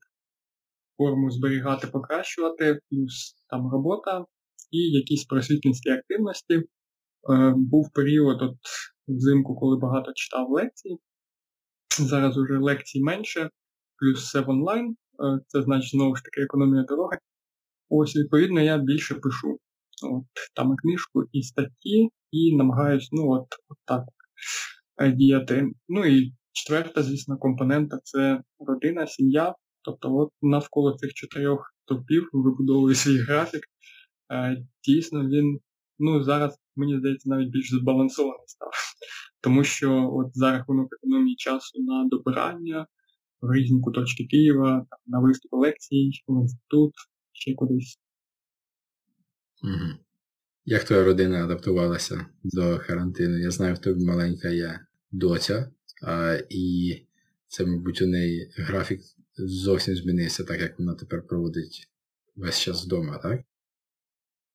форму 0.97 1.31
зберігати, 1.31 1.87
покращувати, 1.87 2.79
плюс 2.89 3.35
там 3.49 3.71
робота 3.71 4.25
і 4.71 4.77
якісь 4.77 5.25
просвітницькі 5.25 5.89
активності. 5.89 6.53
Е, 6.53 7.53
Був 7.57 7.93
період 7.93 8.41
от 8.41 8.55
взимку, 9.07 9.55
коли 9.55 9.77
багато 9.77 10.11
читав 10.15 10.49
лекцій. 10.49 10.97
Зараз 11.99 12.37
уже 12.37 12.57
лекцій 12.57 13.03
менше, 13.03 13.49
плюс 13.97 14.19
все 14.19 14.41
в 14.41 14.49
онлайн. 14.49 14.89
Е, 14.89 15.39
це 15.47 15.61
значить 15.61 15.91
знову 15.91 16.15
ж 16.15 16.23
таки 16.23 16.41
економія 16.41 16.83
дороги. 16.83 17.17
Ось, 17.89 18.15
відповідно, 18.15 18.61
я 18.61 18.77
більше 18.77 19.15
пишу. 19.15 19.59
От, 20.03 20.23
Там 20.55 20.73
і 20.73 20.77
книжку, 20.77 21.23
і 21.31 21.43
статті, 21.43 22.09
і 22.31 22.55
намагаюсь 22.55 23.09
ну, 23.11 23.29
от, 23.29 23.47
от 23.69 23.77
так 23.85 24.03
діяти. 25.15 25.67
Ну 25.87 26.05
і 26.05 26.33
четверта, 26.51 27.03
звісно, 27.03 27.37
компонента 27.37 27.99
це 28.03 28.41
родина, 28.59 29.07
сім'я. 29.07 29.55
Тобто 29.85 30.15
от 30.15 30.29
навколо 30.41 30.93
цих 30.97 31.13
чотирьох 31.13 31.73
топів 31.85 32.29
вибудовую 32.33 32.95
свій 32.95 33.17
графік. 33.17 33.61
Е, 34.31 34.65
дійсно, 34.87 35.29
він 35.29 35.59
ну, 35.99 36.23
зараз, 36.23 36.59
мені 36.75 36.97
здається, 36.97 37.29
навіть 37.29 37.49
більш 37.49 37.69
збалансований 37.71 38.47
став. 38.47 38.71
Тому 39.41 39.63
що 39.63 40.09
от 40.13 40.37
за 40.37 40.51
рахунок 40.51 40.93
економії 40.93 41.35
часу 41.35 41.83
на 41.83 42.07
добирання 42.11 42.87
в 43.41 43.53
різні 43.53 43.81
куточки 43.81 44.25
Києва, 44.25 44.85
на 45.07 45.19
виступ 45.19 45.53
лекцій, 45.53 46.11
в 46.27 46.41
інститут, 46.41 46.93
ще 47.33 47.53
кудись. 47.53 47.99
Угу. 49.63 49.91
Як 50.65 50.83
твоя 50.83 51.03
родина 51.03 51.43
адаптувалася 51.43 52.25
до 52.43 52.79
карантину? 52.79 53.37
Я 53.37 53.51
знаю, 53.51 53.75
в 53.75 53.79
тебе 53.79 54.05
маленька 54.05 54.49
є 54.49 54.79
доця, 55.11 55.71
а, 56.07 56.37
і 56.49 56.93
це, 57.47 57.65
мабуть, 57.65 58.01
у 58.01 58.07
неї 58.07 58.51
графік 58.57 59.01
зовсім 59.37 59.95
змінився, 59.95 60.43
так 60.43 60.61
як 60.61 60.79
вона 60.79 60.95
тепер 60.95 61.27
проводить 61.27 61.89
весь 62.35 62.59
час 62.59 62.85
вдома, 62.85 63.17
так? 63.17 63.41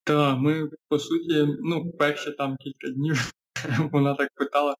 Так, 0.05 0.39
ми, 0.39 0.71
по 0.89 0.99
суті, 0.99 1.47
ну, 1.61 1.93
перші 1.93 2.31
там 2.33 2.57
кілька 2.57 2.95
днів 2.95 3.33
вона 3.93 4.15
так 4.15 4.31
питала 4.35 4.75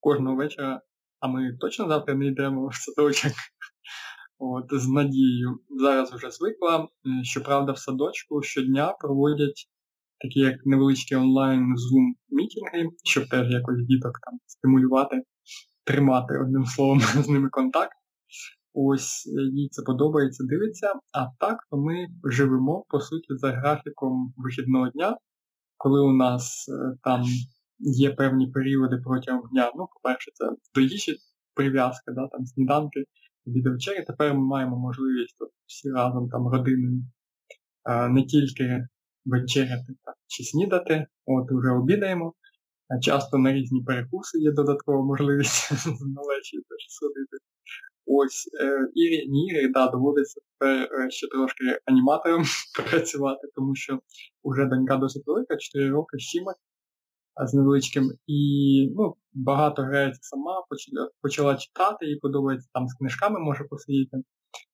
кожного 0.00 0.36
вечора, 0.36 0.82
а 1.20 1.28
ми 1.28 1.56
точно 1.60 1.88
завтра 1.88 2.14
не 2.14 2.26
йдемо 2.26 2.68
в 2.68 2.74
садочок. 2.74 3.32
От, 4.38 4.64
З 4.70 4.88
надією. 4.88 5.58
Зараз 5.70 6.12
вже 6.12 6.30
звикла. 6.30 6.88
Щоправда, 7.22 7.72
в 7.72 7.78
садочку 7.78 8.42
щодня 8.42 8.92
проводять 9.00 9.68
такі 10.18 10.40
як 10.40 10.66
невеличкі 10.66 11.16
онлайн 11.16 11.60
Zoom 11.60 12.12
мітінги, 12.28 12.90
щоб 13.04 13.28
теж 13.28 13.50
якось 13.50 13.86
діток 13.86 14.12
там 14.22 14.38
стимулювати, 14.46 15.22
тримати 15.84 16.38
одним 16.38 16.66
словом 16.66 17.00
з 17.24 17.28
ними 17.28 17.48
контакт. 17.48 17.96
Ось 18.78 19.26
їй 19.52 19.68
це 19.68 19.82
подобається, 19.82 20.44
дивиться. 20.44 20.92
А 21.12 21.26
так 21.40 21.58
ми 21.70 22.06
живемо, 22.24 22.84
по 22.88 23.00
суті, 23.00 23.26
за 23.36 23.52
графіком 23.52 24.34
вихідного 24.36 24.88
дня, 24.88 25.16
коли 25.76 26.00
у 26.00 26.12
нас 26.12 26.68
е, 26.68 26.96
там 27.02 27.24
є 27.78 28.10
певні 28.10 28.46
періоди 28.46 28.96
протягом 29.04 29.48
дня. 29.52 29.72
Ну, 29.76 29.86
по-перше, 29.94 30.30
це 30.34 30.50
до 30.74 30.80
їжі 30.80 31.16
прив'язка, 31.54 32.12
да, 32.12 32.28
там 32.28 32.46
сніданки, 32.46 33.04
вечері. 33.46 34.04
Тепер 34.06 34.34
ми 34.34 34.40
маємо 34.40 34.78
можливість 34.78 35.36
от, 35.38 35.50
всі 35.66 35.90
разом 35.90 36.28
там 36.28 36.48
родиною 36.48 37.02
не 38.10 38.24
тільки 38.24 38.86
вечеряти 39.24 39.94
так, 40.04 40.14
чи 40.26 40.44
снідати, 40.44 41.06
от 41.26 41.46
вже 41.50 41.70
обідаємо. 41.70 42.34
Часто 43.02 43.38
на 43.38 43.52
різні 43.52 43.82
перекуси 43.84 44.38
є 44.38 44.52
додаткова 44.52 45.04
можливість 45.04 45.70
на 45.86 46.22
вечір 46.22 46.60
теж 46.68 46.86
сходити. 46.88 47.36
Ось 48.06 48.50
е, 48.60 48.88
ірі, 48.94 49.28
ні, 49.28 49.68
да, 49.68 49.88
доводиться 49.88 50.40
тепер 50.40 50.88
е, 51.00 51.10
ще 51.10 51.28
трошки 51.28 51.78
аніматором 51.84 52.44
працювати, 52.90 53.48
тому 53.54 53.74
що 53.74 54.00
вже 54.44 54.64
донька 54.64 54.96
досить 54.96 55.26
велика, 55.26 55.56
4 55.56 55.90
роки 55.90 56.18
з 56.18 56.22
чимось, 56.22 56.56
з 57.46 57.54
невеличким. 57.54 58.12
І 58.26 58.92
ну, 58.96 59.14
багато 59.32 59.82
грається 59.82 60.20
сама, 60.22 60.64
почала, 60.70 61.10
почала 61.22 61.56
читати, 61.56 62.06
їй 62.06 62.16
подобається 62.16 62.68
там 62.72 62.88
з 62.88 62.94
книжками 62.94 63.40
може 63.40 63.64
посидіти. 63.64 64.16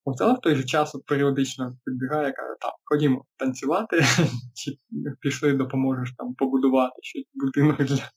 Ось, 0.04 0.20
але 0.20 0.32
в 0.32 0.40
той 0.40 0.56
же 0.56 0.64
час 0.64 0.96
періодично 1.06 1.72
підбігає, 1.84 2.32
каже, 2.32 2.54
так, 2.60 2.72
ходімо 2.84 3.24
танцювати, 3.36 4.00
чи 4.54 4.72
пішли, 5.20 5.52
допоможеш 5.52 6.14
там 6.18 6.34
побудувати 6.34 6.94
щось 7.02 7.24
будинок 7.34 7.82
для 7.82 8.10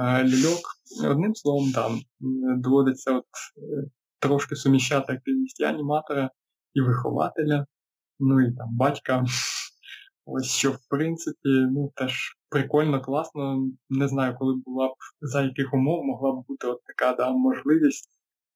е, 0.00 0.24
ляльок. 0.24 0.60
Одним 1.10 1.34
словом, 1.34 1.72
там 1.72 2.00
доводиться 2.60 3.12
от, 3.12 3.24
трошки 4.18 4.56
суміщати 4.56 5.12
активність 5.12 5.60
і 5.60 5.64
аніматора, 5.64 6.30
і 6.74 6.80
вихователя, 6.80 7.66
ну 8.20 8.40
і 8.40 8.56
там 8.56 8.68
батька. 8.76 9.24
Ось 10.24 10.46
що, 10.46 10.72
в 10.72 10.78
принципі, 10.88 11.48
ну 11.48 11.92
теж 11.96 12.36
прикольно, 12.48 13.02
класно. 13.02 13.70
Не 13.90 14.08
знаю, 14.08 14.36
коли 14.38 14.62
була 14.66 14.88
б 14.88 14.92
за 15.20 15.42
яких 15.42 15.74
умов 15.74 16.04
могла 16.04 16.32
б 16.32 16.44
бути 16.48 16.66
от 16.66 16.84
така 16.84 17.12
да, 17.12 17.32
можливість 17.32 18.10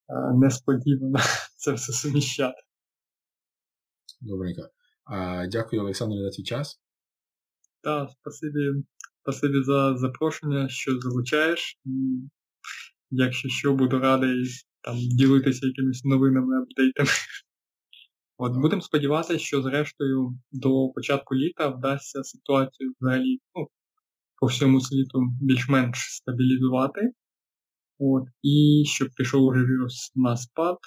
е, 0.09 0.35
несподівано 0.35 1.19
це 1.57 1.73
все 1.73 1.93
суміщати. 1.93 2.63
Добренько. 4.21 4.63
А, 5.05 5.47
Дякую, 5.47 5.83
Олександр, 5.83 6.17
за 6.17 6.31
твій 6.31 6.45
час. 6.45 6.81
Так, 7.83 8.11
спасибі, 8.11 8.85
спасибі 9.23 9.63
за 9.63 9.97
запрошення, 9.97 10.69
що 10.69 11.01
залучаєш. 11.01 11.79
Якщо 13.11 13.49
що, 13.49 13.75
буду 13.75 13.99
радий 13.99 14.45
там 14.85 14.97
ділитися 14.99 15.66
якимись 15.66 16.05
новинами, 16.05 16.62
апдейтами. 16.62 17.09
От 18.39 18.53
будемо 18.53 18.83
сподіватися, 18.83 19.39
що 19.39 19.62
зрештою 19.62 20.39
до 20.53 20.89
початку 20.95 21.35
літа 21.35 21.68
вдасться 21.68 22.24
ситуацію 22.24 22.93
взагалі 23.01 23.39
ну, 23.55 23.68
по 24.41 24.47
всьому 24.47 24.80
світу 24.80 25.20
більш-менш 25.41 25.99
стабілізувати. 25.99 27.01
От, 27.99 28.24
І 28.43 28.85
щоб 28.87 29.09
пішов 29.16 29.45
уже 29.45 29.61
вірус 29.64 30.12
на 30.14 30.37
спад, 30.37 30.78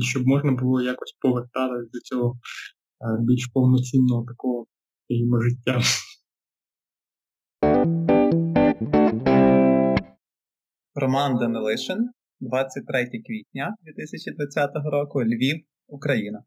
щоб 0.00 0.26
можна 0.26 0.52
було 0.52 0.82
якось 0.82 1.16
повертатися 1.20 1.90
до 1.92 2.00
цього 2.00 2.34
е, 2.34 3.18
більш 3.20 3.46
повноцінного 3.46 4.24
такого 4.28 4.66
скажімо, 5.10 5.40
життя. 5.40 5.80
Роман 10.94 11.38
Данилишин, 11.38 12.10
23 12.40 13.06
квітня 13.26 13.76
2020 13.82 14.70
року, 14.92 15.24
Львів, 15.24 15.56
Україна. 15.88 16.44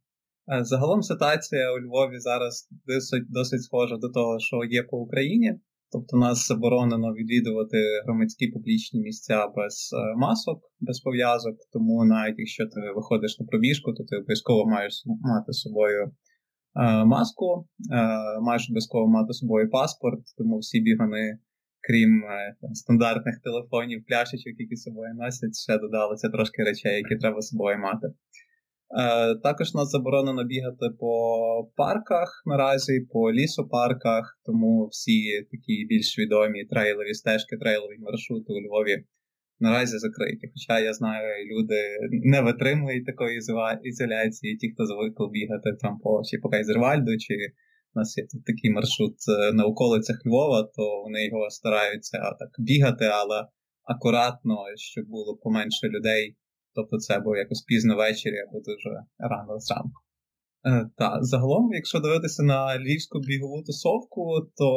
Е, 0.54 0.64
загалом 0.64 1.02
ситуація 1.02 1.72
у 1.74 1.80
Львові 1.80 2.20
зараз 2.20 2.70
досить 2.88 3.32
досить 3.32 3.64
схожа 3.64 3.98
до 3.98 4.10
того, 4.10 4.39
що 4.39 4.64
є 4.64 4.84
по 4.84 4.98
Україні. 4.98 5.60
Тобто 5.91 6.18
нас 6.18 6.48
заборонено 6.48 7.14
відвідувати 7.14 7.78
громадські 8.06 8.48
публічні 8.48 9.00
місця 9.02 9.48
без 9.56 9.76
е, 9.94 10.16
масок, 10.18 10.60
без 10.80 11.00
пов'язок. 11.00 11.56
Тому 11.74 12.06
навіть 12.06 12.39
якщо 12.39 12.64
ти 12.66 12.80
виходиш 12.96 13.39
на 13.39 13.46
пробіжку, 13.46 13.94
то 13.94 14.04
ти 14.04 14.18
обов'язково 14.18 14.66
маєш 14.66 15.04
мати 15.06 15.52
з 15.54 15.60
собою 15.60 16.04
е, 16.06 17.06
маску, 17.06 17.68
маєш 18.41 18.70
обов'язково 18.70 19.08
мати 19.08 19.34
з 19.34 19.38
собою 19.38 19.70
паспорт, 19.70 20.22
тому 20.38 20.58
всі 20.58 20.80
бігани 20.80 21.39
крім 21.88 22.24
е, 22.24 22.56
там, 22.62 22.74
стандартних 22.74 23.36
телефонів, 23.44 24.06
пляшечок, 24.08 24.54
які 24.60 24.76
з 24.76 24.84
собою 24.84 25.14
носять, 25.14 25.56
ще 25.64 25.78
додалося 25.78 26.30
трошки 26.30 26.64
речей, 26.64 26.96
які 26.96 27.16
треба 27.16 27.42
з 27.42 27.48
собою 27.48 27.78
мати. 27.78 28.08
Е, 28.08 29.36
Також 29.36 29.74
нас 29.74 29.90
заборонено 29.90 30.44
бігати 30.44 30.86
по 31.00 31.14
парках 31.76 32.44
наразі, 32.46 33.08
по 33.14 33.32
лісопарках, 33.34 34.40
тому 34.46 34.86
всі 34.86 35.42
такі 35.52 35.86
більш 35.90 36.20
відомі 36.20 36.66
трейлові 36.66 37.14
стежки, 37.14 37.58
трейлові 37.58 37.98
маршрути 38.00 38.54
у 38.54 38.62
Львові 38.66 39.04
наразі 39.60 39.98
закриті. 39.98 40.52
Хоча 40.54 40.80
я 40.80 40.94
знаю, 40.94 41.46
люди 41.52 41.80
не 42.12 42.42
витримують 42.42 43.06
такої 43.06 43.38
ізоляції, 43.84 44.58
ті, 44.58 44.72
хто 44.72 44.86
звикли 44.86 45.30
бігати 45.32 45.70
там 45.82 46.00
по 46.00 46.22
чи 46.26 46.38
по 46.38 46.50
Кайзервальду, 46.50 47.18
чи 47.18 47.34
у 47.96 48.00
нас 48.00 48.18
є 48.18 48.24
тут 48.32 48.46
такий 48.46 48.72
маршрут 48.72 49.16
е, 49.30 49.54
на 49.54 49.66
околицях 49.66 50.18
Львова, 50.26 50.64
то 50.64 51.02
вони 51.04 51.26
його 51.26 51.50
стараються 51.50 52.18
так 52.18 52.50
бігати, 52.58 53.06
але 53.06 53.48
акуратно, 53.84 54.58
щоб 54.76 55.06
було 55.08 55.38
поменше 55.38 55.88
людей. 55.88 56.36
Тобто 56.76 56.98
це 56.98 57.20
було 57.20 57.36
якось 57.38 57.62
пізно 57.62 57.96
ввечері 57.96 58.38
або 58.48 58.60
дуже 58.60 58.89
рано 59.20 59.60
зранку. 59.60 60.02
Е, 60.66 60.89
та, 60.98 61.18
загалом, 61.22 61.74
якщо 61.74 62.00
дивитися 62.00 62.44
на 62.44 62.80
львівську 62.80 63.20
бігову 63.20 63.64
тусовку, 63.64 64.22
то 64.56 64.68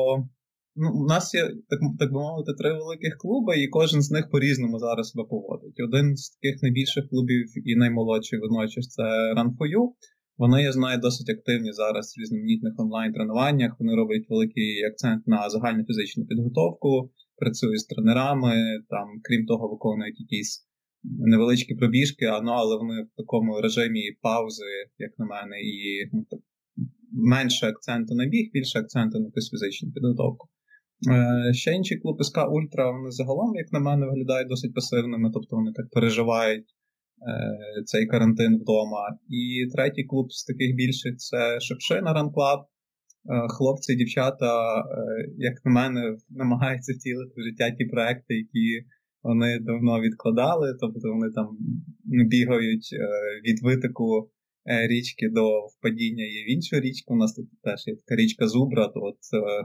ну, 0.77 0.93
у 0.95 1.07
нас 1.07 1.35
є, 1.35 1.43
так 1.43 1.81
так 1.99 2.13
би 2.13 2.21
мовити, 2.21 2.53
три 2.59 2.73
великих 2.73 3.17
клуби, 3.19 3.59
і 3.59 3.69
кожен 3.69 4.03
з 4.03 4.11
них 4.11 4.31
по-різному 4.31 4.79
зараз 4.79 5.09
себе 5.11 5.25
поводить. 5.31 5.81
Один 5.81 6.17
з 6.17 6.31
таких 6.31 6.63
найбільших 6.63 7.09
клубів 7.09 7.69
і 7.69 7.77
наймолодший 7.77 8.39
водночас 8.39 8.89
це 8.89 9.03
Run 9.37 9.51
for 9.57 9.67
You. 9.75 9.83
Вони, 10.39 10.63
я 10.63 10.73
знаю, 10.73 11.01
досить 11.01 11.31
активні 11.31 11.73
зараз 11.73 12.15
в 12.17 12.21
різноманітних 12.21 12.75
онлайн-тренуваннях. 12.79 13.77
Вони 13.79 13.95
роблять 13.95 14.27
великий 14.29 14.85
акцент 14.85 15.27
на 15.27 15.51
загальну 15.51 15.85
фізичну 15.85 16.27
підготовку, 16.27 17.11
працюють 17.37 17.81
з 17.81 17.87
тренерами, 17.87 18.55
там, 18.89 19.07
крім 19.23 19.47
того, 19.47 19.69
виконують 19.69 20.21
якісь 20.21 20.67
невеличкі 21.05 21.75
пробіжки, 21.75 22.27
ну, 22.43 22.51
але 22.51 22.77
вони 22.77 23.03
в 23.03 23.17
такому 23.17 23.61
режимі 23.61 24.03
паузи, 24.23 24.65
як 24.99 25.19
на 25.19 25.27
мене, 25.27 25.61
і 25.61 26.11
ну, 26.13 26.27
так, 26.31 26.41
менше 27.13 27.67
акценту 27.67 28.15
на 28.15 28.27
біг, 28.27 28.51
більше 28.53 28.79
акценту 28.79 29.19
на 29.19 29.25
якусь 29.25 29.51
фізичну 29.51 29.93
підготовку. 29.93 30.49
Е, 31.11 31.53
Ще 31.53 31.73
інші 31.73 31.97
клуби 31.97 32.25
СК 32.25 32.39
Ультра, 32.51 32.91
вони 32.91 33.11
загалом, 33.11 33.57
як 33.57 33.73
на 33.73 33.81
мене, 33.81 34.07
виглядають 34.07 34.49
досить 34.49 34.75
пасивними, 34.75 35.31
тобто 35.35 35.57
вони 35.57 35.73
так 35.73 35.91
переживають 35.91 36.67
цей 37.85 38.07
карантин 38.07 38.59
вдома. 38.63 39.19
І 39.29 39.67
третій 39.75 40.05
клуб 40.05 40.33
з 40.33 40.45
таких 40.45 40.75
більших 40.75 41.17
це 41.17 41.61
Шепшина 41.61 42.13
Club. 42.15 42.65
Е, 43.29 43.49
хлопці 43.49 43.93
і 43.93 43.97
дівчата, 43.97 44.79
е, 44.79 44.83
як 45.37 45.65
на 45.65 45.71
мене, 45.71 46.17
намагаються 46.31 46.93
втілити 46.93 47.33
в 47.37 47.43
життя 47.43 47.71
ті 47.71 47.85
проекти, 47.85 48.35
які 48.35 48.87
вони 49.23 49.59
давно 49.61 50.01
відкладали. 50.01 50.77
Тобто 50.81 51.13
вони 51.15 51.31
там 51.31 51.49
бігають 52.05 52.89
від 53.45 53.63
витоку 53.63 54.31
річки 54.65 55.29
до 55.29 55.67
впадіння 55.67 56.25
і 56.25 56.45
в 56.45 56.51
іншу 56.55 56.81
річку. 56.81 57.15
У 57.15 57.17
нас 57.17 57.35
тут 57.35 57.47
теж 57.63 57.87
є 57.87 57.97
така 57.97 58.23
річка 58.23 58.49
Зубра, 58.49 58.89
то 58.89 59.01
от 59.01 59.19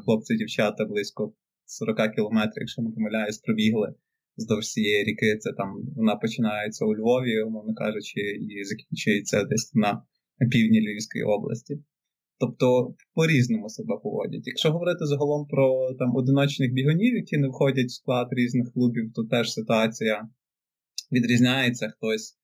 хлопці 0.05 0.33
і 0.33 0.37
дівчата 0.37 0.85
близько 0.85 1.33
40 1.65 2.15
кілометрів, 2.15 2.61
якщо 2.61 2.81
не 2.81 2.89
помиляюсь, 2.89 3.37
пробігли 3.37 3.93
вздовж 4.37 4.65
цієї 4.65 5.03
ріки. 5.03 5.37
Це 5.37 5.53
там 5.53 5.69
вона 5.95 6.15
починається 6.15 6.85
у 6.85 6.95
Львові, 6.95 7.41
умовно 7.41 7.73
кажучи, 7.73 8.21
і 8.21 8.63
закінчується 8.63 9.43
десь 9.43 9.71
на 9.73 10.03
півдні 10.51 10.81
Львівської 10.81 11.23
області. 11.23 11.79
Тобто 12.39 12.95
по-різному 13.13 13.69
себе 13.69 13.95
поводять. 14.03 14.47
Якщо 14.47 14.71
говорити 14.71 15.05
загалом 15.05 15.47
про 15.47 15.93
там 15.99 16.15
одиночних 16.15 16.73
бігунів, 16.73 17.15
які 17.15 17.37
не 17.37 17.47
входять 17.47 17.87
в 17.87 17.95
склад 17.99 18.27
різних 18.31 18.73
клубів, 18.73 19.13
то 19.15 19.23
теж 19.23 19.53
ситуація 19.53 20.29
відрізняється. 21.11 21.89
Хтось 21.89 22.33
е, 22.33 22.37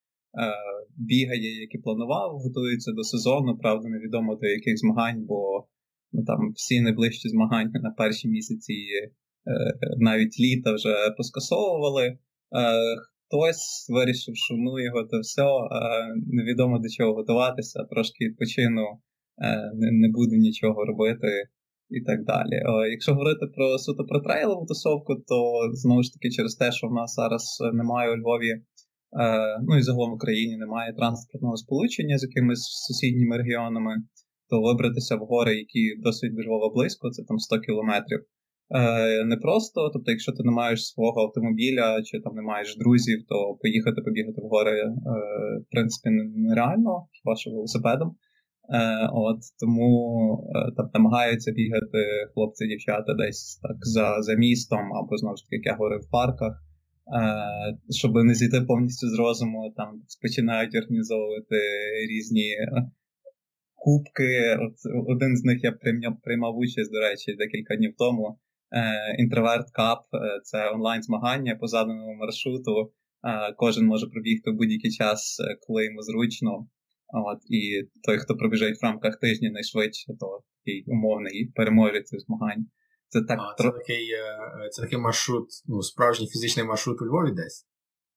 бігає, 0.98 1.62
як 1.62 1.76
і 1.76 1.78
планував, 1.78 2.38
готується 2.38 2.92
до 2.92 3.04
сезону, 3.04 3.58
правда, 3.58 3.90
невідомо 3.90 4.36
до 4.36 4.48
яких 4.48 4.78
змагань, 4.78 5.26
бо 5.26 5.68
ну, 6.12 6.26
там 6.26 6.52
всі 6.56 6.82
найближчі 6.82 7.30
змагання 7.30 7.80
на 7.80 7.92
перші 7.92 8.28
місяці 8.28 8.74
навіть 9.98 10.40
літа 10.40 10.74
вже 10.74 10.94
поскасовували. 11.18 12.06
Е, 12.08 12.18
хтось 13.28 13.88
вирішив, 13.90 14.36
що 14.36 14.56
ну 14.58 14.80
його 14.80 15.04
то 15.04 15.20
все, 15.20 15.46
невідомо 16.38 16.80
до 16.80 16.90
чого 16.90 17.14
готуватися, 17.14 17.84
трошки 17.84 18.26
відпочину, 18.26 18.86
е, 19.44 19.72
не 20.02 20.10
буду 20.10 20.36
нічого 20.36 20.86
робити 20.86 21.28
і 21.90 22.02
так 22.02 22.20
далі. 22.26 22.56
Якщо 22.92 23.12
говорити 23.14 23.46
про 23.56 23.78
суто 23.78 24.04
про 24.06 24.20
трейлову 24.20 24.66
тусовку, 24.66 25.16
то 25.16 25.38
знову 25.74 26.04
ж 26.04 26.14
таки 26.14 26.30
через 26.30 26.56
те, 26.56 26.72
що 26.72 26.88
в 26.88 26.94
нас 26.94 27.16
зараз 27.16 27.44
немає 27.74 28.12
у 28.12 28.18
Львові, 28.18 28.54
ну 29.68 29.78
і 29.78 29.82
загалом 29.82 30.12
в 30.12 30.14
Україні 30.14 30.58
немає 30.58 30.94
транспортного 30.94 31.58
сполучення 31.58 32.18
з 32.18 32.24
якимись 32.24 32.64
сусідніми 32.88 33.38
регіонами, 33.38 33.94
то 34.50 34.62
вибратися 34.62 35.16
в 35.16 35.20
гори, 35.20 35.56
які 35.56 35.96
досить 36.04 36.36
до 36.36 36.42
Львова 36.44 36.74
близько, 36.76 37.10
це 37.10 37.24
там 37.28 37.38
100 37.40 37.60
кілометрів. 37.60 38.20
Е, 38.70 39.26
не 39.26 39.38
просто, 39.38 39.90
тобто, 39.94 40.12
якщо 40.12 40.32
ти 40.32 40.44
не 40.44 40.52
маєш 40.52 40.88
свого 40.88 41.22
автомобіля 41.22 42.02
чи 42.04 42.20
там 42.20 42.36
не 42.36 42.42
маєш 42.42 42.78
друзів, 42.78 43.26
то 43.30 43.58
поїхати 43.62 44.02
побігати 44.02 44.42
в 44.42 44.48
гори, 44.48 44.80
е, 44.80 44.92
в 45.68 45.72
принципі, 45.72 46.10
нереально, 46.36 47.08
хіба 47.12 47.36
що 47.36 47.50
велосипедом. 47.52 48.16
Е, 48.74 49.10
от 49.14 49.40
Тому 49.60 49.90
е, 50.56 50.72
там 50.78 50.90
намагаються 50.94 51.52
бігати 51.52 52.04
хлопці-дівчата 52.34 53.14
десь 53.14 53.60
так 53.64 53.78
за 53.82 54.22
за 54.22 54.34
містом, 54.34 54.94
або 54.94 55.18
знову 55.18 55.38
ж 55.38 55.44
таки, 55.44 55.56
як 55.56 55.66
я 55.66 55.74
говорив, 55.74 56.00
в 56.00 56.12
парках, 56.12 56.64
щоб 57.90 58.16
не 58.16 58.34
зійти 58.34 58.62
повністю 58.62 59.08
з 59.08 59.20
розуму, 59.20 59.74
там 59.78 60.02
починають 60.22 60.76
організовувати 60.76 61.60
різні 62.10 62.56
кубки. 63.76 64.58
От 64.66 64.76
Один 65.08 65.38
з 65.38 65.44
них 65.44 65.64
я 65.64 65.72
прийняв, 65.72 66.14
приймав 66.24 66.58
участь, 66.58 66.92
до 66.92 67.00
речі, 67.00 67.36
декілька 67.38 67.76
днів 67.76 67.94
тому. 67.98 68.40
Інтроверт 69.18 69.72
Кап 69.72 70.04
це 70.44 70.70
онлайн-змагання 70.72 71.56
по 71.56 71.68
заданому 71.68 72.14
маршруту. 72.14 72.92
Кожен 73.58 73.86
може 73.86 74.08
пробігти 74.08 74.52
в 74.52 74.54
будь-який 74.54 74.92
час, 74.92 75.38
коли 75.68 75.86
йому 75.86 76.02
зручно. 76.02 76.68
От, 77.14 77.40
І 77.50 77.84
той, 78.04 78.18
хто 78.18 78.36
пробіжить 78.36 78.82
в 78.82 78.86
рамках 78.86 79.20
тижня 79.20 79.50
найшвидше, 79.52 80.14
то 80.20 80.44
такий 80.60 80.84
умовний 80.88 81.52
переможець 81.56 82.14
у 82.14 82.20
змагань. 82.20 82.66
Це 83.10 83.22
так 83.22 83.40
а, 83.40 83.64
це, 83.64 83.72
такий 83.72 84.12
е, 84.12 84.70
це 84.70 84.82
такий 84.82 85.00
маршрут, 85.00 85.48
ну, 85.66 85.82
справжній 85.82 86.28
фізичний 86.28 86.66
маршрут 86.66 87.02
у 87.02 87.06
Львові 87.06 87.32
десь? 87.36 87.68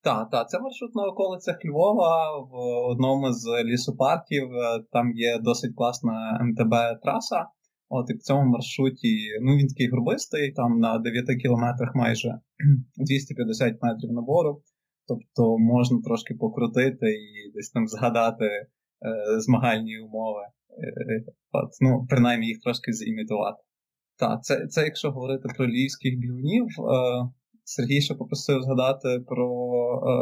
Так, 0.02 0.30
так, 0.30 0.48
це 0.48 0.60
маршрут 0.60 0.94
на 0.94 1.04
околицях 1.04 1.56
Львова 1.64 2.38
в 2.38 2.54
одному 2.90 3.32
з 3.32 3.64
лісопарків. 3.64 4.52
Е, 4.52 4.84
там 4.92 5.12
є 5.14 5.38
досить 5.38 5.74
класна 5.76 6.40
МТБ-траса. 6.42 7.46
От 7.92 8.10
і 8.10 8.14
в 8.14 8.18
цьому 8.18 8.50
маршруті, 8.50 9.14
ну 9.42 9.56
він 9.56 9.68
такий 9.68 9.88
грубистий, 9.90 10.52
там 10.52 10.78
на 10.78 10.98
9 10.98 11.42
кілометрах 11.42 11.94
майже 11.94 12.28
250 12.96 13.82
метрів 13.82 14.12
набору. 14.12 14.62
Тобто 15.08 15.58
можна 15.58 15.98
трошки 16.04 16.34
покрутити 16.34 17.06
і 17.10 17.52
десь 17.54 17.70
там 17.70 17.88
згадати 17.88 18.48
Е, 19.02 19.40
змагальні 19.40 19.98
умови. 19.98 20.42
Е, 20.42 21.24
от, 21.52 21.70
ну, 21.80 22.06
Принаймні 22.08 22.46
їх 22.46 22.60
трошки 22.60 22.92
зімітувати. 22.92 23.62
Так, 24.18 24.44
це 24.44 24.66
це 24.66 24.84
якщо 24.84 25.10
говорити 25.10 25.48
про 25.56 25.66
львівських 25.66 26.18
бігунів. 26.18 26.64
Е, 26.64 27.28
Сергій 27.64 28.00
ще 28.00 28.14
попросив 28.14 28.62
згадати 28.62 29.08
про 29.26 29.46
е, 29.94 30.12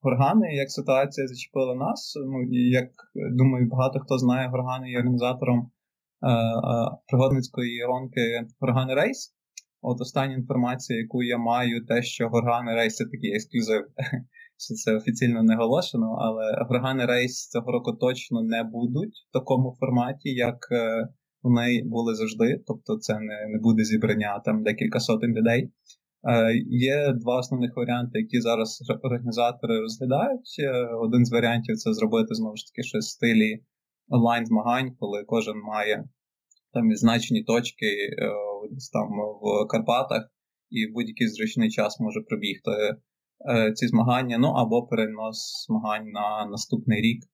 горгани, 0.00 0.54
як 0.54 0.70
ситуація 0.70 1.26
зачепила 1.26 1.74
нас. 1.74 2.14
Ну, 2.26 2.42
і 2.42 2.70
як 2.70 2.88
думаю, 3.14 3.68
багато 3.70 4.00
хто 4.00 4.18
знає, 4.18 4.48
горгани 4.48 4.90
є 4.90 4.98
організатором 4.98 5.58
е, 5.58 5.70
пригодницької 7.08 7.84
гонки 7.88 8.46
Gorgany 8.60 8.94
Race. 8.94 9.34
От 9.82 10.00
остання 10.00 10.34
інформація, 10.34 10.98
яку 10.98 11.22
я 11.22 11.38
маю, 11.38 11.86
те, 11.86 12.02
що 12.02 12.28
Gorgany 12.28 12.74
Race 12.74 12.96
це 12.96 13.04
такий 13.04 13.34
ексклюзив 13.34 13.82
що 14.60 14.74
це 14.74 14.96
офіційно 14.96 15.42
не 15.42 15.56
оголошено, 15.56 16.16
але 16.20 16.64
Gorgany 16.68 17.06
Race 17.06 17.48
цього 17.48 17.72
року 17.72 17.92
точно 17.92 18.42
не 18.42 18.62
будуть 18.62 19.14
в 19.28 19.32
такому 19.32 19.76
форматі, 19.80 20.30
як 20.30 20.58
е, 20.72 21.08
вони 21.42 21.82
були 21.84 22.14
завжди. 22.14 22.62
Тобто, 22.66 22.96
це 22.96 23.14
не 23.14 23.46
не 23.52 23.58
буде 23.58 23.84
зібрання 23.84 24.42
там 24.44 24.62
декілька 24.62 25.00
сотень 25.00 25.34
людей. 25.34 25.70
Е, 26.28 26.54
Є 26.66 27.12
два 27.12 27.38
основних 27.38 27.76
варіанти, 27.76 28.18
які 28.18 28.40
зараз 28.40 28.82
організатори 29.02 29.80
розглядають. 29.80 30.56
Е, 30.58 30.94
один 30.94 31.24
з 31.24 31.32
варіантів 31.32 31.76
це 31.76 31.92
зробити 31.92 32.34
знову 32.34 32.56
ж 32.56 32.64
таки 32.66 32.82
щось 32.82 33.06
в 33.06 33.10
стилі 33.10 33.60
онлайн 34.10 34.46
змагань, 34.46 34.90
коли 34.98 35.24
кожен 35.24 35.58
має 35.58 36.04
там 36.72 36.88
відзначені 36.88 37.42
точки 37.44 37.86
е, 37.86 38.30
там 38.92 39.08
в 39.42 39.68
Карпатах, 39.68 40.22
і 40.70 40.86
в 40.86 40.92
будь-який 40.94 41.28
зручний 41.28 41.70
час 41.70 42.00
може 42.00 42.20
пробігти 42.20 42.72
Е, 43.48 43.72
ці 43.72 43.86
змагання, 43.86 44.38
ну 44.38 44.48
або 44.48 44.86
перенос 44.86 45.66
змагань 45.66 46.08
на 46.10 46.46
наступний 46.50 47.00
рік. 47.00 47.24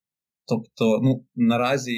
Тобто, 0.48 1.00
ну 1.02 1.24
наразі 1.34 1.96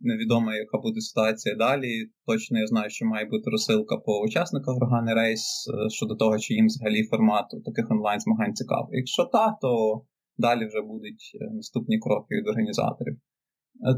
невідомо, 0.00 0.52
яка 0.52 0.78
буде 0.78 1.00
ситуація 1.00 1.54
далі. 1.54 2.06
Точно 2.26 2.58
я 2.58 2.66
знаю, 2.66 2.90
що 2.90 3.06
має 3.06 3.24
бути 3.26 3.50
розсилка 3.50 3.96
по 3.96 4.20
учасниках 4.20 4.76
Органи 4.76 5.14
Рейс 5.14 5.42
е, 5.68 5.90
щодо 5.90 6.14
того, 6.14 6.38
чи 6.38 6.54
їм 6.54 6.66
взагалі 6.66 7.04
формат 7.04 7.44
таких 7.64 7.90
онлайн-змагань 7.90 8.54
цікавий. 8.54 8.96
Якщо 8.96 9.24
так, 9.24 9.54
то 9.60 10.02
далі 10.38 10.66
вже 10.66 10.80
будуть 10.80 11.24
наступні 11.52 11.98
кроки 11.98 12.34
від 12.34 12.48
організаторів. 12.48 13.16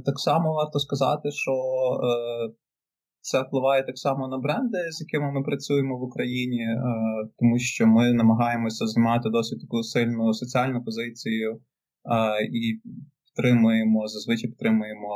Так 0.05 0.18
само 0.18 0.53
варто 0.53 0.78
сказати, 0.78 1.30
що 1.30 1.53
це 3.26 3.43
впливає 3.43 3.82
так 3.82 3.99
само 3.99 4.28
на 4.28 4.39
бренди, 4.39 4.78
з 4.91 5.01
якими 5.01 5.32
ми 5.32 5.43
працюємо 5.43 5.99
в 5.99 6.03
Україні, 6.03 6.62
е, 6.62 6.78
тому 7.39 7.59
що 7.59 7.87
ми 7.87 8.12
намагаємося 8.12 8.87
займати 8.87 9.28
досить 9.30 9.61
таку 9.61 9.82
сильну 9.82 10.34
соціальну 10.34 10.84
позицію 10.84 11.51
е, 11.55 11.59
і 12.45 12.80
підтримуємо, 13.24 14.07
зазвичай 14.07 14.51
підтримуємо 14.51 15.11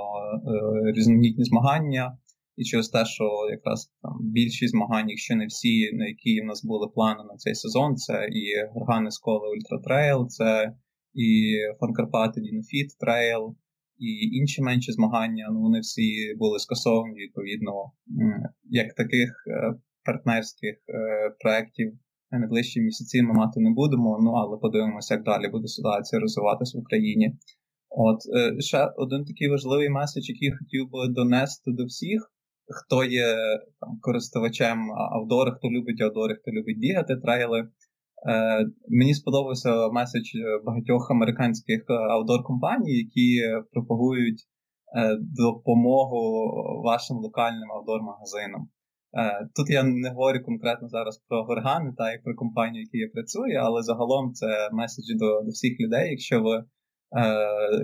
е, 0.86 0.92
різноманітні 0.92 1.44
змагання. 1.44 2.18
І 2.56 2.64
через 2.64 2.88
те, 2.88 3.04
що 3.04 3.24
якраз 3.50 3.90
там 4.02 4.12
більшість 4.20 4.72
змагань, 4.72 5.08
якщо 5.08 5.36
не 5.36 5.46
всі, 5.46 5.92
на 5.92 6.06
які 6.06 6.40
в 6.40 6.44
нас 6.44 6.64
були 6.64 6.88
плани 6.94 7.22
на 7.30 7.36
цей 7.36 7.54
сезон, 7.54 7.96
це 7.96 8.28
і 8.32 8.42
Gorgany 8.72 9.10
Skole 9.10 9.48
Ultra 9.48 9.78
Trail, 9.84 10.28
це 10.28 10.72
і 11.14 11.56
Фан 11.80 11.98
Карпати 11.98 12.40
Dynafit 12.40 12.88
Trail, 13.00 13.56
і 14.00 14.36
інші 14.38 14.62
менші 14.62 14.92
змагання, 14.92 15.48
ну 15.52 15.60
вони 15.60 15.80
всі 15.80 16.34
були 16.38 16.58
скасовані 16.58 17.20
відповідно, 17.20 17.72
як 18.64 18.94
таких 18.94 19.30
е, 19.48 19.74
партнерських 20.04 20.74
е, 20.88 21.34
проєктів 21.40 21.92
на 22.30 22.38
найближчі 22.38 22.80
місяці 22.80 23.22
ми 23.22 23.32
мати 23.34 23.60
не 23.60 23.70
будемо. 23.70 24.18
Ну 24.22 24.30
але 24.30 24.58
подивимося, 24.58 25.14
як 25.14 25.24
далі 25.24 25.48
буде 25.48 25.68
ситуація 25.68 26.20
розвиватися 26.20 26.78
в 26.78 26.80
Україні. 26.80 27.36
От 27.88 28.18
е, 28.36 28.60
ще 28.60 28.92
один 28.96 29.24
такий 29.24 29.48
важливий 29.48 29.90
меседж, 29.90 30.28
який 30.28 30.50
хотів 30.58 30.90
би 30.90 31.08
донести 31.08 31.70
до 31.72 31.84
всіх, 31.84 32.32
хто 32.68 33.04
є 33.04 33.26
там 33.80 33.98
користувачем 34.00 34.78
аудори, 34.92 35.52
хто 35.52 35.70
любить 35.70 36.00
аудори, 36.00 36.34
хто 36.34 36.50
любить 36.50 36.78
бігати 36.78 37.16
трейли. 37.16 37.68
Е, 38.28 38.66
Мені 38.88 39.14
сподобався 39.14 39.88
меседж 39.88 40.28
багатьох 40.64 41.10
американських 41.10 41.84
аудор 41.88 42.44
компаній, 42.44 42.96
які 42.96 43.42
пропагують 43.72 44.40
е, 44.96 45.16
допомогу 45.20 46.20
вашим 46.84 47.16
локальним 47.16 47.72
аудор-магазинам. 47.72 48.68
Е, 49.18 49.48
Тут 49.54 49.70
я 49.70 49.82
не 49.82 50.10
говорю 50.10 50.44
конкретно 50.44 50.88
зараз 50.88 51.22
про 51.28 51.44
горгани, 51.44 51.94
та 51.98 52.12
як 52.12 52.22
про 52.22 52.34
компанію, 52.34 52.82
які 52.82 52.98
я 52.98 53.08
працюю, 53.08 53.58
але 53.62 53.82
загалом 53.82 54.32
це 54.32 54.70
меседж 54.72 55.18
до, 55.18 55.40
до 55.40 55.50
всіх 55.50 55.80
людей. 55.80 56.10
Якщо 56.10 56.42
ви 56.42 56.56
е, 56.56 56.64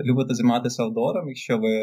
любите 0.03 0.33
займатися 0.33 0.83
аудором, 0.83 1.27
якщо 1.27 1.57
ви 1.57 1.75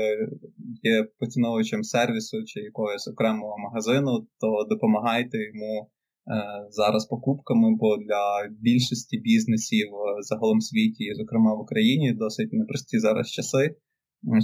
є 0.83 1.09
поціновувачем 1.19 1.83
сервісу 1.83 2.45
чи 2.45 2.61
якогось 2.61 3.09
окремого 3.09 3.59
магазину, 3.59 4.27
то 4.41 4.65
допомагайте 4.71 5.39
йому. 5.39 5.91
Е, 6.27 6.67
зараз 6.71 7.07
покупками, 7.07 7.77
бо 7.81 7.97
для 7.97 8.49
більшості 8.61 9.19
бізнесів 9.19 9.89
загалом 10.21 10.61
світі, 10.61 11.15
зокрема 11.15 11.55
в 11.55 11.61
Україні, 11.61 12.13
досить 12.13 12.53
непрості 12.53 12.99
зараз 12.99 13.31
часи. 13.31 13.77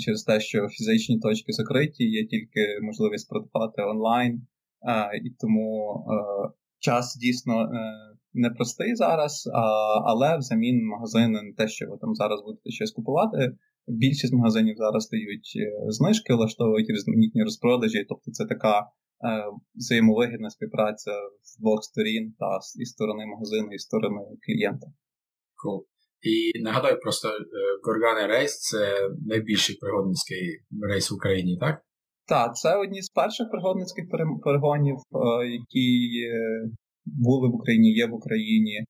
Через 0.05 0.23
те, 0.23 0.41
що 0.41 0.69
фізичні 0.69 1.19
точки 1.19 1.53
закриті, 1.53 2.11
є 2.11 2.27
тільки 2.27 2.61
можливість 2.83 3.29
продавати 3.29 3.83
онлайн, 3.83 4.33
е, 4.35 5.19
і 5.25 5.31
тому 5.31 5.95
е, 5.95 6.51
час 6.79 7.17
дійсно 7.21 7.71
непростий 8.35 8.95
зараз, 8.95 9.51
але 10.05 10.39
взамін 10.39 10.87
магазини 10.87 11.43
не 11.43 11.53
те, 11.53 11.69
що 11.69 11.87
ви 11.91 11.99
там 12.01 12.15
зараз 12.15 12.43
будете 12.43 12.71
щось 12.71 12.93
купувати. 12.93 13.57
Більшість 13.87 14.33
магазинів 14.33 14.77
зараз 14.77 15.09
дають 15.11 15.59
знижки, 15.89 16.35
влаштовують 16.35 16.91
різноманітні 16.91 17.43
розпродажі, 17.43 18.05
тобто 18.09 18.31
це 18.31 18.45
така 18.47 18.87
Е, 19.10 19.10
взаємовигідна 19.75 20.51
співпраця 20.51 21.13
з 21.43 21.59
двох 21.59 21.85
сторін, 21.85 22.35
та 22.39 22.59
і 22.83 22.85
сторони 22.85 23.27
магазину, 23.27 23.69
і 23.73 23.79
сторони 23.79 24.21
клієнта. 24.47 24.87
Cool. 25.61 25.81
І 26.23 26.63
нагадаю, 26.63 27.01
просто 27.01 27.29
Горгани 27.83 28.27
Рейс 28.27 28.61
це 28.61 29.11
найбільший 29.27 29.77
пригодницький 29.77 30.61
рейс 30.83 31.11
в 31.11 31.15
Україні, 31.15 31.59
так? 31.61 31.83
Так, 32.27 32.57
це 32.57 32.77
одні 32.77 33.03
з 33.03 33.09
перших 33.09 33.51
пригодницьких 33.51 34.05
перегонів, 34.45 34.97
е, 34.97 35.47
які 35.47 35.89
були 37.05 37.49
в 37.49 37.55
Україні, 37.55 37.93
є 37.93 38.07
в 38.07 38.15
Україні. 38.15 38.85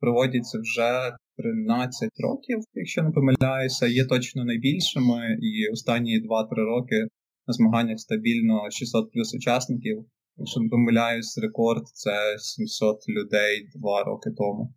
Проводяться 0.00 0.58
вже 0.58 1.16
13 1.36 2.10
років, 2.18 2.58
якщо 2.74 3.02
не 3.02 3.10
помиляюся, 3.10 3.86
є 3.86 4.04
точно 4.06 4.44
найбільшими, 4.44 5.38
і 5.42 5.72
останні 5.72 6.20
2-3 6.20 6.64
роки 6.64 7.06
на 7.46 7.54
змаганнях 7.54 8.00
стабільно 8.00 8.70
600 8.70 9.12
плюс 9.12 9.34
учасників. 9.34 10.04
Якщо 10.36 10.60
не 10.60 10.68
помиляюсь, 10.68 11.38
рекорд 11.38 11.86
це 11.88 12.38
700 12.38 13.08
людей 13.08 13.68
два 13.74 14.04
роки 14.04 14.30
тому. 14.36 14.74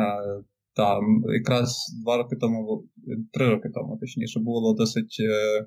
Е, 0.00 0.44
Там 0.74 1.24
якраз 1.34 1.76
два 2.04 2.16
роки 2.16 2.36
тому, 2.36 2.84
три 3.32 3.48
роки 3.48 3.68
тому, 3.74 3.98
точніше, 4.00 4.40
було 4.40 4.74
досить 4.74 5.16
е, 5.20 5.58
е, 5.58 5.66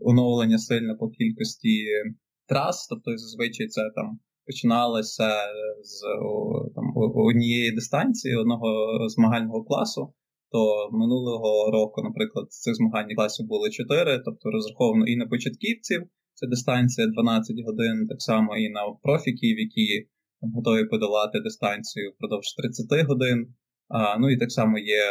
оновлення 0.00 0.58
сильне 0.58 0.94
по 0.94 1.08
кількості 1.08 1.86
трас. 2.48 2.86
Тобто, 2.86 3.18
зазвичай 3.18 3.66
це 3.66 3.90
там 3.94 4.18
починалося 4.46 5.30
з 5.82 6.00
там, 6.74 6.84
однієї 7.14 7.72
дистанції, 7.72 8.36
одного 8.36 8.68
змагального 9.08 9.64
класу. 9.64 10.14
То 10.52 10.88
минулого 10.92 11.70
року, 11.70 12.02
наприклад, 12.02 12.52
цих 12.52 12.74
змагань 12.74 13.14
класів 13.16 13.46
було 13.46 13.70
4, 13.70 14.22
тобто 14.24 14.50
розраховано 14.50 15.06
і 15.06 15.16
на 15.16 15.26
початківців, 15.26 16.02
це 16.34 16.46
дистанція 16.46 17.06
12 17.06 17.56
годин, 17.66 18.06
так 18.08 18.22
само 18.22 18.56
і 18.56 18.68
на 18.70 18.80
профіків, 19.02 19.58
які 19.58 20.08
готові 20.54 20.84
подолати 20.84 21.40
дистанцію 21.40 22.12
впродовж 22.12 22.54
30 22.54 23.06
годин. 23.06 23.54
А, 23.88 24.18
Ну 24.18 24.30
і 24.30 24.36
так 24.36 24.52
само 24.52 24.78
є 24.78 25.04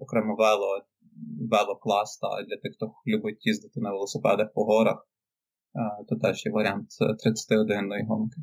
окремо 0.00 0.36
вело, 0.38 0.82
велоклас 1.50 2.18
та 2.18 2.28
для 2.48 2.56
тих, 2.56 2.72
хто 2.76 2.92
любить 3.06 3.46
їздити 3.46 3.80
на 3.80 3.90
велосипедах 3.92 4.52
по 4.54 4.64
горах. 4.64 5.08
А, 5.72 6.04
то 6.04 6.16
теж 6.16 6.46
є 6.46 6.52
варіант 6.52 6.88
31-ї 7.00 8.06
гонки. 8.08 8.36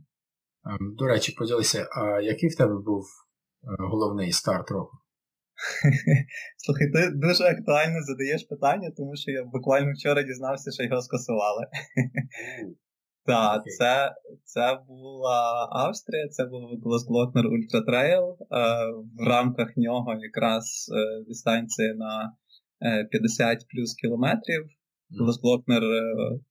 Ем, 0.66 0.96
до 0.96 1.08
речі, 1.08 1.36
поділися, 1.38 1.88
а 1.92 2.22
який 2.22 2.50
в 2.50 2.56
тебе 2.56 2.76
був 2.86 3.04
е, 3.04 3.68
головний 3.80 4.32
старт 4.32 4.72
року? 4.72 4.98
Слухай, 6.66 6.92
ти 6.92 7.12
дуже 7.16 7.44
актуально 7.44 8.02
задаєш 8.02 8.44
питання, 8.44 8.92
тому 8.98 9.16
що 9.16 9.32
я 9.32 9.44
буквально 9.44 9.94
вчора 9.94 10.24
дізнався, 10.24 10.72
що 10.72 10.84
його 10.84 11.02
скасували. 11.02 11.66
Так, 13.28 13.64
це 13.78 14.16
це 14.44 14.80
була 14.88 15.70
Австрія, 15.72 16.28
це 16.28 16.46
був 16.46 16.62
Grossglockner 16.84 17.48
Ultra 17.48 17.82
Trail. 17.82 18.38
В 19.20 19.28
рамках 19.28 19.78
нього 19.78 20.16
якраз 20.22 20.92
е, 20.96 21.24
дистанція 21.28 21.94
на 21.94 22.34
50 23.12 23.58
е, 23.58 23.66
плюс 23.70 23.94
кілометрів. 23.94 24.66
Grossglockner 25.20 25.84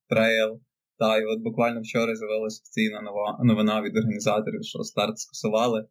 Trail. 0.09 0.61
Та, 0.99 1.19
і 1.19 1.25
от 1.25 1.39
буквально 1.43 1.81
вчора 1.81 2.15
з'явилася 2.17 2.63
офіційна 2.63 3.01
новина 3.45 3.83
від 3.83 3.97
організаторів, 3.97 4.65
що 4.65 4.79
старт 4.79 5.19
скасували. 5.19 5.87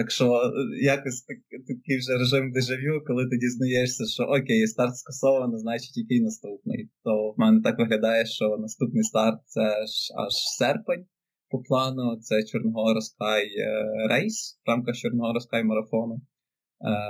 Так 0.00 0.10
що 0.10 0.26
е, 0.26 0.50
якось 0.82 1.22
так, 1.22 1.38
такий 1.68 1.96
вже 1.98 2.12
режим 2.18 2.52
дежавю, 2.52 2.94
коли 3.06 3.22
ти 3.28 3.36
дізнаєшся, 3.36 4.04
що 4.06 4.22
окей, 4.22 4.66
старт 4.66 4.96
скасовано, 4.96 5.58
значить 5.58 5.96
який 5.96 6.20
наступний. 6.20 6.90
То 7.04 7.10
в 7.30 7.34
мене 7.40 7.60
так 7.62 7.78
виглядає, 7.78 8.26
що 8.26 8.56
наступний 8.58 9.02
старт 9.02 9.40
це 9.46 9.66
ж 9.92 10.14
аж 10.22 10.32
серпень 10.58 11.04
по 11.50 11.58
плану, 11.58 12.18
це 12.20 12.34
е, 12.36 13.74
рейс 14.10 14.60
в 14.66 14.70
рамках 14.70 14.96
Чорногора 14.96 15.40
марафону. 15.64 16.14
Е, 16.14 16.20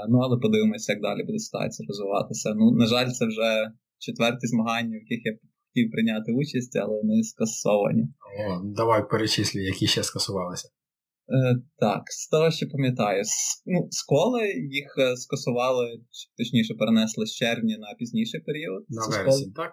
ну, 0.08 0.18
але 0.18 0.38
подивимося, 0.38 0.92
як 0.92 1.02
далі 1.02 1.24
буде 1.24 1.38
ситуація 1.38 1.86
розвиватися. 1.88 2.54
Ну, 2.54 2.70
на 2.70 2.86
жаль, 2.86 3.08
це 3.08 3.26
вже 3.26 3.70
четверті 3.98 4.46
змагання, 4.46 4.98
в 4.98 5.02
яких 5.02 5.20
я 5.24 5.32
хотів 5.68 5.90
прийняти 5.92 6.32
участь, 6.32 6.76
але 6.76 6.96
вони 7.02 7.22
скасовані. 7.22 8.04
О, 8.38 8.60
Давай 8.64 9.08
перечислі, 9.10 9.64
які 9.64 9.86
ще 9.86 10.02
скасувалися. 10.02 10.68
Е, 11.30 11.56
Так, 11.76 12.02
з 12.06 12.28
того, 12.28 12.50
що 12.50 12.68
пам'ятаю, 12.68 13.22
ну, 13.66 13.88
сколи 13.90 14.42
їх 14.70 14.94
е, 14.98 15.16
скасували, 15.16 16.00
точніше, 16.38 16.74
перенесли 16.74 17.26
з 17.26 17.32
червня 17.32 17.76
на 17.78 17.94
пізніший 17.98 18.40
період. 18.40 18.84
На 18.88 19.06
вересень, 19.06 19.52
так? 19.52 19.72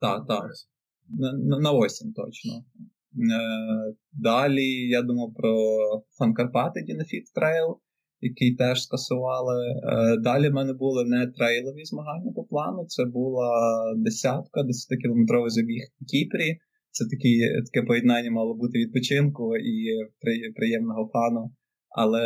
Так, 0.00 0.26
так. 0.28 0.44
На, 1.08 1.32
на, 1.32 1.58
на 1.58 1.70
осінь 1.72 2.12
точно. 2.12 2.52
Е, 2.52 2.64
Далі 4.12 4.88
я 4.88 5.02
думав 5.02 5.34
про 5.34 5.54
Фан 6.18 6.34
Карпати 6.34 6.82
Dynafit 6.82 7.24
Trail, 7.34 7.80
який 8.20 8.56
теж 8.56 8.82
скасували. 8.82 9.56
Е, 9.64 10.16
Далі 10.16 10.48
в 10.48 10.52
мене 10.52 10.72
були 10.72 11.04
не 11.04 11.26
трейлові 11.26 11.84
змагання 11.84 12.32
по 12.34 12.44
плану, 12.44 12.84
це 12.88 13.04
була 13.04 13.50
десятка, 13.96 14.60
10-кілометровий 14.60 15.50
забіг 15.50 15.82
в 16.00 16.04
Кіпрі. 16.04 16.58
Це 16.98 17.04
такі, 17.12 17.32
таке 17.66 17.86
поєднання 17.86 18.30
мало 18.30 18.54
бути 18.54 18.78
відпочинку 18.78 19.56
і 19.56 19.74
приємного 20.56 21.10
фану. 21.14 21.42
Але 22.00 22.24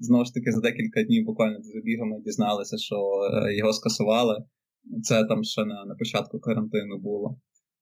знову 0.00 0.24
ж 0.24 0.34
таки 0.34 0.52
за 0.52 0.60
декілька 0.60 1.02
днів 1.02 1.24
буквально 1.24 1.56
за 1.62 1.70
забігами 1.70 2.22
дізналися, 2.24 2.76
що 2.78 2.96
е, 2.96 3.56
його 3.56 3.72
скасували. 3.72 4.34
Це 5.02 5.24
там 5.24 5.44
ще 5.44 5.64
на 5.64 5.84
на 5.90 5.94
початку 5.94 6.38
карантину 6.40 6.98
було. 6.98 7.28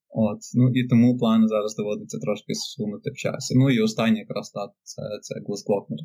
От, 0.08 0.40
ну 0.54 0.64
І 0.78 0.88
тому 0.88 1.18
плани 1.18 1.48
зараз 1.48 1.76
доводиться 1.76 2.18
трошки 2.18 2.54
зсунути 2.54 3.10
в 3.10 3.16
часі. 3.16 3.54
Ну 3.58 3.70
і 3.70 3.80
останній 3.80 4.18
якраз 4.18 4.50
так, 4.50 4.70
це 4.82 5.02
це 5.22 5.34
Глосклокнер. 5.46 5.98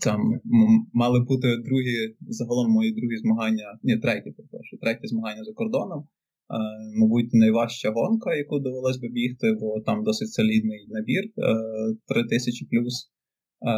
Це 0.00 0.16
мали 0.92 1.20
бути 1.20 1.48
другі, 1.68 1.98
загалом 2.20 2.70
мої 2.72 2.90
другі 2.92 3.16
змагання, 3.16 3.78
ні, 3.82 3.98
треті, 3.98 4.30
перепрошую, 4.30 4.80
треті 4.80 5.06
змагання 5.06 5.44
за 5.44 5.52
кордоном. 5.52 6.08
Е, 6.50 6.58
мабуть, 7.00 7.34
найважча 7.34 7.90
гонка, 7.90 8.34
яку 8.34 8.58
довелось 8.58 8.96
би 8.96 9.08
бігти, 9.08 9.56
бо 9.60 9.80
там 9.80 10.04
досить 10.04 10.32
солідний 10.32 10.86
набір 10.88 11.24
3000 12.06 12.64
е, 12.64 12.68
плюс, 12.70 12.94
е, 13.66 13.72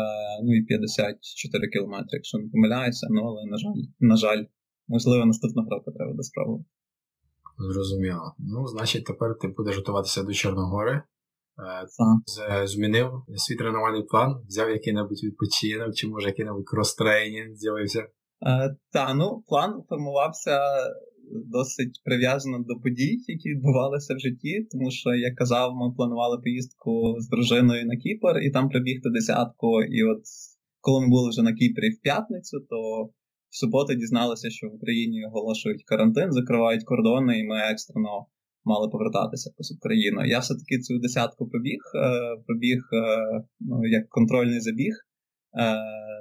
ну 0.44 0.54
і 0.56 0.62
54 0.62 1.68
кілометри, 1.68 2.10
якщо 2.12 2.38
не 2.38 2.48
помиляюся, 2.48 3.06
ну 3.10 3.20
але, 3.20 3.50
на 3.50 3.56
жаль, 3.56 3.82
на 4.00 4.16
жаль, 4.16 4.44
можливо, 4.88 5.26
наступного 5.26 5.70
року 5.70 5.92
треба 5.92 6.12
до 6.14 6.22
спробувати. 6.22 6.64
Зрозуміло. 7.58 8.34
Ну, 8.38 8.66
значить, 8.66 9.04
тепер 9.04 9.38
ти 9.40 9.48
будеш 9.48 9.76
готуватися 9.76 10.22
до 10.22 10.32
Чорногори. 10.32 11.02
Так. 11.56 11.88
Змінив 12.68 13.10
свій 13.36 13.56
тренувальний 13.56 14.02
план, 14.02 14.42
взяв 14.48 14.70
який-небудь 14.70 15.24
відпочинок, 15.24 15.94
чи 15.94 16.08
може 16.08 16.28
який-небудь 16.28 16.64
крос-тренінг 16.64 17.54
з'явився? 17.54 18.06
Та, 18.92 19.14
ну, 19.14 19.42
план 19.46 19.82
формувався 19.88 20.60
досить 21.30 22.00
прив'язано 22.04 22.58
до 22.58 22.80
подій, 22.82 23.24
які 23.26 23.48
відбувалися 23.48 24.14
в 24.14 24.18
житті, 24.18 24.66
тому 24.70 24.90
що, 24.90 25.14
як 25.14 25.34
казав, 25.36 25.74
ми 25.74 25.94
планували 25.96 26.38
поїздку 26.38 27.16
з 27.18 27.28
дружиною 27.28 27.86
на 27.86 27.96
Кіпр 27.96 28.38
і 28.42 28.50
там 28.50 28.68
прибігти 28.68 29.10
десятку. 29.10 29.82
І 29.82 30.04
от 30.04 30.22
коли 30.80 31.00
ми 31.00 31.08
були 31.08 31.30
вже 31.30 31.42
на 31.42 31.52
Кіпрі 31.52 31.90
в 31.90 32.00
п'ятницю, 32.02 32.60
то 32.70 33.04
в 33.50 33.56
суботу 33.56 33.94
дізналися, 33.94 34.50
що 34.50 34.68
в 34.68 34.74
Україні 34.74 35.24
оголошують 35.24 35.84
карантин, 35.84 36.32
закривають 36.32 36.84
кордони, 36.84 37.38
і 37.38 37.44
ми 37.44 37.56
екстрено 37.72 38.26
мали 38.64 38.88
повертатися 38.88 39.50
в 39.50 39.76
Україну. 39.76 40.24
Я 40.24 40.38
все-таки 40.38 40.78
цю 40.78 40.98
десятку 40.98 41.48
пробіг, 41.48 41.80
е, 41.94 42.96
е, 42.96 43.44
ну, 43.60 43.86
як 43.86 44.08
контрольний 44.08 44.60
забіг. 44.60 44.94
Е, 44.94 45.74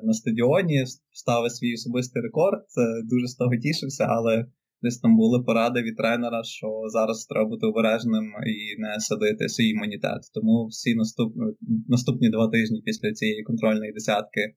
на 0.03 0.13
стадіоні 0.13 0.83
ставив 1.11 1.51
свій 1.51 1.73
особистий 1.73 2.21
рекорд, 2.21 2.63
дуже 3.03 3.27
з 3.27 3.35
того 3.35 3.55
тішився, 3.55 4.05
але 4.09 4.45
десь 4.81 4.99
там 4.99 5.17
були 5.17 5.43
поради 5.43 5.81
від 5.81 5.97
тренера, 5.97 6.43
що 6.43 6.67
зараз 6.87 7.25
треба 7.25 7.49
бути 7.49 7.65
обережним 7.67 8.25
і 8.47 8.81
не 8.81 8.99
садити 8.99 9.49
свій 9.49 9.69
імунітет. 9.69 10.21
Тому 10.33 10.65
всі 10.65 10.95
наступні 10.95 11.43
наступні 11.87 12.29
два 12.29 12.47
тижні 12.47 12.81
після 12.85 13.11
цієї 13.11 13.43
контрольної 13.43 13.91
десятки 13.93 14.41
е, 14.41 14.53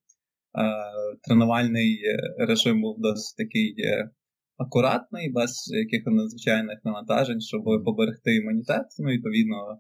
тренувальний 1.23 2.01
режим 2.39 2.81
був 2.81 2.97
досить 3.01 3.37
такий 3.37 3.75
е, 3.79 4.11
акуратний, 4.57 5.33
без 5.33 5.71
якихось 5.85 6.15
надзвичайних 6.15 6.79
навантажень, 6.85 7.41
щоб 7.41 7.63
поберегти 7.85 8.35
імунітет. 8.35 8.87
Ну, 8.99 9.11
відповідно, 9.11 9.57
е, 9.73 9.79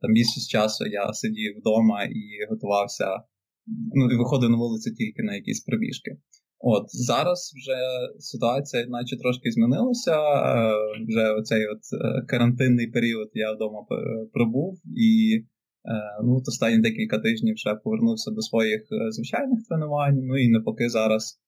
там 0.00 0.12
більшість 0.12 0.50
часу 0.50 0.86
я 0.86 1.12
сидів 1.12 1.58
вдома 1.58 2.04
і 2.04 2.22
готувався. 2.50 3.06
Ну, 3.94 4.10
і 4.10 4.16
виходив 4.16 4.50
на 4.50 4.56
вулицю 4.56 4.94
тільки 4.94 5.22
на 5.22 5.34
якісь 5.34 5.64
пробіжки. 5.64 6.10
От 6.58 6.86
зараз 6.88 7.52
вже 7.56 7.78
ситуація, 8.18 8.86
наче 8.86 9.16
трошки 9.16 9.50
змінилася. 9.50 10.12
Е, 10.12 10.74
вже 11.08 11.30
оцей 11.30 11.66
от 11.66 11.82
е, 11.92 12.26
карантинний 12.26 12.86
період 12.86 13.30
я 13.34 13.52
вдома 13.52 13.86
пробув, 14.32 14.82
і 14.96 15.36
е, 15.36 15.44
ну, 16.24 16.42
останні 16.46 16.78
декілька 16.78 17.18
тижнів 17.18 17.54
вже 17.54 17.74
повернувся 17.74 18.30
до 18.30 18.40
своїх 18.40 18.80
звичайних 19.10 19.58
тренувань. 19.68 20.20
Ну 20.22 20.38
і 20.38 20.48
навпаки, 20.48 20.88
зараз 20.88 21.40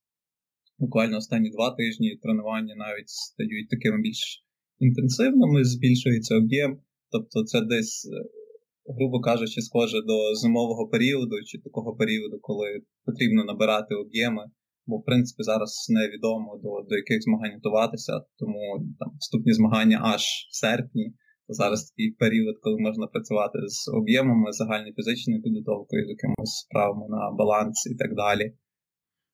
буквально 0.78 1.16
останні 1.16 1.50
два 1.50 1.70
тижні 1.70 2.18
тренування 2.22 2.74
навіть 2.76 3.08
стають 3.08 3.68
такими 3.70 3.98
більш 4.00 4.44
інтенсивними, 4.78 5.64
збільшується 5.64 6.36
об'єм. 6.36 6.80
Тобто, 7.10 7.44
це 7.44 7.60
десь, 7.60 8.08
грубо 8.96 9.20
кажучи, 9.20 9.60
схоже 9.60 10.02
до 10.02 10.34
зимового 10.34 10.88
періоду 10.88 11.36
чи 11.46 11.58
такого 11.58 11.96
періоду, 11.96 12.38
коли 12.40 12.80
потрібно 13.04 13.44
набирати 13.44 13.94
об'єми. 13.94 14.42
Бо, 14.86 14.96
в 14.98 15.04
принципі, 15.04 15.42
зараз 15.42 15.86
невідомо 15.88 16.60
до 16.62 16.88
до 16.88 16.96
яких 16.96 17.22
змагань 17.22 17.54
готуватися, 17.54 18.12
тому 18.38 18.60
там 18.98 19.10
вступні 19.18 19.52
змагання 19.52 20.00
аж 20.04 20.22
в 20.50 20.56
серпні. 20.56 21.14
Зараз 21.48 21.84
такий 21.84 22.10
період, 22.10 22.56
коли 22.62 22.76
можна 22.80 23.06
працювати 23.06 23.58
з 23.66 23.88
об'ємами, 23.88 24.52
загальною 24.52 24.94
фізичною 24.94 25.42
підготовкою, 25.42 26.06
з 26.06 26.08
якимось 26.08 26.54
справами 26.64 27.06
на 27.08 27.30
баланс 27.38 27.86
і 27.86 27.94
так 27.94 28.14
далі. 28.14 28.54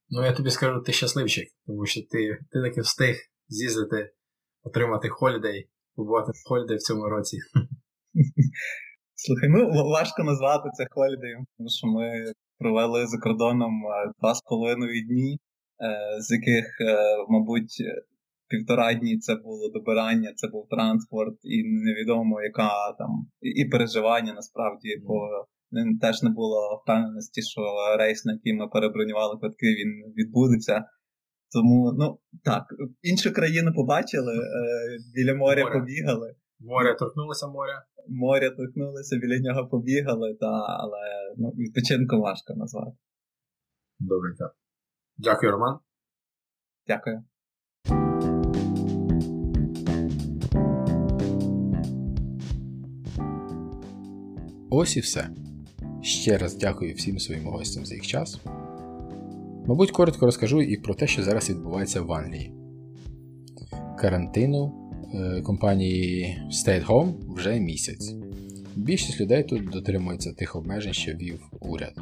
Ну, 0.09 0.25
я 0.25 0.33
тобі 0.33 0.51
скажу, 0.51 0.81
ти 0.81 0.93
щасливчик, 0.93 1.49
тому 1.67 1.87
що 1.87 2.01
ти 2.01 2.39
ти 2.51 2.63
таки 2.63 2.81
встиг 2.81 3.17
з'їздити, 3.49 4.13
отримати 4.63 5.09
холідей, 5.09 5.71
побувати 5.95 6.33
в 6.35 6.49
холідей 6.49 6.77
в 6.77 6.81
цьому 6.81 7.09
році. 7.09 7.39
Слухай, 9.15 9.49
ну 9.49 9.91
важко 9.91 10.25
назвати 10.25 10.69
це 10.75 10.87
холідеєм, 10.91 11.47
тому 11.59 11.69
що 11.69 11.87
ми 11.87 12.33
провели 12.63 13.07
за 13.07 13.19
кордоном 13.19 13.75
е, 13.87 14.13
два 14.21 14.35
з 14.35 14.41
половиною 14.41 15.07
дні, 15.09 15.33
е, 15.35 15.39
з 16.21 16.31
яких, 16.39 16.67
е, 16.81 16.97
мабуть, 17.29 17.75
півтора 18.49 18.95
дні 18.95 19.19
це 19.19 19.35
було 19.35 19.71
добирання, 19.77 20.33
це 20.37 20.49
був 20.49 20.69
транспорт, 20.71 21.37
і 21.43 21.57
невідомо, 21.87 22.43
яка 22.43 22.71
там 22.99 23.11
і 23.41 23.65
переживання 23.65 24.33
насправді, 24.33 24.89
бо 25.07 25.15
теж 26.01 26.23
не 26.23 26.31
було 26.31 26.83
впевненості, 26.83 27.43
що 27.43 27.61
рейс, 27.99 28.25
на 28.25 28.33
який 28.33 28.53
ми 28.53 28.69
перебронювали 28.69 29.39
квитки, 29.41 29.67
він 29.67 30.15
відбудеться. 30.19 30.85
Тому, 31.55 31.93
ну 31.99 32.19
так, 32.45 32.65
іншу 33.03 33.33
країну 33.33 33.73
побачили, 33.75 34.35
біля 35.15 35.35
моря 35.35 35.65
Море. 35.65 35.79
побігали, 35.79 36.35
Море 36.61 36.95
торкнулося 36.99 37.47
моря. 37.47 37.83
Море 38.09 38.51
торкнулися, 38.51 39.17
біля 39.17 39.39
нього 39.39 39.69
побігали, 39.69 40.35
та, 40.41 40.47
але 40.81 41.35
ну, 41.37 41.49
відпочинком 41.49 42.21
важко 42.21 42.55
назвати. 42.55 42.97
Добренько. 44.01 44.51
Дякую, 45.17 45.53
Роман. 45.53 45.79
Дякую. 46.87 47.25
Ось 54.71 54.97
і 54.97 55.01
все. 55.01 55.29
Ще 56.03 56.39
раз 56.39 56.57
дякую 56.57 56.95
всім 56.95 57.19
своїм 57.19 57.45
гостям 57.45 57.85
за 57.85 57.95
їх 57.95 58.07
час. 58.07 58.41
Мабуть, 59.67 59.91
коротко 59.91 60.27
розкажу 60.27 60.63
і 60.63 60.77
про 60.77 60.95
те, 60.95 61.07
що 61.07 61.23
зараз 61.23 61.51
відбувається 61.51 62.03
в 62.03 62.13
Англії. 62.13 62.55
Карантину 63.99 64.82
компанії 65.43 66.39
Stay 66.51 66.69
at 66.69 66.87
Home 66.87 67.35
вже 67.35 67.61
місяць. 67.61 68.15
Більшість 68.77 69.21
людей 69.21 69.43
тут 69.43 69.69
дотримується 69.69 70.33
тих 70.33 70.57
обмежень, 70.57 70.93
що 70.93 71.13
ввів 71.13 71.41
уряд. 71.61 72.01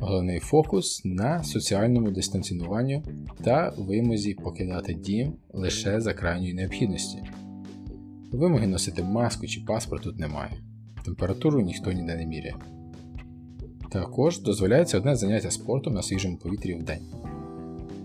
Головний 0.00 0.38
фокус 0.38 1.02
на 1.04 1.44
соціальному 1.44 2.10
дистанціюванні 2.10 3.02
та 3.44 3.72
вимозі 3.78 4.34
покидати 4.34 4.94
дім 4.94 5.32
лише 5.52 6.00
за 6.00 6.14
крайньої 6.14 6.54
необхідності. 6.54 7.18
Вимоги 8.32 8.66
носити 8.66 9.02
маску 9.02 9.46
чи 9.46 9.60
паспорт 9.60 10.02
тут 10.02 10.18
немає. 10.18 10.52
Температуру 11.04 11.60
ніхто 11.60 11.92
ніде 11.92 12.16
не 12.16 12.26
міряє. 12.26 12.54
Також 13.90 14.40
дозволяється 14.40 14.98
одне 14.98 15.16
заняття 15.16 15.50
спортом 15.50 15.94
на 15.94 16.02
свіжому 16.02 16.36
повітрі 16.36 16.74
в 16.74 16.82
день. 16.82 17.02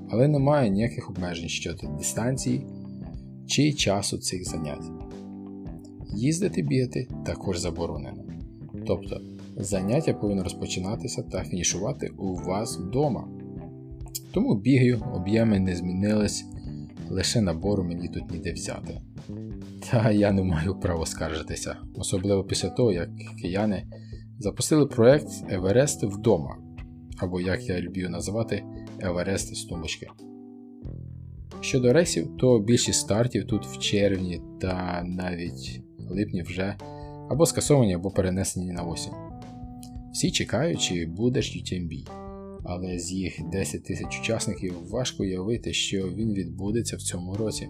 Але 0.10 0.28
немає 0.28 0.70
ніяких 0.70 1.10
обмежень 1.10 1.50
щодо 1.50 1.88
дистанції 1.88 2.66
чи 3.48 3.74
часу 3.74 4.18
цих 4.18 4.46
занять. 4.46 4.92
Їздити 6.16 6.62
бігати 6.62 7.08
також 7.26 7.58
заборонено. 7.58 8.24
Тобто 8.88 9.22
заняття 9.58 10.14
повинно 10.14 10.44
розпочинатися 10.44 11.24
та 11.24 11.44
фінішувати 11.44 12.08
у 12.18 12.36
вас 12.36 12.80
вдома. 12.80 13.28
Тому 14.32 14.56
бігаю, 14.56 15.04
об'єми 15.14 15.60
не 15.60 15.76
змінились, 15.76 16.46
лише 17.10 17.42
набору 17.42 17.84
мені 17.84 18.08
тут 18.08 18.32
ніде 18.32 18.54
взяти. 18.54 19.02
Та 19.90 20.12
я 20.12 20.32
не 20.32 20.44
маю 20.44 20.80
права 20.80 21.06
скаржитися, 21.06 21.76
особливо 21.96 22.44
після 22.44 22.70
того, 22.70 22.92
як 22.92 23.10
кияни 23.42 23.84
запустили 24.40 24.86
проект 24.86 25.28
Еверест 25.50 26.04
вдома, 26.04 26.58
або 27.18 27.42
як 27.42 27.70
я 27.70 27.82
люблю 27.82 28.10
називати 28.10 28.64
Еверест 29.00 29.56
з 29.56 29.66
тумбочки. 29.66 30.08
Щодо 31.62 31.94
рейсів, 31.94 32.38
то 32.38 32.60
більшість 32.60 33.00
стартів 33.00 33.48
тут 33.48 33.66
в 33.66 33.78
червні 33.78 34.42
та 34.62 35.04
навіть 35.06 35.82
липні 36.10 36.44
вже 36.44 36.76
або 37.30 37.46
скасовані, 37.46 37.94
або 37.94 38.12
перенесені 38.12 38.72
на 38.72 38.84
осінь. 38.84 39.14
Всі 40.14 40.32
чекають, 40.32 40.82
чи 40.82 41.06
буде 41.06 41.42
ж 41.42 41.60
UTMB, 41.60 42.08
але 42.64 43.00
з 43.00 43.12
їх 43.12 43.40
10 43.52 43.84
тисяч 43.84 44.20
учасників 44.20 44.74
важко 44.90 45.24
уявити, 45.24 45.74
що 45.74 46.10
він 46.10 46.34
відбудеться 46.34 46.98
в 46.98 47.02
цьому 47.02 47.34
році. 47.34 47.70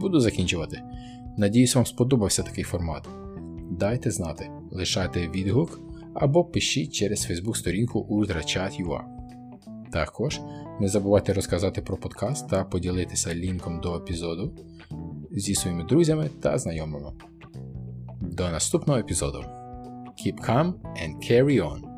Буду 0.00 0.20
закінчувати. 0.20 0.82
Надіюсь, 1.38 1.74
вам 1.74 1.86
сподобався 1.86 2.42
такий 2.42 2.64
формат. 2.64 3.08
Дайте 3.70 4.10
знати, 4.10 4.50
лишайте 4.70 5.28
відгук 5.28 5.80
або 6.14 6.44
пишіть 6.44 6.92
через 6.92 7.30
Facebook 7.30 7.54
сторінку 7.54 8.06
UltraChat.ua. 8.10 9.00
Також 9.92 10.40
не 10.80 10.88
забувайте 10.88 11.32
розказати 11.32 11.82
про 11.82 11.96
подкаст 11.96 12.48
та 12.48 12.64
поділитися 12.64 13.34
лінком 13.34 13.80
до 13.80 13.96
епізоду 13.96 14.52
зі 15.30 15.54
своїми 15.54 15.84
друзями 15.84 16.30
та 16.40 16.58
знайомими. 16.58 17.12
До 18.20 18.50
наступного 18.50 18.98
епізоду. 19.00 19.44
Keep 20.26 20.48
calm 20.48 20.72
and 21.02 21.30
carry 21.30 21.60
on. 21.60 21.94